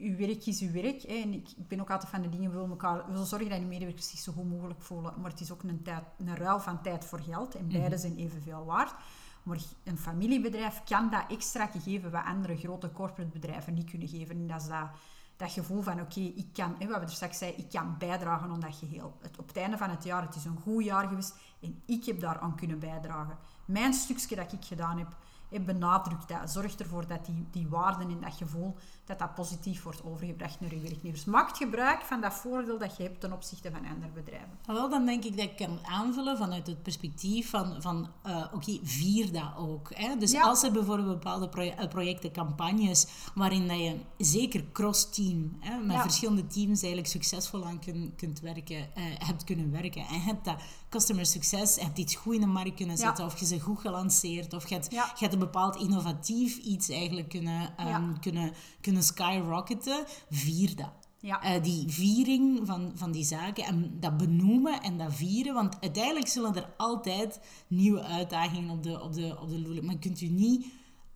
[0.00, 1.02] uw werk is uw werk.
[1.02, 1.14] Hè.
[1.14, 4.10] En ik, ik, ben ook altijd van de dingen, willen, elkaar, zorgen dat je medewerkers
[4.10, 5.14] zich zo goed mogelijk voelen.
[5.20, 7.54] Maar het is ook een, tijd, een ruil van tijd voor geld.
[7.54, 7.98] En beide mhm.
[7.98, 8.94] zijn evenveel waard.
[9.42, 14.36] Maar een familiebedrijf kan dat extra geven wat andere grote corporate bedrijven niet kunnen geven.
[14.36, 14.88] En dat is dat,
[15.36, 18.50] dat gevoel van, oké, ik kan, hè, wat we er straks zeiden, ik kan bijdragen
[18.50, 19.16] aan dat geheel.
[19.20, 22.04] Het, op het einde van het jaar, het is een goed jaar geweest en ik
[22.04, 23.38] heb daar aan kunnen bijdragen.
[23.64, 25.16] Mijn stukje dat ik gedaan heb,
[25.50, 26.50] benadrukt dat.
[26.50, 30.74] Zorg ervoor dat die, die waarden en dat gevoel dat dat positief wordt overgebracht naar
[30.74, 31.24] je werknemers.
[31.24, 34.58] Maak gebruik van dat voordeel dat je hebt ten opzichte van andere bedrijven.
[34.66, 38.46] Nou, wel, dan denk ik dat ik kan aanvullen vanuit het perspectief van, van uh,
[38.52, 39.94] oké, vier dat ook.
[39.94, 40.16] Hè?
[40.16, 46.46] Dus als er bijvoorbeeld bepaalde eh, projecten, campagnes, waarin dat je zeker cross-team, met verschillende
[46.46, 50.02] teams eigenlijk succesvol aan kun, kunt werken, uh, hebt kunnen werken.
[50.06, 53.46] En hebt dat customer succes, hebt iets goed in de markt kunnen zetten, of je
[53.46, 58.20] ze goed gelanceerd, of je hebt, je hebt een bepaald innovatief iets eigenlijk kunnen, um,
[58.20, 60.92] kunnen, kunnen skyrocketen, vier dat.
[61.22, 61.56] Ja.
[61.56, 65.54] Uh, die viering van, van die zaken en dat benoemen en dat vieren.
[65.54, 69.84] Want uiteindelijk zullen er altijd nieuwe uitdagingen op de, op de, op de loer.
[69.84, 70.66] Maar je kunt u niet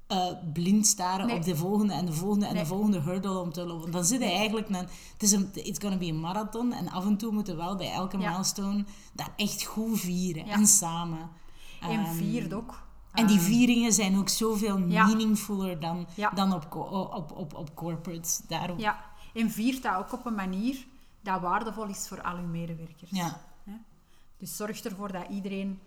[0.08, 3.66] uh, blind staren op de volgende en de volgende en de volgende hurdle om te
[3.66, 3.90] lopen.
[3.90, 4.68] Dan zit je eigenlijk...
[4.68, 6.72] Een, het is een, it's gonna be a marathon.
[6.72, 10.46] En af en toe moeten we wel bij elke milestone dat echt goed vieren.
[10.46, 11.30] En samen.
[11.80, 12.84] En um, viert ook
[13.14, 18.40] en die ehm, vieringen zijn ook zoveel meaningfuller dan, dan op, op, op, op corporates.
[18.48, 18.78] Daarom.
[18.78, 20.86] Ja, en viert dat ook op een manier
[21.20, 23.10] dat waardevol is voor al uw medewerkers.
[23.10, 23.40] Ja.
[24.36, 25.80] Dus zorg ervoor dat iedereen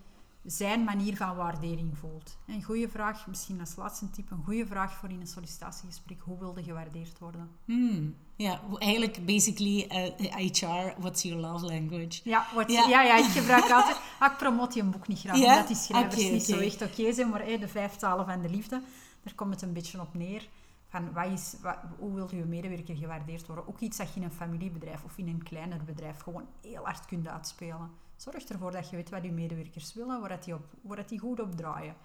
[0.47, 2.37] zijn manier van waardering voelt.
[2.47, 6.19] Een goede vraag, misschien als laatste tip, een goede vraag voor in een sollicitatiegesprek.
[6.21, 7.49] Hoe wilde gewaardeerd worden?
[7.65, 8.15] Hmm.
[8.35, 9.87] Ja, eigenlijk basically
[10.17, 12.21] HR, uh, what's your love language?
[12.23, 12.87] Ja, ja.
[12.87, 13.99] ja, ja, ik gebruik altijd...
[14.19, 15.51] Ah, ik promote je een boek niet graag, ja?
[15.51, 18.49] omdat die schrijvers niet zo echt oké zijn, maar hey, de vijf talen van de
[18.49, 18.81] liefde,
[19.23, 20.47] daar komt het een beetje op neer.
[20.87, 23.67] Van wat is, wat, hoe wil je medewerker gewaardeerd worden?
[23.67, 27.05] Ook iets dat je in een familiebedrijf of in een kleiner bedrijf gewoon heel hard
[27.05, 27.91] kunt uitspelen.
[28.17, 31.39] Zorg ervoor dat je weet wat je medewerkers willen, waar, die, op, waar die goed
[31.39, 31.95] op draaien.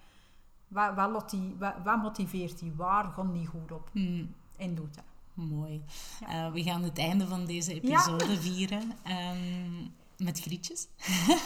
[0.67, 2.73] Wat, wat, lot die, wat, wat motiveert die?
[2.75, 3.89] Waar gaan die goed op?
[3.91, 4.33] Hmm.
[4.57, 5.03] En doet dat.
[5.33, 5.83] Mooi.
[6.23, 8.39] Uh, we gaan het einde van deze episode ja.
[8.39, 8.91] vieren.
[9.07, 10.87] Um, met grietjes.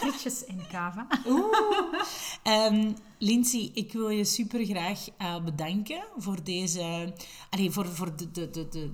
[0.00, 1.06] Grietjes en kava.
[1.26, 1.56] Oeh.
[2.44, 7.14] Um, Lindsay, ik wil je super graag uh, bedanken voor deze...
[7.50, 8.90] Allee, voor, voor de, de, de, de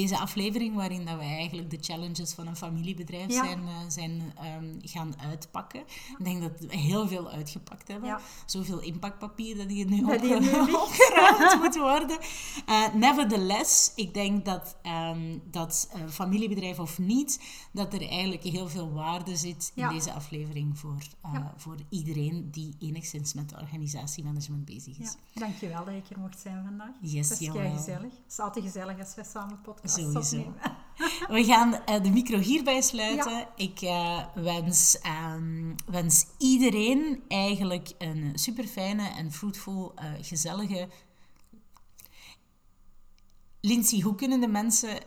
[0.00, 3.44] deze aflevering waarin dat we eigenlijk de challenges van een familiebedrijf ja.
[3.44, 5.80] zijn, uh, zijn um, gaan uitpakken.
[6.18, 8.08] Ik denk dat we heel veel uitgepakt hebben.
[8.08, 8.20] Ja.
[8.46, 10.10] Zoveel inpakpapier dat hier nu op,
[10.86, 12.18] opgeruimd moet worden.
[12.68, 17.40] Uh, nevertheless, ik denk dat, um, dat uh, familiebedrijf of niet,
[17.72, 19.90] dat er eigenlijk heel veel waarde zit in ja.
[19.90, 20.96] deze aflevering voor,
[21.56, 25.16] voor iedereen die enigszins met organisatiemanagement bezig is.
[25.32, 25.40] Ja.
[25.40, 26.94] Dankjewel dat ik hier mocht zijn vandaag.
[27.00, 28.12] Yes, dat is gezellig.
[28.12, 30.54] Het is altijd gezellig als wij samen podcasts Sowieso.
[31.28, 33.32] We gaan uh, de micro hierbij sluiten.
[33.32, 33.52] Ja.
[33.56, 34.98] Ik uh, wens,
[35.34, 40.88] um, wens iedereen eigenlijk een super fijne en fruitful, uh, gezellige.
[43.60, 44.98] Lindsay, hoe kunnen de mensen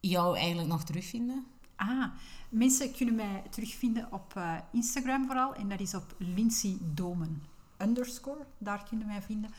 [0.00, 1.46] jou eigenlijk nog terugvinden?
[1.76, 2.12] Ah,
[2.48, 5.54] mensen kunnen mij terugvinden op uh, Instagram vooral.
[5.54, 7.42] En dat is op Lindsay Domen
[7.82, 8.46] underscore.
[8.58, 9.50] Daar kunnen mij vinden.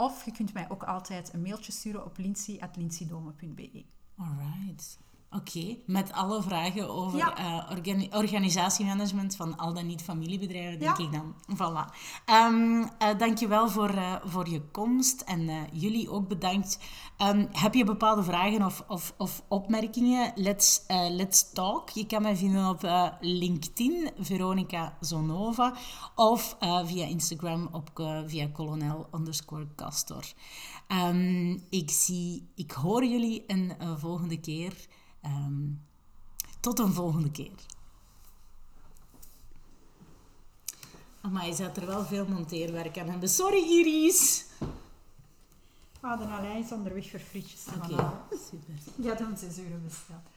[0.00, 3.84] Of je kunt mij ook altijd een mailtje sturen op lindsay.lindsaydomen.be.
[4.16, 4.98] Alright.
[5.32, 5.82] Oké, okay.
[5.86, 7.38] met alle vragen over ja.
[7.38, 11.04] uh, organi organisatiemanagement van al dan niet familiebedrijven, denk ja.
[11.04, 11.34] ik dan.
[11.56, 11.94] Voilà.
[12.30, 12.88] Um, uh,
[13.18, 16.78] dankjewel voor, uh, voor je komst en jullie ook bedankt.
[17.18, 20.32] Um, heb je bepaalde vragen of, of, of opmerkingen?
[20.34, 21.88] Let's, let's talk.
[21.88, 25.74] Je kan mij vinden op LinkedIn, Veronica Zonova,
[26.14, 27.90] of via Instagram op
[28.26, 30.24] via kolonel underscore Castor.
[30.88, 34.88] Um, ik, zie, ik hoor jullie een volgende keer.
[35.24, 35.82] Um,
[36.60, 37.66] tot een volgende keer.
[41.30, 43.28] Maar je zet er wel veel monteerwerk aan hebben.
[43.28, 44.44] Sorry Iris!
[46.00, 47.66] We hadden alleen onderweg voor frietjes.
[47.76, 48.74] Oké, okay, super.
[48.94, 50.29] Ja, dan 6 euro besteld.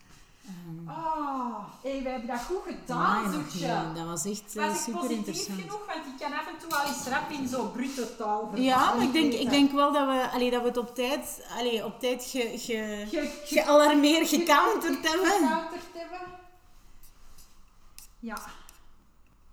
[0.88, 5.60] Oh, hey, wij hebben dat goed gedaan, nee, nee, dat was echt uh, super interessant.
[5.62, 8.94] genoeg, want ik kan af en toe wel eens rap in zo'n bruto taal Ja,
[8.94, 11.86] maar ik denk, ik denk wel dat we, allee, dat we het op tijd, allee,
[11.86, 15.32] op tijd ge, ge, ge, gealarmeerd, gecounterd hebben.
[15.32, 16.20] Gecounterd hebben.
[18.20, 18.38] Ja.